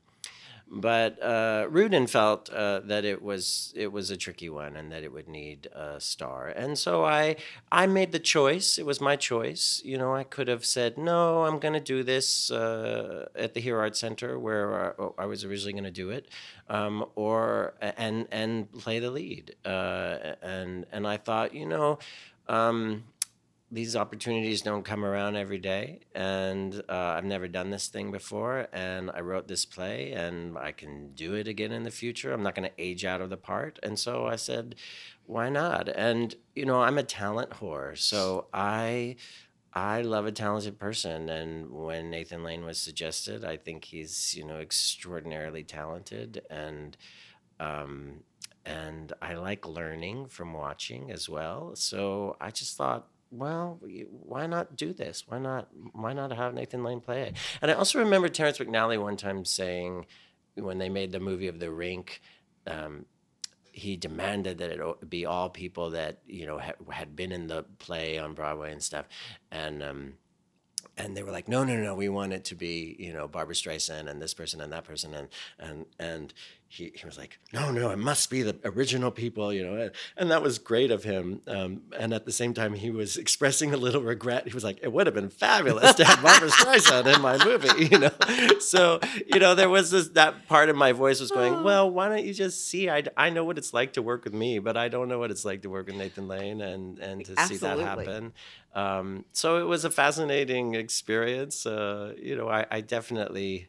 but 0.71 1.23
uh, 1.23 1.67
Rudin 1.71 2.07
felt 2.07 2.51
uh, 2.51 2.81
that 2.85 3.05
it 3.05 3.23
was 3.23 3.73
it 3.75 3.91
was 3.93 4.11
a 4.11 4.17
tricky 4.17 4.49
one 4.51 4.77
and 4.77 4.93
that 4.93 5.03
it 5.03 5.13
would 5.13 5.29
need 5.29 5.69
a 5.73 6.01
star, 6.01 6.49
and 6.49 6.79
so 6.79 7.05
I 7.05 7.37
I 7.73 7.87
made 7.87 8.13
the 8.13 8.19
choice. 8.19 8.79
It 8.79 8.85
was 8.85 9.01
my 9.01 9.17
choice. 9.17 9.81
You 9.85 9.97
know, 9.97 10.15
I 10.15 10.25
could 10.25 10.49
have 10.49 10.65
said 10.65 10.99
no. 10.99 11.45
I'm 11.45 11.59
going 11.59 11.75
to 11.75 11.81
do 11.81 12.03
this 12.03 12.51
uh, 12.51 13.29
at 13.35 13.55
the 13.55 13.61
HERE 13.61 13.79
Art 13.81 13.97
Center 13.97 14.39
where 14.39 15.01
I, 15.01 15.23
I 15.23 15.27
was 15.27 15.45
originally 15.45 15.73
going 15.73 15.85
to 15.85 15.91
do 15.91 16.11
it, 16.11 16.29
um, 16.69 17.07
or 17.15 17.75
and 17.81 18.29
and 18.31 18.71
play 18.73 18.99
the 18.99 19.11
lead. 19.11 19.55
Uh, 19.65 20.35
and 20.43 20.87
and 20.93 21.07
I 21.07 21.17
thought, 21.17 21.55
you 21.55 21.67
know. 21.67 21.99
Um, 22.49 23.05
these 23.71 23.95
opportunities 23.95 24.63
don't 24.63 24.85
come 24.85 25.05
around 25.05 25.37
every 25.37 25.59
day 25.59 26.01
and 26.15 26.83
uh, 26.89 27.15
i've 27.17 27.25
never 27.25 27.47
done 27.47 27.71
this 27.71 27.89
thing 27.89 28.11
before 28.11 28.67
and 28.73 29.11
i 29.11 29.21
wrote 29.21 29.47
this 29.47 29.67
play 29.67 30.13
and 30.13 30.57
i 30.57 30.73
can 30.73 31.13
do 31.15 31.35
it 31.35 31.47
again 31.47 31.73
in 31.73 31.83
the 31.83 31.91
future. 31.91 32.33
I'm 32.33 32.43
not 32.43 32.55
going 32.55 32.69
to 32.69 32.83
age 32.83 33.05
out 33.05 33.21
of 33.21 33.31
the 33.31 33.37
part. 33.37 33.79
And 33.83 33.99
so 33.99 34.27
i 34.27 34.37
said 34.37 34.75
why 35.27 35.51
not? 35.51 35.89
And 35.89 36.35
you 36.55 36.65
know 36.65 36.81
i'm 36.81 36.99
a 36.99 37.03
talent 37.03 37.51
whore 37.51 37.97
so 37.99 38.47
i 38.53 39.17
i 39.75 40.01
love 40.01 40.27
a 40.27 40.33
talented 40.33 40.79
person. 40.79 41.29
And 41.29 41.71
when 41.71 42.11
nathan 42.11 42.43
lane 42.43 42.65
was 42.65 42.81
suggested 42.81 43.45
i 43.45 43.57
think 43.57 43.85
he's 43.85 44.35
you 44.35 44.45
know 44.45 44.59
extraordinarily 44.61 45.63
talented. 45.63 46.43
And 46.49 46.97
um, 47.61 48.21
and 48.65 49.13
I 49.23 49.35
like 49.35 49.67
learning 49.67 50.29
from 50.29 50.53
watching 50.53 51.11
as 51.11 51.29
well. 51.29 51.75
So 51.75 52.37
I 52.41 52.51
just 52.51 52.77
thought, 52.77 53.09
well, 53.31 53.81
why 54.11 54.47
not 54.47 54.77
do 54.77 54.93
this? 54.93 55.25
Why 55.27 55.39
not? 55.39 55.69
Why 55.93 56.13
not 56.13 56.33
have 56.33 56.55
Nathan 56.55 56.83
Lane 56.83 57.01
play 57.01 57.23
it? 57.23 57.37
And 57.61 57.71
I 57.71 57.75
also 57.75 57.99
remember 57.99 58.29
Terrence 58.29 58.59
McNally 58.59 59.01
one 59.01 59.17
time 59.17 59.45
saying, 59.45 60.07
when 60.55 60.79
they 60.79 60.89
made 60.89 61.13
the 61.13 61.21
movie 61.21 61.49
of 61.49 61.59
The 61.59 61.71
Rink, 61.71 62.21
um, 62.67 63.05
he 63.73 63.97
demanded 63.97 64.59
that 64.59 64.71
it 64.71 65.11
be 65.11 65.27
all 65.27 65.51
people 65.51 65.91
that 65.91 66.19
you 66.27 66.47
know 66.47 66.59
ha- 66.59 66.91
had 66.91 67.15
been 67.15 67.33
in 67.33 67.47
the 67.47 67.65
play 67.79 68.19
on 68.19 68.35
Broadway 68.35 68.73
and 68.73 68.83
stuff, 68.83 69.07
and. 69.51 69.83
Um, 69.83 70.15
and 70.97 71.17
they 71.17 71.23
were 71.23 71.31
like, 71.31 71.49
no, 71.49 71.63
no, 71.63 71.77
no, 71.77 71.95
we 71.95 72.09
want 72.09 72.33
it 72.33 72.45
to 72.47 72.57
be, 72.57 72.97
you 72.99 73.13
know, 73.13 73.29
Barbra 73.29 73.55
Streisand 73.55 74.11
and 74.11 74.21
this 74.21 74.35
person 74.35 74.61
and 74.61 74.73
that 74.73 74.85
person, 74.85 75.15
and 75.15 75.29
and 75.59 75.87
and 75.99 76.35
he, 76.71 76.93
he 76.95 77.07
was 77.07 77.17
like, 77.17 77.39
no, 77.51 77.71
no, 77.71 77.91
it 77.91 77.99
must 77.99 78.29
be 78.29 78.43
the 78.43 78.55
original 78.63 79.11
people, 79.11 79.55
you 79.55 79.65
know, 79.65 79.91
and, 80.19 80.31
that 80.31 80.43
was 80.43 80.59
great 80.59 80.91
of 80.91 81.03
him. 81.03 81.41
Um, 81.47 81.81
and 81.99 82.13
at 82.13 82.27
the 82.27 82.33
same 82.33 82.53
time, 82.53 82.75
he 82.75 82.91
was 82.91 83.17
expressing 83.17 83.73
a 83.73 83.79
little 83.79 84.03
regret. 84.03 84.47
He 84.47 84.53
was 84.53 84.65
like, 84.65 84.79
it 84.83 84.93
would 84.93 85.07
have 85.07 85.15
been 85.15 85.31
fabulous 85.31 85.95
to 85.95 86.05
have 86.05 86.23
Barbra 86.23 86.51
Streisand 86.51 87.15
in 87.15 87.23
my 87.23 87.43
movie, 87.43 87.87
you 87.91 87.99
know. 87.99 88.59
So 88.61 89.01
you 89.27 89.41
know, 89.41 89.55
there 89.55 89.71
was 89.71 89.91
this 89.91 90.09
that 90.11 90.47
part 90.47 90.69
of 90.69 90.77
my 90.77 90.93
voice 90.93 91.21
was 91.21 91.31
going, 91.31 91.65
well, 91.65 91.91
why 91.91 92.11
don't 92.11 92.25
you 92.25 92.35
just 92.35 92.69
see? 92.69 92.91
I, 92.91 93.05
I 93.17 93.31
know 93.31 93.45
what 93.45 93.57
it's 93.57 93.73
like 93.73 93.95
to 93.95 94.03
work 94.03 94.25
with 94.25 94.35
me, 94.35 94.59
but 94.59 94.77
I 94.77 94.89
don't 94.89 95.09
know 95.09 95.19
what 95.19 95.31
it's 95.31 95.47
like 95.47 95.63
to 95.63 95.71
work 95.71 95.87
with 95.87 95.97
Nathan 95.97 96.29
Lane, 96.29 96.61
and 96.61 96.99
and 96.99 97.25
to 97.25 97.35
see 97.47 97.57
that 97.57 97.79
happen. 97.79 98.35
Um, 98.75 99.25
so 99.33 99.57
it 99.57 99.65
was 99.65 99.87
a 99.87 99.91
fascinating 99.91 100.75
experience. 100.75 101.65
Uh, 101.65 102.13
you 102.21 102.37
know, 102.37 102.49
I, 102.49 102.67
I 102.71 102.81
definitely 102.83 103.69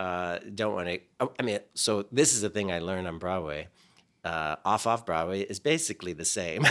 uh, 0.00 0.38
don't 0.54 0.74
want 0.74 0.88
to. 0.88 0.98
I 1.38 1.42
mean, 1.42 1.58
so 1.74 2.06
this 2.10 2.32
is 2.32 2.40
the 2.40 2.48
thing 2.48 2.72
I 2.72 2.78
learned 2.78 3.06
on 3.06 3.18
Broadway. 3.18 3.68
Uh, 4.24 4.56
off 4.64 4.86
off 4.86 5.04
Broadway 5.04 5.42
is 5.42 5.60
basically 5.60 6.14
the 6.14 6.24
same. 6.24 6.64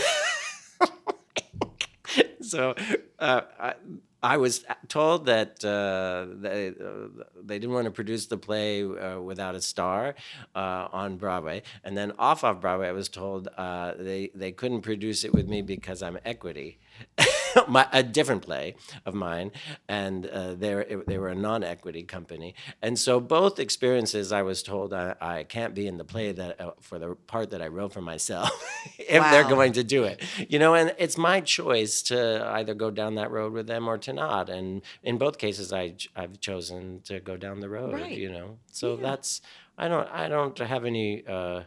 so 2.40 2.74
uh, 3.20 3.42
I, 3.60 3.74
I 4.20 4.36
was 4.36 4.64
told 4.88 5.26
that 5.26 5.64
uh, 5.64 6.26
they, 6.40 6.68
uh, 6.70 7.24
they 7.40 7.60
didn't 7.60 7.72
want 7.72 7.84
to 7.84 7.92
produce 7.92 8.26
the 8.26 8.36
play 8.36 8.82
uh, 8.82 9.20
without 9.20 9.54
a 9.54 9.60
star 9.60 10.16
on 10.56 11.16
Broadway, 11.16 11.62
and 11.84 11.96
then 11.96 12.12
off 12.18 12.42
off 12.42 12.60
Broadway, 12.60 12.88
I 12.88 12.92
was 12.92 13.08
told 13.08 13.48
they 13.56 14.32
they 14.34 14.50
couldn't 14.50 14.82
produce 14.82 15.22
it 15.22 15.32
with 15.32 15.46
me 15.46 15.62
because 15.62 16.02
I'm 16.02 16.18
equity. 16.24 16.80
My, 17.68 17.88
a 17.92 18.02
different 18.04 18.42
play 18.42 18.76
of 19.04 19.12
mine, 19.14 19.50
and 19.88 20.24
uh, 20.24 20.54
they 20.54 20.84
they 21.06 21.18
were 21.18 21.28
a 21.30 21.34
non-equity 21.34 22.04
company, 22.04 22.54
and 22.80 22.96
so 22.96 23.18
both 23.18 23.58
experiences, 23.58 24.30
I 24.30 24.42
was 24.42 24.62
told 24.62 24.94
I, 24.94 25.16
I 25.20 25.42
can't 25.42 25.74
be 25.74 25.88
in 25.88 25.98
the 25.98 26.04
play 26.04 26.30
that 26.30 26.60
uh, 26.60 26.70
for 26.80 27.00
the 27.00 27.16
part 27.26 27.50
that 27.50 27.60
I 27.60 27.66
wrote 27.66 27.92
for 27.92 28.00
myself 28.02 28.50
if 28.98 29.22
they're 29.30 29.48
going 29.48 29.72
to 29.72 29.82
do 29.82 30.04
it, 30.04 30.22
you 30.48 30.60
know, 30.60 30.74
and 30.74 30.94
it's 30.96 31.18
my 31.18 31.40
choice 31.40 32.02
to 32.02 32.46
either 32.46 32.72
go 32.72 32.90
down 32.90 33.16
that 33.16 33.32
road 33.32 33.52
with 33.52 33.66
them 33.66 33.88
or 33.88 33.98
to 33.98 34.12
not, 34.12 34.48
and 34.48 34.82
in 35.02 35.18
both 35.18 35.36
cases, 35.38 35.72
I, 35.72 35.94
I've 36.14 36.38
chosen 36.40 37.00
to 37.06 37.18
go 37.18 37.36
down 37.36 37.58
the 37.60 37.68
road, 37.68 37.94
Right. 37.94 38.16
you 38.16 38.30
know, 38.30 38.58
so 38.70 38.94
that's 38.96 39.40
I 39.76 39.88
don't 39.88 40.08
I 40.08 40.28
don't 40.28 40.56
have 40.58 40.84
any. 40.84 41.26
Uh, 41.26 41.62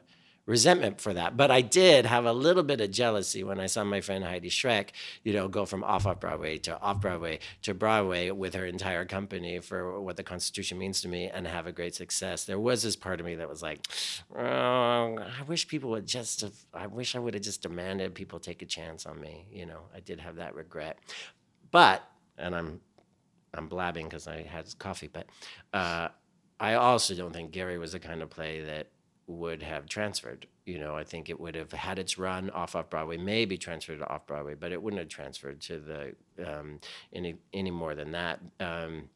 resentment 0.46 1.00
for 1.00 1.14
that. 1.14 1.38
But 1.38 1.52
I 1.52 1.62
did 1.62 2.06
have 2.06 2.26
a 2.26 2.34
little 2.34 2.64
bit 2.64 2.82
of 2.82 2.92
jealousy 2.92 3.44
when 3.44 3.60
I 3.60 3.68
saw 3.68 3.84
my 3.84 4.02
friend 4.02 4.24
Heidi 4.24 4.50
Schreck, 4.50 4.90
you 5.24 5.34
know, 5.34 5.48
go 5.48 5.66
from 5.66 5.84
off 5.84 6.06
off 6.06 6.20
Broadway 6.20 6.58
to 6.60 6.80
off 6.82 7.00
Broadway 7.02 7.40
to 7.62 7.74
Broadway 7.74 8.32
with 8.32 8.54
her 8.56 8.66
entire 8.66 9.06
company 9.06 9.60
for 9.60 10.02
what 10.02 10.18
the 10.18 10.24
Constitution 10.24 10.78
means 10.78 11.02
to 11.02 11.08
me 11.08 11.28
and 11.28 11.48
have 11.48 11.68
a 11.68 11.72
great 11.72 11.96
success. 11.96 12.46
There 12.46 12.60
was 12.60 12.84
this 12.84 12.96
part 12.96 13.20
of 13.20 13.26
me 13.26 13.36
that 13.36 13.48
was 13.48 13.62
like, 13.62 13.88
oh, 14.36 14.40
I 14.40 15.44
wish 15.48 15.68
people 15.68 15.92
would 15.92 16.08
just 16.08 16.42
have, 16.42 16.56
I 16.74 16.88
wish 16.88 17.16
I 17.16 17.20
would 17.20 17.34
have 17.34 17.44
just 17.44 17.62
demanded 17.62 18.14
people 18.14 18.40
take 18.40 18.62
a 18.62 18.66
chance 18.66 19.06
on 19.06 19.20
me. 19.20 19.46
You 19.52 19.66
know, 19.66 19.82
I 19.96 20.02
did 20.02 20.20
have 20.20 20.36
that 20.36 20.56
regret. 20.56 21.00
But, 21.72 22.04
and 22.38 22.54
I'm 22.54 22.82
I'm 23.56 23.68
blabbing 23.68 24.06
because 24.06 24.28
I 24.28 24.42
had 24.44 24.66
coffee, 24.80 25.10
but 25.12 25.28
uh, 25.74 26.10
I 26.60 26.74
also 26.76 27.14
don't 27.16 27.34
think 27.34 27.52
Gary 27.52 27.78
was 27.78 27.92
the 27.92 28.00
kind 28.00 28.22
of 28.22 28.30
play 28.30 28.62
that 28.62 28.88
would 29.28 29.64
have 29.64 29.88
transferred. 29.88 30.48
You 30.66 30.80
know, 30.80 30.96
I 30.96 31.04
think 31.04 31.30
it 31.30 31.40
would 31.40 31.56
have 31.56 31.72
had 31.74 32.00
its 32.00 32.18
run 32.18 32.50
off 32.50 32.76
off 32.76 32.90
Broadway, 32.90 33.18
maybe 33.18 33.58
transferred 33.58 34.00
to 34.00 34.08
off 34.10 34.26
Broadway, 34.28 34.54
but 34.56 34.72
it 34.72 34.82
wouldn't 34.82 35.00
have 35.00 35.10
transferred 35.10 35.60
to 35.62 35.80
the 35.80 36.16
um, 36.46 36.80
any 37.14 37.36
any 37.54 37.72
more 37.72 37.96
than 37.96 38.12
that. 38.12 38.40
Um, 38.60 39.10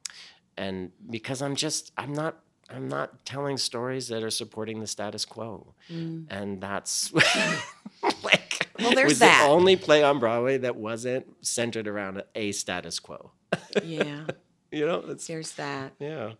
and 0.58 0.92
because 1.10 1.42
I'm 1.42 1.56
just 1.56 1.92
I'm 1.98 2.14
not 2.14 2.40
I'm 2.70 2.88
not 2.90 3.24
telling 3.26 3.58
stories 3.58 4.10
that 4.10 4.24
are 4.24 4.30
supporting 4.30 4.82
the 4.82 4.88
status 4.88 5.24
quo, 5.24 5.74
and 5.90 6.60
that's 6.60 7.14
like 8.24 8.70
Well, 8.80 8.94
there's 8.94 9.12
was 9.12 9.20
that. 9.20 9.44
the 9.46 9.50
only 9.52 9.76
play 9.78 10.04
on 10.04 10.20
Broadway 10.20 10.58
that 10.58 10.76
wasn't 10.76 11.28
centered 11.46 11.88
around 11.88 12.24
a 12.36 12.52
status 12.52 13.00
quo. 13.00 13.32
Yeah, 13.84 14.26
You 14.72 14.86
know, 14.86 15.04
it's 15.08 15.28
there's 15.28 15.54
that. 15.54 15.94
yeah. 16.00 16.34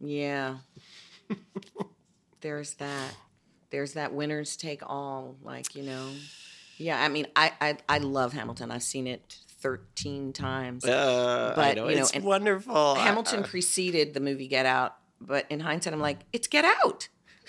Yeah. 0.00 0.56
There's 2.46 2.74
that. 2.74 3.12
There's 3.70 3.94
that 3.94 4.14
winners 4.14 4.56
take 4.56 4.80
all, 4.88 5.34
like, 5.42 5.74
you 5.74 5.82
know. 5.82 6.10
Yeah, 6.76 7.02
I 7.02 7.08
mean, 7.08 7.26
I 7.34 7.50
I, 7.60 7.76
I 7.88 7.98
love 7.98 8.34
Hamilton. 8.34 8.70
I've 8.70 8.84
seen 8.84 9.08
it 9.08 9.38
13 9.58 10.32
times. 10.32 10.84
Uh, 10.84 11.54
I 11.56 11.60
But, 11.60 11.76
know, 11.76 11.88
you 11.88 11.96
know, 11.96 12.02
it's 12.02 12.16
wonderful. 12.24 12.94
Hamilton 12.94 13.40
Uh, 13.40 13.46
preceded 13.48 14.14
the 14.14 14.20
movie 14.20 14.46
Get 14.46 14.64
Out, 14.64 14.94
but 15.20 15.46
in 15.50 15.58
hindsight, 15.58 15.92
I'm 15.92 15.98
like, 15.98 16.20
it's 16.32 16.46
Get 16.46 16.64
Out. 16.64 17.08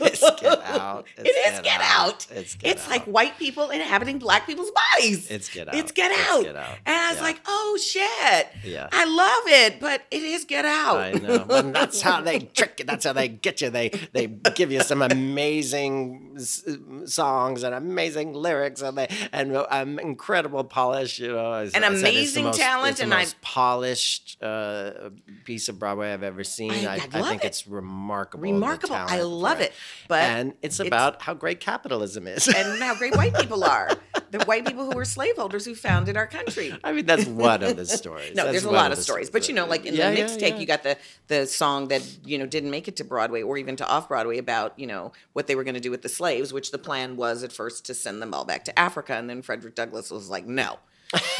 it's 0.00 0.40
Get 0.40 0.57
Out. 0.68 1.06
It's 1.16 1.28
It 1.28 1.54
is 1.54 1.60
Get 1.60 1.80
Out. 1.82 2.26
It's 2.30 2.54
Get 2.54 2.70
It's 2.72 2.84
Out. 2.84 2.90
like 2.90 3.04
white 3.04 3.38
people 3.38 3.70
inhabiting 3.70 4.18
black 4.18 4.46
people's 4.46 4.70
bodies. 4.70 5.30
It's 5.30 5.48
Get 5.48 5.68
Out. 5.68 5.74
It's 5.74 5.92
Get 5.92 6.10
It's 6.12 6.28
Out. 6.30 6.42
Get 6.44 6.56
Out. 6.56 6.76
And 6.86 6.96
I 6.96 7.08
was 7.10 7.16
Yeah. 7.18 7.22
like, 7.22 7.40
oh 7.46 7.78
shit. 7.82 8.46
Yeah. 8.64 8.88
I 8.92 9.04
love 9.04 9.44
it, 9.72 9.80
but 9.80 10.02
it 10.10 10.22
is 10.22 10.44
Get 10.44 10.64
Out. 10.64 10.96
I 10.98 11.12
know. 11.12 11.44
And 11.50 11.74
that's 11.74 12.00
how 12.02 12.20
they 12.20 12.38
trick 12.58 12.80
you. 12.80 12.84
That's 12.84 13.04
how 13.04 13.12
they 13.12 13.28
get 13.28 13.60
you. 13.60 13.70
They 13.70 13.88
they 14.12 14.26
give 14.26 14.70
you 14.72 14.80
some 14.82 15.02
amazing 15.02 16.34
s- 16.36 16.64
songs 17.06 17.62
and 17.62 17.74
amazing 17.74 18.32
lyrics 18.34 18.82
and 18.82 18.98
they 18.98 19.08
and 19.32 19.56
um, 19.70 19.98
incredible 19.98 20.64
polish. 20.64 21.18
You 21.18 21.32
know, 21.32 21.52
As 21.52 21.74
An 21.74 21.84
I 21.84 21.88
it's 21.92 22.00
amazing 22.00 22.44
most- 22.44 22.58
talent, 22.58 22.90
It's 22.90 22.98
the 22.98 23.04
and 23.04 23.14
I- 23.14 23.18
most 23.18 23.40
polished 23.40 24.42
uh, 24.42 25.10
piece 25.44 25.68
of 25.68 25.78
Broadway 25.78 26.12
I've 26.12 26.22
ever 26.22 26.44
seen. 26.44 26.70
I- 26.72 26.88
I, 26.88 26.94
I 26.96 27.08
I, 27.12 27.20
love 27.20 27.28
think 27.28 27.44
it. 27.44 27.48
it's 27.48 27.66
remarkable. 27.66 28.42
Remarkable. 28.42 28.94
I 28.96 29.20
love 29.22 29.58
for 29.58 29.64
it. 29.64 29.72
But 30.08 30.22
and 30.22 30.52
it's 30.62 30.78
it's- 30.80 30.86
about 30.86 31.22
how 31.22 31.34
great 31.34 31.60
capitalism 31.60 32.26
is. 32.26 32.48
and 32.48 32.80
how 32.82 32.94
great 32.96 33.16
white 33.16 33.34
people 33.34 33.64
are. 33.64 33.90
The 34.30 34.44
white 34.44 34.66
people 34.66 34.84
who 34.84 34.94
were 34.94 35.04
slaveholders 35.06 35.64
who 35.64 35.74
founded 35.74 36.16
our 36.16 36.26
country. 36.26 36.76
I 36.84 36.92
mean, 36.92 37.06
that's 37.06 37.24
one 37.26 37.62
of 37.62 37.76
the 37.76 37.86
stories. 37.86 38.34
No, 38.34 38.42
That's 38.44 38.52
there's 38.52 38.64
a 38.64 38.70
lot 38.70 38.92
of 38.92 38.98
stories, 38.98 39.30
but 39.30 39.48
you 39.48 39.54
know, 39.54 39.64
like 39.66 39.86
in 39.86 39.94
Yeah, 39.94 40.10
the 40.10 40.18
yeah, 40.18 40.26
mixtape, 40.26 40.50
yeah. 40.50 40.56
you 40.58 40.66
got 40.66 40.82
the 40.82 40.96
the 41.28 41.46
song 41.46 41.88
that 41.88 42.02
you 42.24 42.36
know 42.38 42.44
didn't 42.46 42.70
make 42.70 42.88
it 42.88 42.96
to 42.96 43.04
Broadway 43.04 43.40
or 43.42 43.56
even 43.56 43.76
to 43.76 43.88
off 43.88 44.08
Broadway 44.08 44.36
about 44.38 44.78
you 44.78 44.86
know 44.86 45.12
what 45.32 45.46
they 45.46 45.54
were 45.54 45.64
going 45.64 45.76
to 45.76 45.80
do 45.80 45.90
with 45.90 46.02
the 46.02 46.08
slaves, 46.10 46.52
which 46.52 46.72
the 46.72 46.78
plan 46.78 47.16
was 47.16 47.42
at 47.42 47.52
first 47.52 47.86
to 47.86 47.94
send 47.94 48.20
them 48.20 48.34
all 48.34 48.44
back 48.44 48.64
to 48.66 48.78
Africa, 48.78 49.14
and 49.14 49.30
then 49.30 49.40
Frederick 49.40 49.74
Douglass 49.74 50.10
was 50.10 50.28
like, 50.28 50.46
no, 50.46 50.78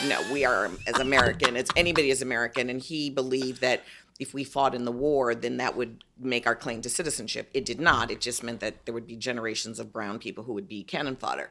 no, 0.07 0.23
we 0.33 0.47
are 0.47 0.71
as 0.87 0.99
American 0.99 1.57
as 1.57 1.69
anybody 1.77 2.09
is 2.11 2.23
American, 2.23 2.71
and 2.71 2.81
he 2.81 3.11
believed 3.11 3.61
that 3.61 3.83
if 4.19 4.35
we 4.35 4.43
fought 4.43 4.75
in 4.75 4.85
the 4.85 4.93
war, 4.93 5.35
then 5.35 5.59
that 5.59 5.77
would 5.77 6.03
make 6.19 6.47
our 6.47 6.57
claim 6.57 6.83
to 6.83 6.91
citizenship. 6.91 7.49
It 7.55 7.65
did 7.65 7.81
not. 7.81 8.11
It 8.11 8.21
just 8.21 8.43
meant 8.43 8.59
that 8.61 8.85
there 8.85 8.93
would 8.93 9.07
be 9.07 9.15
generations 9.15 9.79
of 9.79 9.93
brown 9.93 10.19
people 10.19 10.43
who 10.45 10.55
would 10.55 10.67
be 10.67 10.83
cannon 10.83 11.15
fodder. 11.15 11.51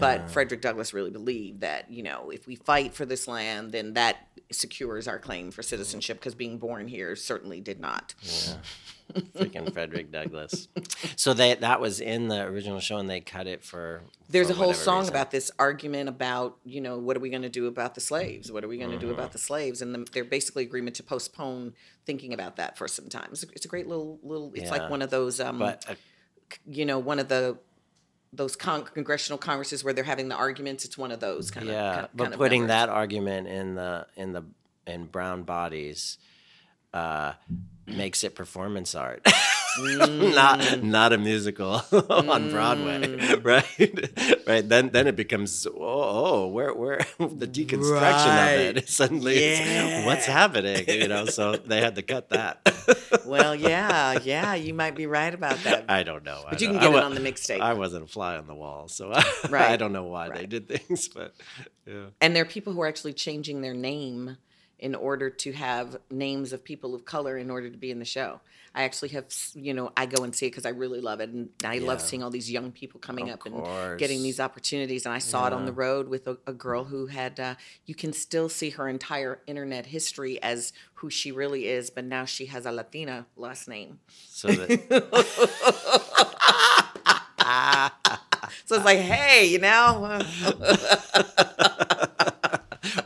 But 0.00 0.28
Frederick 0.28 0.60
Douglass 0.60 0.92
really 0.92 1.10
believed 1.10 1.60
that, 1.60 1.90
you 1.90 2.02
know, 2.02 2.30
if 2.30 2.46
we 2.46 2.56
fight 2.56 2.92
for 2.94 3.06
this 3.06 3.28
land, 3.28 3.70
then 3.70 3.94
that 3.94 4.16
secures 4.50 5.06
our 5.06 5.18
claim 5.18 5.50
for 5.50 5.62
citizenship 5.62 6.18
because 6.18 6.34
being 6.34 6.58
born 6.58 6.88
here 6.88 7.14
certainly 7.14 7.60
did 7.60 7.80
not. 7.80 8.14
Freaking 9.12 9.72
Frederick 9.72 10.10
Douglass. 10.12 10.68
So 11.16 11.34
they 11.34 11.54
that 11.54 11.80
was 11.80 12.00
in 12.00 12.28
the 12.28 12.42
original 12.42 12.80
show, 12.80 12.96
and 12.96 13.08
they 13.08 13.20
cut 13.20 13.46
it 13.46 13.62
for. 13.64 14.02
There's 14.28 14.48
for 14.48 14.52
a 14.54 14.56
whole 14.56 14.74
song 14.74 15.00
reason. 15.00 15.14
about 15.14 15.30
this 15.30 15.50
argument 15.58 16.08
about, 16.08 16.56
you 16.64 16.80
know, 16.80 16.98
what 16.98 17.16
are 17.16 17.20
we 17.20 17.28
going 17.30 17.42
to 17.42 17.48
do 17.48 17.66
about 17.66 17.94
the 17.94 18.00
slaves? 18.00 18.50
What 18.50 18.64
are 18.64 18.68
we 18.68 18.78
going 18.78 18.90
to 18.90 18.98
do 18.98 19.06
Mm-hmm. 19.06 19.14
about 19.18 19.32
the 19.32 19.38
slaves? 19.38 19.82
And 19.82 19.94
the, 19.94 20.06
they're 20.12 20.24
basically 20.24 20.62
agreement 20.64 20.96
to 20.96 21.02
postpone 21.02 21.74
thinking 22.06 22.32
about 22.32 22.56
that 22.56 22.78
for 22.78 22.88
some 22.88 23.08
time. 23.08 23.28
It's 23.32 23.42
a, 23.42 23.46
it's 23.52 23.64
a 23.64 23.68
great 23.68 23.86
little 23.86 24.18
little. 24.22 24.52
It's 24.54 24.64
Yeah. 24.64 24.70
like 24.70 24.90
one 24.90 25.02
of 25.02 25.10
those, 25.10 25.38
um, 25.40 25.58
But 25.58 25.84
uh, 25.88 25.94
you 26.66 26.84
know, 26.86 26.98
one 26.98 27.18
of 27.18 27.28
the 27.28 27.58
those 28.32 28.56
con- 28.56 28.84
congressional 28.84 29.38
congresses 29.38 29.84
where 29.84 29.92
they're 29.92 30.04
having 30.04 30.28
the 30.28 30.36
arguments. 30.36 30.84
It's 30.84 30.96
one 30.96 31.12
of 31.12 31.20
those 31.20 31.50
kind 31.50 31.66
of. 31.68 31.72
yeah, 31.74 32.06
but 32.14 32.24
kind 32.24 32.34
of 32.34 32.38
putting 32.38 32.62
numbers. 32.62 32.74
that 32.76 32.88
argument 32.88 33.46
in 33.48 33.74
the 33.74 34.06
in 34.16 34.32
the 34.32 34.44
in 34.86 35.04
brown 35.06 35.42
bodies 35.42 36.16
uh, 36.94 37.32
makes 37.86 38.24
it 38.24 38.34
performance 38.34 38.94
art. 38.94 39.24
Mm. 39.78 40.34
not 40.34 40.82
not 40.82 41.12
a 41.14 41.18
musical 41.18 41.80
on 42.10 42.50
Broadway, 42.50 43.16
right? 43.42 44.44
right. 44.46 44.68
Then 44.68 44.90
then 44.90 45.06
it 45.06 45.16
becomes 45.16 45.66
oh, 45.66 45.72
oh 45.78 46.46
where 46.48 46.74
where 46.74 46.98
the 47.18 47.46
deconstruction 47.46 48.70
of 48.70 48.76
it 48.76 48.88
suddenly 48.90 49.34
it's, 49.34 50.04
what's 50.06 50.26
happening 50.26 50.84
you 50.86 51.08
know 51.08 51.24
so 51.24 51.56
they 51.56 51.80
had 51.80 51.94
to 51.94 52.02
cut 52.02 52.28
that. 52.30 52.60
Well, 53.24 53.54
yeah, 53.54 54.18
yeah, 54.22 54.54
you 54.54 54.74
might 54.74 54.94
be 54.94 55.06
right 55.06 55.32
about 55.32 55.56
that. 55.64 55.86
I 55.88 56.02
don't 56.02 56.24
know. 56.24 56.42
But 56.44 56.54
I 56.54 56.58
you 56.58 56.66
don't- 56.66 56.80
can 56.80 56.90
get 56.90 56.94
I 56.94 56.98
it 56.98 57.04
on 57.04 57.14
the 57.14 57.20
mixtape. 57.20 57.60
I 57.60 57.72
wasn't 57.72 58.04
a 58.04 58.08
fly 58.08 58.36
on 58.36 58.46
the 58.46 58.54
wall, 58.54 58.88
so 58.88 59.10
I, 59.14 59.24
I 59.52 59.76
don't 59.76 59.92
know 59.94 60.04
why 60.04 60.28
they 60.28 60.44
did 60.44 60.68
things, 60.68 61.08
but 61.08 61.34
yeah. 61.86 62.06
And 62.20 62.36
there 62.36 62.42
are 62.42 62.46
people 62.46 62.74
who 62.74 62.82
are 62.82 62.88
actually 62.88 63.14
changing 63.14 63.62
their 63.62 63.74
name 63.74 64.36
in 64.82 64.96
order 64.96 65.30
to 65.30 65.52
have 65.52 65.96
names 66.10 66.52
of 66.52 66.64
people 66.64 66.92
of 66.92 67.04
color 67.04 67.38
in 67.38 67.52
order 67.52 67.70
to 67.70 67.76
be 67.78 67.92
in 67.92 68.00
the 68.00 68.04
show. 68.04 68.40
I 68.74 68.82
actually 68.82 69.10
have, 69.10 69.26
you 69.54 69.74
know, 69.74 69.92
I 69.96 70.06
go 70.06 70.24
and 70.24 70.34
see 70.34 70.46
it 70.46 70.50
because 70.50 70.66
I 70.66 70.70
really 70.70 71.00
love 71.00 71.20
it, 71.20 71.30
and 71.30 71.50
I 71.64 71.78
love 71.78 72.00
seeing 72.00 72.20
all 72.22 72.30
these 72.30 72.50
young 72.50 72.72
people 72.72 72.98
coming 72.98 73.28
Of 73.28 73.34
up 73.34 73.46
and 73.46 73.98
getting 73.98 74.24
these 74.24 74.40
opportunities. 74.40 75.06
And 75.06 75.14
I 75.14 75.18
saw 75.18 75.46
it 75.46 75.52
on 75.52 75.66
the 75.66 75.72
road 75.72 76.08
with 76.08 76.26
a, 76.26 76.36
a 76.48 76.52
girl 76.52 76.82
who 76.84 77.06
had, 77.06 77.38
uh, 77.38 77.54
you 77.86 77.94
can 77.94 78.12
still 78.12 78.48
see 78.48 78.70
her 78.70 78.88
entire 78.88 79.40
internet 79.46 79.86
history 79.86 80.42
as 80.42 80.72
who 80.94 81.10
she 81.10 81.30
really 81.30 81.68
is, 81.68 81.90
but 81.90 82.04
now 82.04 82.24
she 82.24 82.46
has 82.46 82.66
a 82.66 82.72
Latina 82.72 83.26
last 83.36 83.68
name. 83.68 84.00
So 84.26 84.48
that 84.48 84.68
So 88.64 88.76
it's 88.76 88.84
like, 88.84 88.98
hey, 88.98 89.46
you 89.46 89.58
know, 89.58 90.20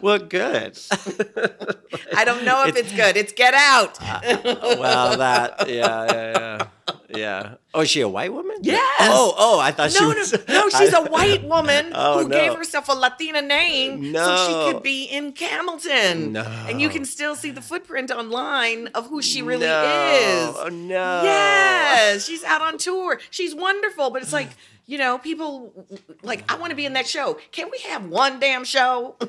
well, 0.06 0.18
good. 0.20 0.78
I 2.16 2.24
don't 2.24 2.44
know 2.44 2.64
if 2.64 2.76
it's 2.76 2.92
good. 2.92 3.16
It's 3.16 3.32
Get 3.32 3.54
Out. 3.54 3.98
well, 4.00 5.18
that 5.18 5.68
yeah, 5.68 6.04
yeah, 6.06 6.38
yeah. 6.38 6.66
yeah. 7.08 7.54
Oh, 7.74 7.80
is 7.80 7.90
she 7.90 8.02
a 8.02 8.08
white 8.08 8.32
woman? 8.32 8.56
Yes. 8.62 9.00
Oh, 9.00 9.34
oh, 9.36 9.58
I 9.58 9.72
thought 9.72 9.90
she 9.90 10.00
no, 10.00 10.10
was. 10.14 10.32
no, 10.32 10.38
no, 10.48 10.68
she's 10.78 10.92
a 10.92 11.02
white 11.02 11.42
woman 11.42 11.90
Oh, 11.92 12.22
who 12.22 12.28
gave 12.28 12.54
herself 12.54 12.88
a 12.88 12.92
Latina 12.92 13.42
name 13.42 14.14
so 14.14 14.46
she 14.46 14.72
could 14.72 14.84
be 14.84 15.06
in 15.06 15.34
Hamilton. 15.34 16.34
No. 16.34 16.42
And 16.68 16.80
you 16.80 16.88
can 16.88 17.04
still 17.04 17.34
see 17.34 17.50
the 17.50 17.60
footprint 17.60 18.12
online 18.12 18.86
of 18.94 19.08
who 19.08 19.20
she 19.22 19.42
really 19.42 19.66
No. 19.66 19.82
is. 20.14 20.56
Oh, 20.56 20.68
no. 20.68 21.22
Yes, 21.24 22.24
she's 22.24 22.44
out 22.44 22.62
on 22.62 22.78
tour. 22.78 23.18
She's 23.30 23.56
wonderful, 23.56 24.10
but 24.10 24.22
it's 24.22 24.32
like, 24.32 24.50
you 24.86 24.98
know, 24.98 25.18
people 25.18 25.86
like, 26.22 26.50
I 26.50 26.56
want 26.56 26.70
to 26.70 26.76
be 26.76 26.86
in 26.86 26.92
that 26.94 27.06
show. 27.06 27.38
Can 27.52 27.68
we 27.70 27.78
have 27.88 28.06
one 28.06 28.38
damn 28.40 28.64
show? 28.64 29.16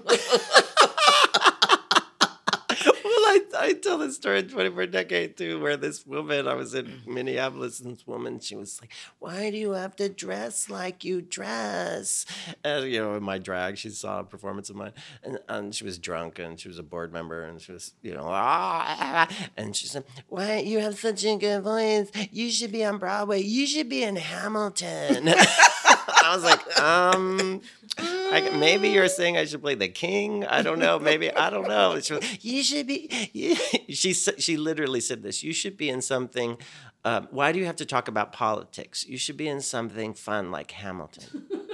Well, 3.08 3.26
I, 3.26 3.42
I 3.58 3.74
tell 3.74 3.98
this 3.98 4.16
story 4.16 4.40
in 4.40 4.50
24 4.50 4.88
Decade 4.88 5.38
too, 5.38 5.60
where 5.60 5.78
this 5.78 6.06
woman, 6.06 6.48
I 6.48 6.54
was 6.54 6.74
in 6.74 7.02
Minneapolis, 7.06 7.80
and 7.80 7.96
this 7.96 8.06
woman, 8.06 8.40
she 8.40 8.56
was 8.56 8.80
like, 8.82 8.92
Why 9.20 9.50
do 9.50 9.58
you 9.58 9.72
have 9.72 9.96
to 9.98 10.10
dress 10.10 10.70
like 10.70 11.04
you 11.04 11.22
dress? 11.22 12.26
And, 12.64 12.92
you 12.92 13.00
know, 13.00 13.16
in 13.16 13.24
my 13.24 13.38
drag, 13.38 13.78
she 13.78 13.90
saw 13.90 14.20
a 14.20 14.24
performance 14.24 14.70
of 14.70 14.76
mine, 14.76 14.94
and, 15.24 15.40
and 15.48 15.74
she 15.74 15.84
was 15.84 15.98
drunk, 15.98 16.40
and 16.40 16.60
she 16.60 16.68
was 16.68 16.80
a 16.80 16.84
board 16.84 17.14
member, 17.14 17.44
and 17.44 17.62
she 17.62 17.72
was, 17.72 17.94
you 18.02 18.14
know, 18.14 18.26
ah, 18.28 19.28
and 19.56 19.76
she 19.76 19.88
said, 19.88 20.04
Why, 20.28 20.58
you 20.60 20.80
have 20.80 20.98
such 20.98 21.24
a 21.24 21.36
good 21.38 21.64
voice. 21.64 22.12
You 22.32 22.52
should 22.52 22.72
be 22.72 22.84
on 22.84 22.98
Broadway. 22.98 23.42
You 23.42 23.68
should 23.68 23.90
be 23.90 24.04
in 24.04 24.16
Hamilton. 24.16 25.34
I 26.28 26.36
was 26.36 26.44
like, 26.44 26.80
um, 26.80 27.62
I, 27.98 28.50
maybe 28.60 28.90
you're 28.90 29.08
saying 29.08 29.38
I 29.38 29.46
should 29.46 29.62
play 29.62 29.76
the 29.76 29.88
king. 29.88 30.46
I 30.46 30.62
don't 30.62 30.78
know. 30.78 31.00
Maybe 31.00 31.34
I 31.34 31.50
don't 31.50 31.70
know. 31.70 31.98
She, 32.02 32.14
was, 32.16 32.46
you 32.46 32.64
should 32.64 32.86
be. 32.86 33.30
You, 33.34 33.56
she 33.94 34.14
she 34.14 34.58
literally 34.58 35.00
said 35.00 35.24
this. 35.24 35.42
You 35.42 35.54
should 35.54 35.78
be 35.78 35.90
in 35.90 36.02
something. 36.02 36.58
Uh, 37.06 37.22
why 37.32 37.54
do 37.54 37.60
you 37.60 37.66
have 37.66 37.78
to 37.78 37.86
talk 37.86 38.10
about 38.10 38.34
politics? 38.34 39.06
You 39.08 39.18
should 39.18 39.38
be 39.38 39.48
in 39.48 39.62
something 39.62 40.14
fun 40.14 40.52
like 40.52 40.72
Hamilton. 40.72 41.46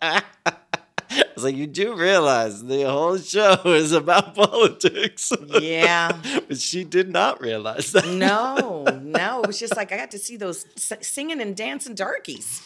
I 0.00 0.22
was 1.34 1.44
like, 1.44 1.56
you 1.56 1.66
do 1.66 1.94
realize 1.94 2.62
the 2.62 2.82
whole 2.84 3.18
show 3.18 3.60
is 3.66 3.92
about 3.92 4.34
politics. 4.34 5.32
Yeah. 5.60 6.20
but 6.48 6.58
she 6.58 6.84
did 6.84 7.10
not 7.10 7.40
realize 7.40 7.92
that. 7.92 8.06
no, 8.06 8.84
no. 9.12 9.42
It 9.42 9.46
was 9.46 9.58
just 9.58 9.76
like, 9.76 9.92
I 9.92 9.96
got 9.96 10.10
to 10.12 10.18
see 10.18 10.36
those 10.36 10.66
s- 10.76 11.06
singing 11.06 11.40
and 11.40 11.56
dancing 11.56 11.94
darkies. 11.94 12.62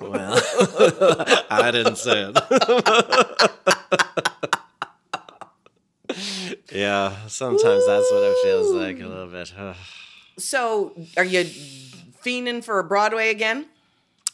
Well, 0.00 0.40
I 1.50 1.70
didn't 1.72 1.96
say 1.96 2.32
it. 2.32 2.36
yeah, 6.72 7.26
sometimes 7.26 7.86
that's 7.86 8.10
what 8.10 8.22
it 8.22 8.36
feels 8.42 8.72
like 8.72 9.00
a 9.00 9.06
little 9.06 9.26
bit. 9.28 9.52
So, 10.38 10.92
are 11.16 11.24
you 11.24 11.44
fiending 12.24 12.62
for 12.64 12.78
a 12.78 12.84
Broadway 12.84 13.30
again? 13.30 13.66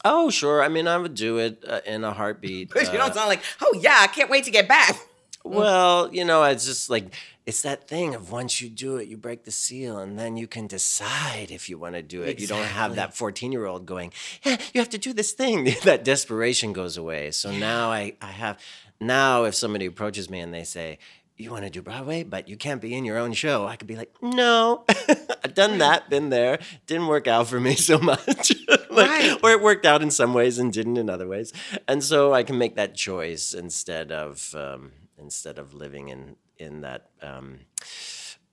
oh, 0.04 0.30
sure. 0.30 0.62
I 0.62 0.68
mean, 0.68 0.88
I 0.88 0.98
would 0.98 1.14
do 1.14 1.38
it 1.38 1.62
uh, 1.66 1.80
in 1.86 2.04
a 2.04 2.12
heartbeat. 2.12 2.72
you 2.74 2.84
don't 2.84 3.10
uh, 3.10 3.12
sound 3.12 3.28
like, 3.28 3.42
oh 3.60 3.78
yeah, 3.80 3.98
I 4.00 4.06
can't 4.08 4.30
wait 4.30 4.44
to 4.44 4.50
get 4.50 4.68
back. 4.68 4.96
Well, 5.44 6.12
you 6.12 6.24
know, 6.24 6.44
it's 6.44 6.64
just 6.66 6.88
like 6.90 7.14
it's 7.44 7.62
that 7.62 7.88
thing 7.88 8.14
of 8.14 8.30
once 8.30 8.60
you 8.60 8.68
do 8.68 8.96
it, 8.98 9.08
you 9.08 9.16
break 9.16 9.44
the 9.44 9.50
seal, 9.50 9.98
and 9.98 10.18
then 10.18 10.36
you 10.36 10.46
can 10.46 10.66
decide 10.66 11.50
if 11.50 11.68
you 11.68 11.76
want 11.78 11.94
to 11.96 12.02
do 12.02 12.22
it. 12.22 12.40
You 12.40 12.46
don't 12.46 12.62
have 12.64 12.94
that 12.96 13.16
fourteen-year-old 13.16 13.84
going, 13.84 14.12
"Yeah, 14.44 14.56
you 14.72 14.80
have 14.80 14.90
to 14.90 14.98
do 14.98 15.12
this 15.12 15.32
thing." 15.32 15.64
that 15.84 16.04
desperation 16.04 16.72
goes 16.72 16.96
away. 16.96 17.30
So 17.32 17.50
now 17.50 17.90
I, 17.90 18.14
I 18.20 18.26
have 18.26 18.58
now 19.00 19.44
if 19.44 19.54
somebody 19.54 19.86
approaches 19.86 20.30
me 20.30 20.40
and 20.40 20.52
they 20.54 20.64
say. 20.64 20.98
You 21.38 21.50
want 21.50 21.64
to 21.64 21.70
do 21.70 21.82
Broadway, 21.82 22.22
but 22.22 22.46
you 22.46 22.56
can't 22.56 22.80
be 22.80 22.94
in 22.94 23.04
your 23.04 23.18
own 23.18 23.32
show. 23.32 23.66
I 23.66 23.74
could 23.74 23.88
be 23.88 23.96
like, 23.96 24.14
no, 24.22 24.84
I've 25.42 25.54
done 25.54 25.78
that, 25.78 26.08
been 26.08 26.28
there, 26.28 26.60
didn't 26.86 27.08
work 27.08 27.26
out 27.26 27.48
for 27.48 27.58
me 27.58 27.74
so 27.90 27.98
much. 27.98 28.52
like, 28.68 29.08
Right. 29.08 29.38
Or 29.42 29.50
it 29.50 29.60
worked 29.62 29.84
out 29.86 30.02
in 30.02 30.10
some 30.12 30.34
ways 30.34 30.58
and 30.58 30.72
didn't 30.72 30.98
in 30.98 31.10
other 31.10 31.26
ways, 31.26 31.52
and 31.88 32.04
so 32.04 32.32
I 32.32 32.44
can 32.44 32.58
make 32.58 32.76
that 32.76 32.94
choice 32.94 33.54
instead 33.54 34.12
of 34.12 34.54
um, 34.54 34.92
instead 35.22 35.58
of 35.58 35.72
living 35.74 36.08
in 36.08 36.36
in 36.58 36.82
that 36.82 37.10
um, 37.22 37.60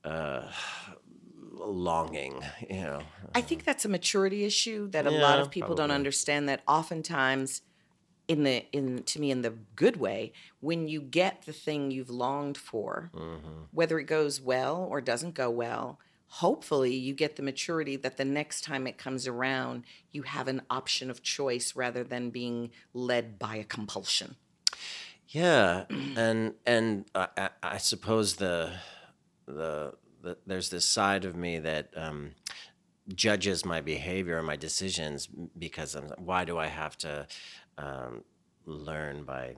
uh, 0.04 0.44
longing. 1.52 2.42
You 2.70 2.82
know, 2.82 3.02
I 3.36 3.42
think 3.42 3.66
that's 3.66 3.86
a 3.86 3.90
maturity 3.90 4.46
issue 4.46 4.90
that 4.92 5.06
a 5.06 5.12
lot 5.12 5.40
of 5.40 5.50
people 5.50 5.76
don't 5.76 5.92
understand. 5.92 6.48
That 6.50 6.62
oftentimes, 6.68 7.62
in 8.28 8.44
the 8.44 8.66
in 8.72 9.04
to 9.04 9.20
me 9.20 9.32
in 9.32 9.42
the 9.42 9.54
good 9.76 9.98
way, 9.98 10.34
when 10.60 10.88
you 10.88 11.02
get 11.02 11.44
the 11.46 11.54
thing 11.54 11.92
you've 11.92 12.10
longed 12.10 12.58
for, 12.58 13.12
Mm-hmm. 13.14 13.64
whether 13.72 14.00
it 14.00 14.06
goes 14.06 14.40
well 14.42 14.88
or 14.90 15.02
doesn't 15.02 15.34
go 15.36 15.50
well, 15.50 16.00
hopefully 16.28 16.94
you 16.94 17.14
get 17.14 17.36
the 17.36 17.42
maturity 17.44 17.96
that 17.98 18.18
the 18.18 18.26
next 18.26 18.64
time 18.64 18.86
it 18.88 18.98
comes 18.98 19.28
around, 19.28 19.84
you 20.12 20.22
have 20.24 20.48
an 20.48 20.62
option 20.70 21.10
of 21.10 21.24
choice 21.24 21.76
rather 21.76 22.04
than 22.04 22.30
being 22.30 22.70
led 22.94 23.40
by 23.40 23.56
a 23.56 23.64
compulsion. 23.64 24.36
Yeah, 25.30 25.86
and 26.18 26.56
and 26.66 27.06
I, 27.14 27.50
I, 27.62 27.78
suppose 27.78 28.36
the, 28.36 28.72
the 29.46 29.94
the 30.22 30.38
there's 30.46 30.70
this 30.70 30.86
side 30.86 31.24
of 31.24 31.36
me 31.36 31.60
that 31.60 31.92
um, 31.96 32.32
judges 33.14 33.64
my 33.64 33.80
behavior 33.82 34.38
and 34.38 34.48
my 34.48 34.56
decisions 34.56 35.28
because 35.58 35.96
I'm, 35.96 36.08
why 36.18 36.46
do 36.46 36.58
I 36.58 36.68
have 36.68 36.98
to 37.00 37.28
um, 37.78 38.24
learn 38.66 39.24
by 39.24 39.56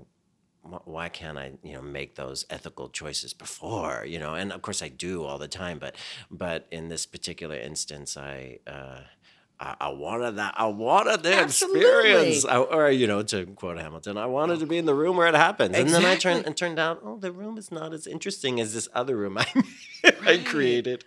why 0.64 1.10
can't 1.10 1.40
I, 1.40 1.54
you 1.64 1.74
know, 1.74 1.82
make 1.82 2.14
those 2.14 2.46
ethical 2.52 2.88
choices 2.90 3.34
before, 3.34 4.06
you 4.06 4.20
know? 4.20 4.36
And 4.36 4.52
of 4.52 4.62
course, 4.62 4.84
I 4.84 4.90
do 4.90 5.24
all 5.24 5.40
the 5.40 5.48
time, 5.48 5.80
but 5.80 5.96
but 6.30 6.68
in 6.70 6.90
this 6.90 7.06
particular 7.06 7.56
instance, 7.56 8.18
I. 8.18 8.60
Uh, 8.68 9.02
I, 9.62 9.76
I 9.80 9.90
wanted 9.90 10.38
that. 10.38 10.56
I 10.58 10.66
wanted 10.66 11.22
the 11.22 11.40
experience, 11.44 12.44
I, 12.46 12.58
or 12.58 12.90
you 12.90 13.06
know, 13.06 13.22
to 13.22 13.46
quote 13.46 13.78
Hamilton, 13.78 14.18
I 14.18 14.26
wanted 14.26 14.60
to 14.62 14.66
be 14.66 14.78
in 14.80 14.86
the 14.86 14.96
room 14.96 15.18
where 15.18 15.28
it 15.28 15.36
happens. 15.36 15.76
And 15.78 15.88
then 15.90 16.04
I 16.04 16.16
turned 16.16 16.40
Exactly. 16.40 16.44
and 16.48 16.58
turned 16.58 16.80
out, 16.80 17.02
oh, 17.06 17.18
the 17.18 17.32
room 17.32 17.58
is 17.60 17.72
not 17.72 17.94
as 17.94 18.08
interesting 18.08 18.60
as 18.60 18.74
this 18.74 18.90
other 18.96 19.16
room 19.16 19.38
I 19.38 19.46
I 20.26 20.38
created. 20.44 21.06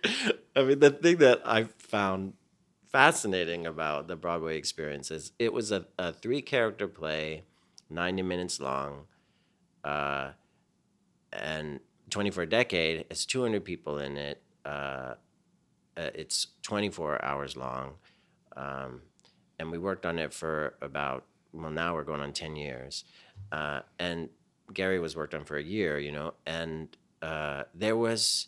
I 0.55 0.63
mean, 0.63 0.79
the 0.79 0.89
thing 0.91 1.17
that 1.17 1.41
I 1.45 1.65
found 1.77 2.33
fascinating 2.91 3.65
about 3.67 4.07
the 4.07 4.15
Broadway 4.15 4.57
experience 4.57 5.11
is 5.11 5.33
it 5.37 5.51
was 5.51 5.73
a, 5.73 5.85
a 5.99 6.13
three 6.13 6.41
character 6.41 6.87
play, 6.87 7.43
ninety 7.89 8.21
minutes 8.21 8.61
long, 8.61 9.07
uh, 9.83 10.29
and 11.33 11.81
twenty 12.09 12.31
for 12.31 12.43
a 12.43 12.49
decade. 12.49 13.05
It's 13.09 13.25
two 13.25 13.41
hundred 13.41 13.65
people 13.65 13.99
in 13.99 14.15
it. 14.15 14.41
Uh, 14.63 15.15
uh, 15.97 16.09
it's 16.13 16.47
24 16.63 17.23
hours 17.23 17.55
long. 17.55 17.93
Um, 18.55 19.01
and 19.59 19.71
we 19.71 19.77
worked 19.77 20.05
on 20.05 20.19
it 20.19 20.33
for 20.33 20.75
about, 20.81 21.25
well, 21.53 21.71
now 21.71 21.93
we're 21.93 22.03
going 22.03 22.21
on 22.21 22.33
10 22.33 22.55
years. 22.55 23.05
Uh, 23.51 23.81
and 23.99 24.29
Gary 24.73 24.99
was 24.99 25.15
worked 25.15 25.33
on 25.33 25.45
for 25.45 25.57
a 25.57 25.63
year, 25.63 25.99
you 25.99 26.11
know, 26.11 26.33
and 26.45 26.95
uh, 27.21 27.63
there 27.73 27.95
was 27.95 28.47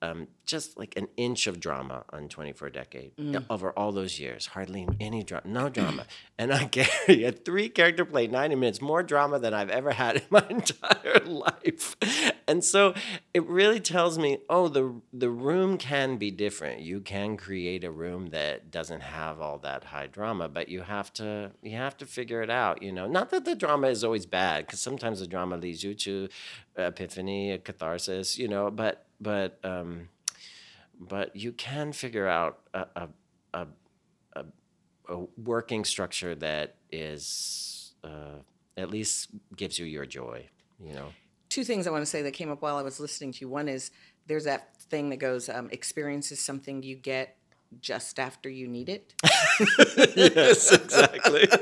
um, 0.00 0.28
just 0.46 0.78
like 0.78 0.96
an 0.96 1.08
inch 1.16 1.46
of 1.46 1.58
drama 1.60 2.04
on 2.12 2.28
24 2.28 2.70
Decade 2.70 3.16
Mm. 3.16 3.44
over 3.50 3.70
all 3.72 3.90
those 3.92 4.18
years. 4.20 4.46
Hardly 4.46 4.86
any 5.00 5.22
drama, 5.22 5.46
no 5.48 5.68
drama. 5.78 6.06
and 6.38 6.52
on 6.52 6.68
Gary, 6.68 7.24
a 7.24 7.32
three 7.32 7.68
character 7.68 8.04
play, 8.04 8.26
90 8.28 8.54
minutes, 8.54 8.80
more 8.80 9.02
drama 9.02 9.38
than 9.38 9.52
I've 9.54 9.70
ever 9.70 9.90
had 9.92 10.16
in 10.16 10.22
my 10.30 10.44
entire 10.50 11.20
life. 11.24 11.96
And 12.46 12.64
so 12.64 12.94
it 13.34 13.44
really 13.46 13.80
tells 13.80 14.18
me, 14.18 14.38
oh, 14.48 14.68
the 14.68 15.00
the 15.12 15.28
room 15.30 15.76
can 15.78 16.16
be 16.16 16.30
different. 16.30 16.80
You 16.80 17.00
can 17.00 17.36
create 17.36 17.84
a 17.84 17.90
room 17.90 18.28
that 18.30 18.70
doesn't 18.70 19.00
have 19.02 19.40
all 19.40 19.58
that 19.58 19.84
high 19.84 20.06
drama, 20.06 20.48
but 20.48 20.68
you 20.68 20.82
have 20.82 21.12
to 21.14 21.50
you 21.62 21.76
have 21.76 21.96
to 21.98 22.06
figure 22.06 22.40
it 22.40 22.48
out. 22.50 22.82
You 22.82 22.92
know, 22.92 23.06
not 23.06 23.30
that 23.30 23.44
the 23.44 23.54
drama 23.54 23.88
is 23.88 24.02
always 24.04 24.24
bad, 24.26 24.64
because 24.66 24.80
sometimes 24.80 25.20
the 25.20 25.26
drama 25.26 25.56
leads 25.58 25.82
you 25.84 25.94
to 25.94 26.28
epiphany, 26.76 27.52
a 27.52 27.58
catharsis. 27.58 28.38
You 28.38 28.48
know, 28.48 28.70
but 28.70 29.04
but 29.20 29.58
um, 29.64 30.08
but 30.98 31.34
you 31.34 31.52
can 31.52 31.92
figure 31.92 32.28
out 32.28 32.60
a 32.74 32.86
a, 32.96 33.08
a, 33.54 33.66
a, 34.34 34.44
a 35.08 35.24
working 35.42 35.84
structure 35.84 36.34
that 36.36 36.76
is 36.90 37.94
uh, 38.04 38.40
at 38.76 38.90
least 38.90 39.28
gives 39.56 39.78
you 39.78 39.86
your 39.86 40.06
joy. 40.06 40.46
You 40.82 40.94
know. 40.94 41.08
Two 41.48 41.64
things 41.64 41.86
I 41.86 41.90
want 41.90 42.02
to 42.02 42.06
say 42.06 42.22
that 42.22 42.32
came 42.32 42.50
up 42.50 42.60
while 42.60 42.76
I 42.76 42.82
was 42.82 43.00
listening 43.00 43.32
to 43.32 43.40
you. 43.40 43.48
One 43.48 43.68
is 43.68 43.90
there's 44.26 44.44
that 44.44 44.76
thing 44.82 45.08
that 45.10 45.16
goes, 45.16 45.48
um, 45.48 45.70
experience 45.70 46.30
is 46.30 46.40
something 46.40 46.82
you 46.82 46.94
get 46.94 47.38
just 47.80 48.18
after 48.18 48.48
you 48.48 48.68
need 48.68 48.88
it. 48.88 49.14
yes, 50.16 50.72
exactly. 50.72 51.48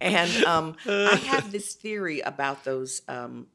and 0.00 0.44
um, 0.44 0.76
I 0.86 1.16
have 1.16 1.52
this 1.52 1.74
theory 1.74 2.20
about 2.20 2.64
those 2.64 3.02
um, 3.08 3.46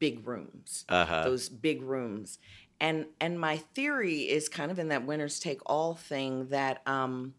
big 0.00 0.26
rooms, 0.26 0.86
Uh-huh. 0.88 1.24
those 1.24 1.48
big 1.48 1.82
rooms, 1.82 2.40
and 2.80 3.06
and 3.20 3.38
my 3.40 3.58
theory 3.58 4.28
is 4.28 4.48
kind 4.48 4.72
of 4.72 4.78
in 4.80 4.88
that 4.88 5.06
winners 5.06 5.38
take 5.40 5.60
all 5.66 5.94
thing 5.94 6.48
that 6.48 6.82
um, 6.88 7.34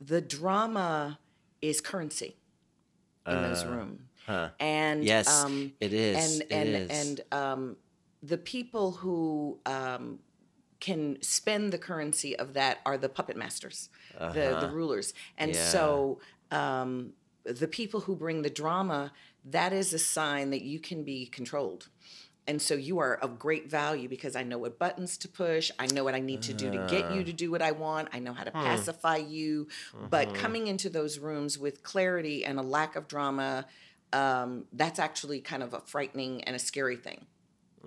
the 0.00 0.20
drama 0.20 1.18
is 1.60 1.80
currency 1.80 2.36
in 3.28 3.42
those 3.42 3.64
Uh, 3.64 3.70
rooms, 3.70 4.00
huh. 4.26 4.50
and 4.60 5.04
Yes, 5.04 5.28
um, 5.28 5.72
it 5.80 5.92
is. 5.92 6.16
and 6.16 6.42
and 6.50 6.76
is. 6.76 6.90
and 6.90 7.20
um, 7.32 7.76
the 8.22 8.38
people 8.38 8.92
who 8.92 9.60
um, 9.66 10.20
can 10.80 11.20
spend 11.22 11.72
the 11.72 11.78
currency 11.78 12.36
of 12.38 12.54
that 12.54 12.78
are 12.86 12.98
the 12.98 13.08
puppet 13.08 13.36
masters, 13.36 13.90
the 14.10 14.54
Uh-huh. 14.54 14.60
the 14.60 14.68
rulers, 14.68 15.14
and 15.36 15.54
Yeah. 15.54 15.60
so 15.70 16.20
um, 16.50 17.14
the 17.44 17.68
people 17.68 18.00
who 18.00 18.16
bring 18.16 18.42
the 18.42 18.50
drama, 18.50 19.12
that 19.44 19.72
is 19.72 19.92
a 19.92 19.98
sign 19.98 20.50
that 20.50 20.62
you 20.62 20.80
can 20.80 21.04
be 21.04 21.26
controlled. 21.26 21.88
And 22.46 22.62
so 22.62 22.74
you 22.74 22.98
are 22.98 23.14
of 23.16 23.38
great 23.38 23.70
value 23.70 24.08
because 24.08 24.34
I 24.34 24.42
know 24.42 24.56
what 24.56 24.78
buttons 24.78 25.18
to 25.18 25.28
push. 25.28 25.70
I 25.78 25.86
know 25.86 26.02
what 26.02 26.14
I 26.14 26.20
need 26.20 26.40
to 26.42 26.54
do 26.54 26.70
to 26.70 26.78
get 26.78 27.10
you 27.10 27.22
to 27.24 27.32
do 27.32 27.50
what 27.50 27.60
I 27.60 27.72
want. 27.72 28.08
I 28.12 28.20
know 28.20 28.32
how 28.32 28.44
to 28.44 28.50
Hmm. 28.50 28.62
pacify 28.62 29.16
you. 29.16 29.68
But 30.10 30.30
Mhm. 30.30 30.34
coming 30.34 30.66
into 30.66 30.88
those 30.88 31.18
rooms 31.18 31.58
with 31.58 31.82
clarity 31.82 32.46
and 32.46 32.58
a 32.58 32.62
lack 32.62 32.96
of 32.96 33.06
drama, 33.06 33.66
um, 34.14 34.64
that's 34.72 34.98
actually 34.98 35.42
kind 35.42 35.62
of 35.62 35.74
a 35.74 35.80
frightening 35.80 36.42
and 36.44 36.56
a 36.56 36.58
scary 36.58 36.96
thing. 36.96 37.26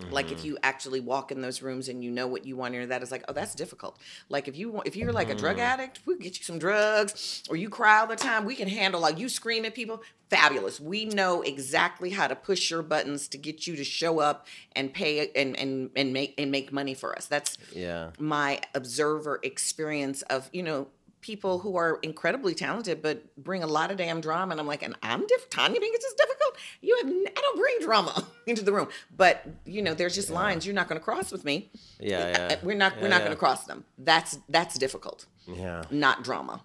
Like 0.09 0.31
if 0.31 0.39
Mhm. 0.39 0.43
you 0.45 0.57
actually 0.63 0.99
walk 0.99 1.31
in 1.31 1.41
those 1.41 1.61
rooms 1.61 1.87
and 1.89 2.03
you 2.03 2.11
know 2.11 2.27
what 2.27 2.45
you 2.45 2.55
want, 2.55 2.75
and 2.75 2.89
that 2.91 3.03
is 3.03 3.11
like, 3.11 3.23
oh, 3.27 3.33
that's 3.33 3.55
difficult. 3.55 3.97
Like 4.29 4.47
if 4.47 4.55
you 4.57 4.69
want, 4.71 4.87
if 4.87 4.95
you're 4.95 5.11
like 5.11 5.29
a 5.29 5.35
drug 5.35 5.57
Mhm. 5.57 5.61
addict, 5.61 5.99
we 6.05 6.17
get 6.17 6.37
you 6.39 6.43
some 6.43 6.59
drugs, 6.59 7.43
or 7.49 7.55
you 7.55 7.69
cry 7.69 7.99
all 7.99 8.07
the 8.07 8.15
time. 8.15 8.45
We 8.45 8.55
can 8.55 8.67
handle 8.67 8.99
like 9.01 9.17
you 9.19 9.29
scream 9.29 9.65
at 9.65 9.75
people. 9.75 10.01
Fabulous. 10.29 10.79
We 10.79 11.03
know 11.05 11.41
exactly 11.41 12.11
how 12.11 12.27
to 12.27 12.35
push 12.37 12.71
your 12.71 12.81
buttons 12.81 13.27
to 13.29 13.37
get 13.37 13.67
you 13.67 13.75
to 13.75 13.83
show 13.83 14.19
up 14.19 14.47
and 14.73 14.93
pay 14.93 15.29
and 15.35 15.57
and 15.57 15.91
and 15.95 16.13
make 16.13 16.35
and 16.37 16.49
make 16.51 16.71
money 16.71 16.93
for 16.93 17.13
us. 17.17 17.25
That's 17.27 17.57
Yeah. 17.73 18.11
my 18.17 18.61
observer 18.73 19.39
experience 19.43 20.21
of 20.23 20.49
you 20.53 20.63
know 20.63 20.87
people 21.21 21.59
who 21.59 21.75
are 21.77 21.99
incredibly 22.01 22.53
talented 22.55 23.01
but 23.01 23.23
bring 23.37 23.61
a 23.63 23.67
lot 23.67 23.91
of 23.91 23.97
damn 23.97 24.19
drama 24.21 24.51
and 24.51 24.59
i'm 24.59 24.67
like 24.67 24.81
and 24.83 24.95
i'm 25.03 25.25
different 25.27 25.51
Tonya 25.51 25.79
think 25.79 25.95
it's 25.95 26.03
just 26.05 26.17
difficult? 26.17 26.57
You 26.81 26.97
have 26.97 27.05
n- 27.07 27.25
i 27.37 27.41
don't 27.41 27.57
bring 27.57 27.75
drama 27.81 28.27
into 28.47 28.63
the 28.63 28.73
room. 28.73 28.87
But 29.15 29.45
you 29.65 29.81
know 29.81 29.93
there's 29.93 30.15
just 30.15 30.29
lines 30.29 30.65
you're 30.65 30.75
not 30.75 30.87
going 30.89 30.99
to 30.99 31.03
cross 31.03 31.31
with 31.31 31.45
me. 31.45 31.69
Yeah, 31.99 32.29
yeah. 32.29 32.55
We're 32.63 32.75
not 32.75 32.95
Yeah, 32.95 33.01
we're 33.03 33.07
not 33.09 33.17
yeah. 33.17 33.25
going 33.25 33.31
to 33.31 33.37
cross 33.37 33.65
them. 33.65 33.83
That's 33.97 34.39
that's 34.49 34.77
difficult. 34.77 35.25
Yeah. 35.47 35.83
not 35.91 36.23
drama. 36.23 36.61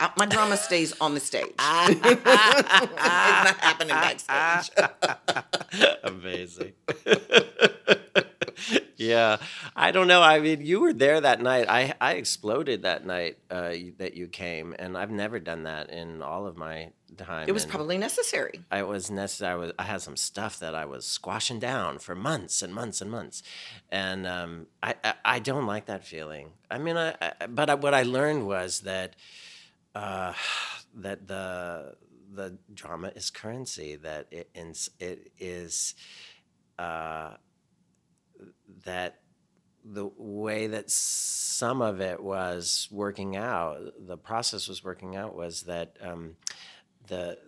Uh, 0.00 0.08
my 0.16 0.26
drama 0.26 0.56
stays 0.56 0.94
on 1.00 1.14
the 1.14 1.20
stage. 1.20 1.52
It's 1.58 2.24
not 2.24 3.56
happening 3.58 3.88
backstage. 3.94 4.70
Amazing. 6.02 6.72
yeah, 8.96 9.36
I 9.82 9.90
don't 9.90 10.06
know. 10.06 10.22
I 10.22 10.38
mean, 10.38 10.60
you 10.60 10.80
were 10.80 10.92
there 10.92 11.20
that 11.20 11.40
night. 11.40 11.66
I 11.68 11.94
I 12.00 12.12
exploded 12.12 12.82
that 12.82 13.04
night 13.04 13.38
uh, 13.50 13.72
that 13.98 14.14
you 14.14 14.28
came, 14.28 14.76
and 14.78 14.96
I've 14.96 15.10
never 15.10 15.40
done 15.40 15.64
that 15.64 15.90
in 15.90 16.22
all 16.22 16.46
of 16.46 16.56
my 16.56 16.90
time. 17.16 17.48
it 17.48 17.52
was 17.52 17.64
and 17.64 17.72
probably 17.72 17.98
necessary 17.98 18.60
I 18.70 18.84
was 18.84 19.10
necessary. 19.10 19.52
I 19.52 19.56
was. 19.56 19.72
I 19.80 19.82
had 19.82 20.00
some 20.00 20.16
stuff 20.16 20.60
that 20.60 20.76
I 20.76 20.84
was 20.84 21.04
squashing 21.04 21.58
down 21.58 21.98
for 21.98 22.14
months 22.14 22.62
and 22.62 22.72
months 22.72 23.00
and 23.00 23.10
months, 23.10 23.42
and 23.90 24.24
um, 24.24 24.66
I, 24.82 24.94
I 25.02 25.14
I 25.24 25.38
don't 25.40 25.66
like 25.66 25.86
that 25.86 26.04
feeling. 26.04 26.52
I 26.70 26.78
mean, 26.78 26.96
I, 26.96 27.16
I 27.20 27.46
but 27.48 27.68
I, 27.68 27.74
what 27.74 27.92
I 27.92 28.04
learned 28.04 28.46
was 28.46 28.80
that 28.80 29.16
uh, 29.96 30.32
that 30.94 31.26
the 31.26 31.96
the 32.32 32.56
drama 32.72 33.10
is 33.16 33.30
currency. 33.30 33.96
That 33.96 34.28
it 34.30 34.48
it 35.00 35.32
is 35.40 35.94
uh, 36.78 37.32
that 38.84 39.21
the 39.84 40.10
way 40.16 40.66
that 40.68 40.90
some 40.90 41.82
of 41.82 42.00
it 42.00 42.22
was 42.22 42.88
working 42.90 43.36
out, 43.36 43.78
the 43.98 44.16
process 44.16 44.68
was 44.68 44.84
working 44.84 45.16
out, 45.16 45.34
was 45.34 45.62
that 45.62 45.96
um, 46.00 46.36
the 47.08 47.38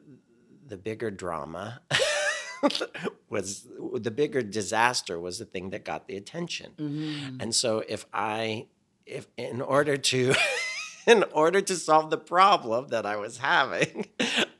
the 0.66 0.76
bigger 0.76 1.10
drama 1.10 1.80
was 3.28 3.66
the 3.94 4.10
bigger 4.10 4.42
disaster 4.42 5.20
was 5.20 5.38
the 5.38 5.44
thing 5.44 5.70
that 5.70 5.84
got 5.84 6.08
the 6.08 6.16
attention. 6.16 6.72
Mhm. 6.78 7.42
And 7.42 7.54
so 7.54 7.84
if 7.88 8.06
I 8.12 8.66
if 9.06 9.26
in 9.36 9.60
order 9.60 9.96
to 9.96 10.34
in 11.06 11.24
order 11.32 11.60
to 11.60 11.76
solve 11.76 12.10
the 12.10 12.16
problem 12.18 12.88
that 12.88 13.04
I 13.04 13.16
was 13.16 13.38
having, 13.38 14.06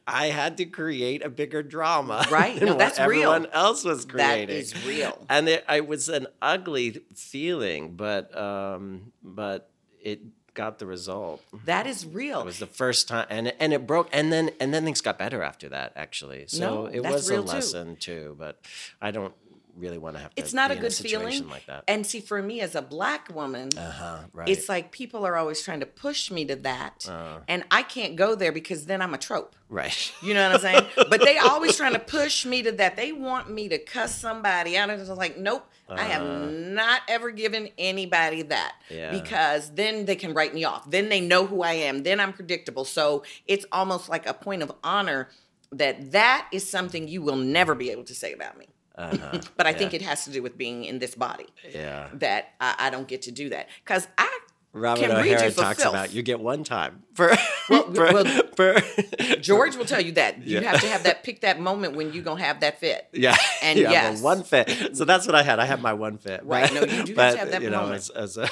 I 0.06 0.26
had 0.26 0.58
to 0.58 0.66
create 0.66 1.24
a 1.24 1.28
bigger 1.30 1.62
drama. 1.62 2.26
Right. 2.30 2.60
No, 2.60 2.74
that's 2.76 2.98
real. 2.98 3.04
everyone 3.32 3.46
else 3.52 3.84
was 3.84 4.04
That 4.06 4.12
creating. 4.12 4.56
is 4.56 4.86
real. 4.86 5.24
And 5.28 5.48
it, 5.48 5.64
it 5.68 5.86
was 5.86 6.08
an 6.08 6.26
ugly 6.42 7.00
feeling, 7.14 7.96
but 7.96 8.36
um, 8.36 9.12
but 9.22 9.70
it 10.02 10.20
got 10.54 10.78
the 10.78 10.86
result. 10.86 11.42
that 11.64 11.86
is 11.86 12.06
real 12.06 12.40
It 12.40 12.44
was 12.44 12.58
the 12.60 12.66
first 12.66 13.08
time, 13.08 13.26
and 13.30 13.48
it- 13.48 13.56
and 13.58 13.72
it 13.72 13.86
broke, 13.86 14.08
and 14.12 14.32
then 14.32 14.50
and 14.60 14.72
then 14.74 14.84
things 14.84 15.00
got 15.00 15.18
better 15.18 15.42
after 15.42 15.68
that. 15.70 15.92
Actually, 15.96 16.44
so 16.48 16.60
No, 16.60 16.86
it 16.86 17.00
was 17.00 17.28
a 17.28 17.32
real 17.34 17.42
too. 17.44 17.48
lesson 17.52 17.96
too. 17.96 18.36
But 18.38 18.60
I 19.00 19.10
don't 19.10 19.34
really 19.76 19.98
want 19.98 20.16
to 20.16 20.22
have 20.22 20.34
to. 20.34 20.40
it's 20.40 20.54
not 20.54 20.70
a 20.70 20.76
good 20.76 20.92
situation 20.92 21.30
feeling 21.30 21.48
like 21.50 21.66
that. 21.66 21.84
and 21.88 22.06
see 22.06 22.20
for 22.20 22.40
me 22.42 22.60
as 22.60 22.74
a 22.74 22.82
black 22.82 23.34
woman 23.34 23.68
Uh-huh, 23.76 24.18
right. 24.32 24.48
it's 24.48 24.68
like 24.68 24.92
people 24.92 25.26
are 25.26 25.36
always 25.36 25.62
trying 25.62 25.80
to 25.80 25.86
push 25.86 26.30
me 26.30 26.44
to 26.44 26.56
that 26.56 27.06
Uh. 27.08 27.38
and 27.48 27.64
i 27.70 27.82
can't 27.82 28.16
go 28.16 28.34
there 28.34 28.52
because 28.52 28.86
then 28.86 29.02
i'm 29.02 29.14
a 29.14 29.18
trope 29.18 29.54
right. 29.68 30.12
you 30.22 30.32
know 30.34 30.46
what 30.48 30.54
i'm 30.56 30.60
saying 30.60 30.86
but 31.10 31.20
they 31.24 31.38
always 31.38 31.76
trying 31.76 31.92
to 31.94 31.98
push 31.98 32.46
me 32.46 32.62
to 32.62 32.72
that 32.72 32.96
they 32.96 33.12
want 33.12 33.50
me 33.50 33.68
to 33.68 33.78
cuss 33.78 34.14
somebody 34.14 34.76
out 34.76 34.90
and 34.90 35.00
it's 35.00 35.10
like 35.10 35.36
nope 35.38 35.66
i 35.88 36.02
have 36.04 36.22
Uh. 36.22 36.46
not 36.50 37.00
ever 37.08 37.30
given 37.30 37.68
anybody 37.78 38.42
that 38.42 38.74
Yeah. 38.90 39.10
because 39.10 39.70
then 39.74 40.04
they 40.06 40.16
can 40.16 40.34
write 40.34 40.54
me 40.54 40.64
off 40.64 40.88
then 40.90 41.08
they 41.08 41.20
know 41.20 41.46
who 41.46 41.62
i 41.62 41.72
am 41.72 42.02
then 42.04 42.20
i'm 42.20 42.32
predictable 42.32 42.84
so 42.84 43.22
it's 43.46 43.66
almost 43.72 44.08
like 44.08 44.26
a 44.26 44.34
point 44.34 44.62
of 44.62 44.72
honor 44.84 45.28
that 45.72 46.12
that 46.12 46.46
is 46.52 46.68
something 46.70 47.08
you 47.08 47.20
will 47.20 47.36
never 47.36 47.74
be 47.74 47.90
able 47.90 48.04
to 48.04 48.14
say 48.14 48.32
about 48.32 48.56
me 48.56 48.66
Uh-huh, 48.96 49.40
but 49.56 49.66
I 49.66 49.70
yeah. 49.70 49.76
think 49.78 49.94
it 49.94 50.02
has 50.02 50.24
to 50.24 50.30
do 50.30 50.42
with 50.42 50.56
being 50.56 50.84
in 50.84 50.98
this 51.00 51.14
body 51.14 51.46
Yeah. 51.72 52.08
that 52.14 52.50
I, 52.60 52.74
I 52.78 52.90
don't 52.90 53.08
get 53.08 53.22
to 53.22 53.32
do 53.32 53.48
that 53.50 53.68
because 53.84 54.06
I 54.16 54.30
Robert 54.72 55.00
can 55.06 55.10
read 55.22 55.34
O'Hara 55.36 55.52
talks 55.52 55.82
filth. 55.82 55.94
about 55.94 56.12
you 56.12 56.22
get 56.22 56.40
one 56.40 56.64
time 56.64 57.04
for, 57.14 57.28
Well, 57.70 57.92
for, 57.92 58.12
well, 58.12 58.42
for- 58.56 58.80
George 59.40 59.76
will 59.76 59.84
tell 59.84 60.00
you 60.00 60.12
that 60.12 60.42
you 60.44 60.58
Yeah. 60.60 60.70
have 60.72 60.80
to 60.80 60.88
have 60.88 61.04
that 61.04 61.22
pick 61.22 61.42
that 61.42 61.60
moment 61.60 61.94
when 61.96 62.12
you 62.12 62.22
gonna 62.22 62.42
have 62.42 62.58
that 62.60 62.80
fit. 62.80 63.06
Yeah, 63.12 63.36
And 63.62 63.78
yeah, 63.78 63.90
yes. 63.92 64.20
one 64.20 64.42
fit. 64.42 64.96
So 64.96 65.04
that's 65.04 65.26
what 65.26 65.34
I 65.36 65.42
had. 65.44 65.58
I 65.60 65.64
had 65.64 65.80
my 65.80 65.92
one 65.92 66.18
fit. 66.18 66.44
Right, 66.44 66.72
no, 66.74 66.82
you 66.82 67.04
do 67.04 67.14
but, 67.14 67.36
have 67.38 67.50
that 67.52 67.62
you 67.62 67.70
know, 67.70 67.82
moment. 67.82 68.10
as, 68.16 68.36
as 68.36 68.36
a 68.36 68.48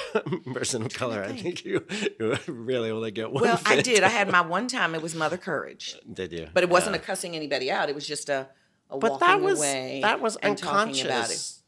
person 0.53 0.83
of 0.83 0.93
color, 0.93 1.23
I 1.23 1.33
think 1.33 1.65
you, 1.65 1.85
you 2.19 2.37
really 2.47 2.89
only 2.89 3.11
get 3.11 3.31
one. 3.31 3.43
Well, 3.43 3.61
I 3.65 3.81
did. 3.81 4.03
I 4.03 4.09
had 4.09 4.29
my 4.29 4.41
one 4.41 4.67
time. 4.67 4.95
It 4.95 5.01
was 5.01 5.15
Mother 5.15 5.37
Courage, 5.37 5.95
Did 6.11 6.31
you? 6.31 6.47
but 6.53 6.63
it 6.63 6.69
wasn't 6.69 6.95
Yeah. 6.95 7.01
a 7.01 7.05
cussing 7.05 7.35
anybody 7.35 7.69
out. 7.69 7.87
It 7.89 7.95
was 7.95 8.07
just 8.07 8.29
a 8.29 8.47
But 8.99 9.19
that 9.19 9.41
was 9.41 9.59
that 9.61 10.19
was 10.21 10.35
and 10.37 10.57
talking 10.57 11.01
about 11.01 11.29
it. 11.29 11.33
unconscious. 11.33 11.59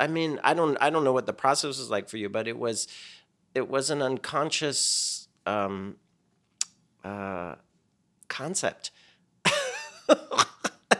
I 0.00 0.06
mean, 0.08 0.40
I 0.42 0.54
don't 0.54 0.76
I 0.80 0.90
don't 0.90 1.04
know 1.04 1.12
what 1.12 1.26
the 1.26 1.32
process 1.32 1.78
was 1.78 1.90
like 1.90 2.08
for 2.08 2.16
you, 2.16 2.28
but 2.28 2.48
it 2.48 2.58
was 2.58 2.88
it 3.54 3.68
was 3.68 3.90
an 3.90 4.02
unconscious 4.02 5.28
um, 5.46 5.96
uh, 7.04 7.54
concept. 8.28 8.90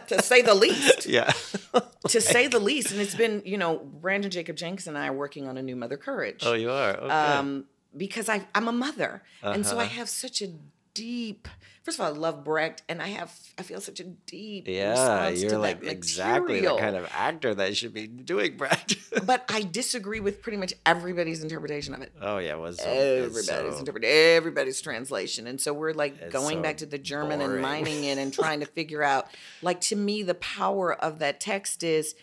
to 0.07 0.21
say 0.21 0.41
the 0.41 0.53
least. 0.55 1.05
Yeah. 1.07 1.31
to 2.09 2.21
say 2.21 2.47
the 2.47 2.59
least. 2.59 2.91
And 2.91 3.01
it's 3.01 3.15
been, 3.15 3.41
you 3.45 3.57
know, 3.57 3.79
Branden 4.01 4.29
Jacob 4.29 4.55
Jenkins 4.55 4.87
and 4.87 4.97
I 4.97 5.07
are 5.07 5.13
working 5.13 5.47
on 5.47 5.57
a 5.57 5.61
new 5.63 5.75
Mother 5.75 5.97
Courage. 5.97 6.43
Oh, 6.45 6.53
you 6.53 6.71
are. 6.71 6.91
Okay. 6.97 7.09
Um, 7.09 7.65
because 7.95 8.29
I, 8.29 8.45
I'm 8.55 8.67
a 8.67 8.71
mother. 8.71 9.23
And 9.41 9.65
so 9.65 9.77
I 9.79 9.85
Uh-huh. 9.85 9.95
have 9.95 10.09
such 10.09 10.41
a 10.41 10.47
deep, 10.93 11.47
first 11.83 11.99
of 11.99 12.05
all, 12.05 12.13
I 12.13 12.17
love 12.17 12.43
Brecht 12.43 12.83
and 12.87 13.01
I 13.01 13.07
have, 13.09 13.31
I 13.57 13.63
feel 13.63 13.81
such 13.81 13.99
a 13.99 14.03
deep 14.03 14.67
yeah, 14.67 14.91
response 14.91 15.41
you're 15.41 15.51
to 15.51 15.57
like 15.59 15.83
exactly 15.83 16.61
the 16.61 16.75
kind 16.77 16.95
of 16.95 17.07
actor 17.11 17.53
that 17.55 17.75
should 17.75 17.93
be 17.93 18.07
doing 18.07 18.57
Brecht. 18.57 18.97
but 19.25 19.43
I 19.49 19.61
disagree 19.61 20.19
with 20.19 20.41
pretty 20.41 20.57
much 20.57 20.73
everybody's 20.85 21.43
interpretation 21.43 21.93
of 21.93 22.01
it. 22.01 22.13
oh 22.21 22.37
yeah, 22.37 22.53
it 22.53 22.59
was 22.59 22.77
so, 22.77 22.89
Everybody's 22.89 23.45
so, 23.45 23.77
interpret 23.77 24.03
everybody's 24.03 24.81
translation, 24.81 25.47
and 25.47 25.59
so 25.59 25.73
we're 25.73 25.93
like 25.93 26.31
going 26.31 26.57
so 26.57 26.61
back 26.61 26.77
to 26.77 26.85
the 26.85 26.97
German 26.97 27.39
boring. 27.39 27.53
and 27.53 27.61
mining 27.61 28.03
it 28.03 28.17
and 28.17 28.33
trying 28.33 28.59
to 28.59 28.65
figure 28.65 29.03
out. 29.03 29.27
Like 29.61 29.81
to 29.81 29.95
me, 29.95 30.23
the 30.23 30.35
power 30.35 30.93
of 30.93 31.19
that 31.19 31.39
text 31.39 31.83
is 31.83 32.15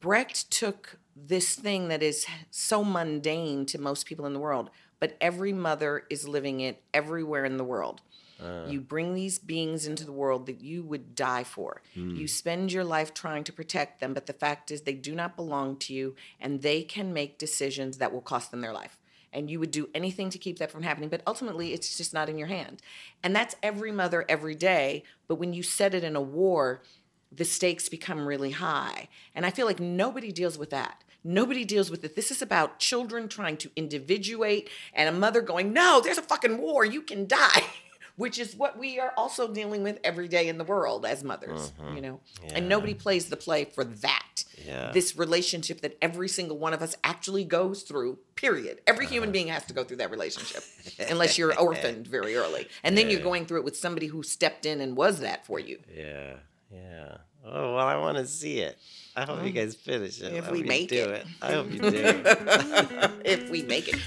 Brecht 0.00 0.50
took 0.50 0.98
this 1.16 1.54
thing 1.54 1.88
that 1.88 2.02
is 2.02 2.26
so 2.50 2.84
mundane 2.84 3.66
to 3.66 3.78
most 3.78 4.06
people 4.06 4.26
in 4.26 4.32
the 4.32 4.40
world, 4.40 4.70
but 5.00 5.16
every 5.20 5.52
mother 5.52 6.04
is 6.10 6.28
living 6.28 6.60
it 6.60 6.82
everywhere 6.94 7.44
in 7.44 7.56
the 7.56 7.64
world. 7.64 8.02
Uh. 8.40 8.66
You 8.68 8.80
bring 8.80 9.14
these 9.14 9.38
beings 9.38 9.86
into 9.86 10.04
the 10.04 10.12
world 10.12 10.46
that 10.46 10.60
you 10.60 10.82
would 10.82 11.14
die 11.14 11.44
for. 11.44 11.82
Hmm. 11.94 12.14
You 12.14 12.28
spend 12.28 12.72
your 12.72 12.84
life 12.84 13.12
trying 13.12 13.44
to 13.44 13.52
protect 13.52 14.00
them, 14.00 14.14
but 14.14 14.26
the 14.26 14.32
fact 14.32 14.70
is 14.70 14.82
they 14.82 14.94
do 14.94 15.14
not 15.14 15.36
belong 15.36 15.76
to 15.78 15.94
you 15.94 16.14
and 16.40 16.62
they 16.62 16.82
can 16.82 17.12
make 17.12 17.38
decisions 17.38 17.98
that 17.98 18.12
will 18.12 18.20
cost 18.20 18.50
them 18.50 18.60
their 18.60 18.72
life. 18.72 18.98
And 19.32 19.50
you 19.50 19.60
would 19.60 19.70
do 19.70 19.88
anything 19.94 20.30
to 20.30 20.38
keep 20.38 20.58
that 20.58 20.72
from 20.72 20.82
happening, 20.82 21.08
but 21.08 21.22
ultimately 21.26 21.72
it's 21.72 21.96
just 21.96 22.12
not 22.12 22.28
in 22.28 22.38
your 22.38 22.48
hand. 22.48 22.82
And 23.22 23.36
that's 23.36 23.54
every 23.62 23.92
mother 23.92 24.24
every 24.28 24.54
day. 24.56 25.04
But 25.28 25.36
when 25.36 25.52
you 25.52 25.62
set 25.62 25.94
it 25.94 26.02
in 26.02 26.16
a 26.16 26.20
war, 26.20 26.82
the 27.30 27.44
stakes 27.44 27.88
become 27.88 28.26
really 28.26 28.50
high. 28.50 29.08
And 29.34 29.46
I 29.46 29.50
feel 29.50 29.66
like 29.66 29.78
nobody 29.78 30.32
deals 30.32 30.58
with 30.58 30.70
that. 30.70 31.04
Nobody 31.22 31.64
deals 31.64 31.90
with 31.90 32.04
it. 32.04 32.16
This 32.16 32.30
is 32.30 32.40
about 32.42 32.78
children 32.78 33.28
trying 33.28 33.56
to 33.58 33.70
individuate 33.76 34.70
and 34.94 35.08
a 35.08 35.18
mother 35.18 35.40
going, 35.42 35.72
No, 35.72 36.00
there's 36.02 36.18
a 36.18 36.22
fucking 36.22 36.58
war. 36.58 36.84
You 36.84 37.02
can 37.02 37.26
die. 37.26 37.64
Which 38.16 38.38
is 38.38 38.54
what 38.54 38.78
we 38.78 38.98
are 39.00 39.14
also 39.16 39.50
dealing 39.50 39.82
with 39.82 39.98
every 40.04 40.28
day 40.28 40.48
in 40.48 40.58
the 40.58 40.64
world 40.64 41.06
as 41.06 41.24
mothers, 41.24 41.72
Mhm. 41.80 41.94
you 41.94 42.00
know? 42.02 42.20
Yeah. 42.44 42.50
And 42.56 42.68
nobody 42.68 42.92
plays 42.92 43.26
the 43.30 43.36
play 43.36 43.64
for 43.64 43.84
that. 43.84 44.44
Yeah. 44.66 44.92
this 44.92 45.16
relationship 45.16 45.80
that 45.80 45.96
every 46.02 46.28
single 46.28 46.58
one 46.58 46.74
of 46.74 46.82
us 46.82 46.94
actually 47.02 47.44
goes 47.44 47.82
through. 47.82 48.18
Period. 48.34 48.82
Every 48.86 49.06
human 49.06 49.32
being 49.32 49.48
has 49.48 49.64
to 49.64 49.72
go 49.72 49.84
through 49.84 49.96
that 49.98 50.10
relationship, 50.10 50.62
unless 51.08 51.38
you're 51.38 51.58
orphaned 51.58 52.06
very 52.06 52.36
early, 52.36 52.68
and 52.84 52.96
then 52.96 53.08
you're 53.08 53.22
going 53.22 53.46
through 53.46 53.60
it 53.60 53.64
with 53.64 53.74
somebody 53.78 54.08
who 54.08 54.22
stepped 54.22 54.66
in 54.66 54.82
and 54.82 54.98
was 54.98 55.20
that 55.20 55.46
for 55.46 55.58
you. 55.58 55.78
Yeah, 55.96 56.34
yeah. 56.70 57.16
Oh 57.44 57.74
well, 57.74 57.86
I 57.86 57.96
want 57.96 58.18
to 58.18 58.26
see 58.26 58.58
it. 58.60 58.78
I 59.16 59.24
hope 59.24 59.44
you 59.44 59.50
guys 59.50 59.74
finish 59.74 60.20
it. 60.20 60.32
if 60.34 60.48
I 60.48 60.52
we 60.52 60.62
make 60.62 60.88
do 60.88 61.02
it. 61.04 61.10
it. 61.10 61.26
I 61.42 61.52
hope 61.52 61.70
you 61.72 61.78
do. 61.80 61.90
if 63.24 63.50
we 63.50 63.62
make 63.62 63.88
it. 63.88 63.98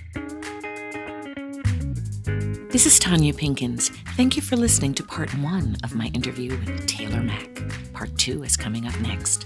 This 2.72 2.86
is 2.86 3.00
Tonya 3.00 3.34
Pinkins. 3.34 3.90
Thank 4.16 4.36
you 4.36 4.42
for 4.42 4.56
listening 4.56 4.94
to 4.96 5.04
part 5.04 5.32
one 5.38 5.78
of 5.84 5.94
my 5.94 6.06
interview 6.14 6.52
with 6.52 6.88
Taylor 6.88 7.22
Mac. 7.22 7.62
Part 7.94 8.18
two 8.18 8.44
is 8.44 8.56
coming 8.58 8.88
up 8.88 9.00
next. 9.02 9.46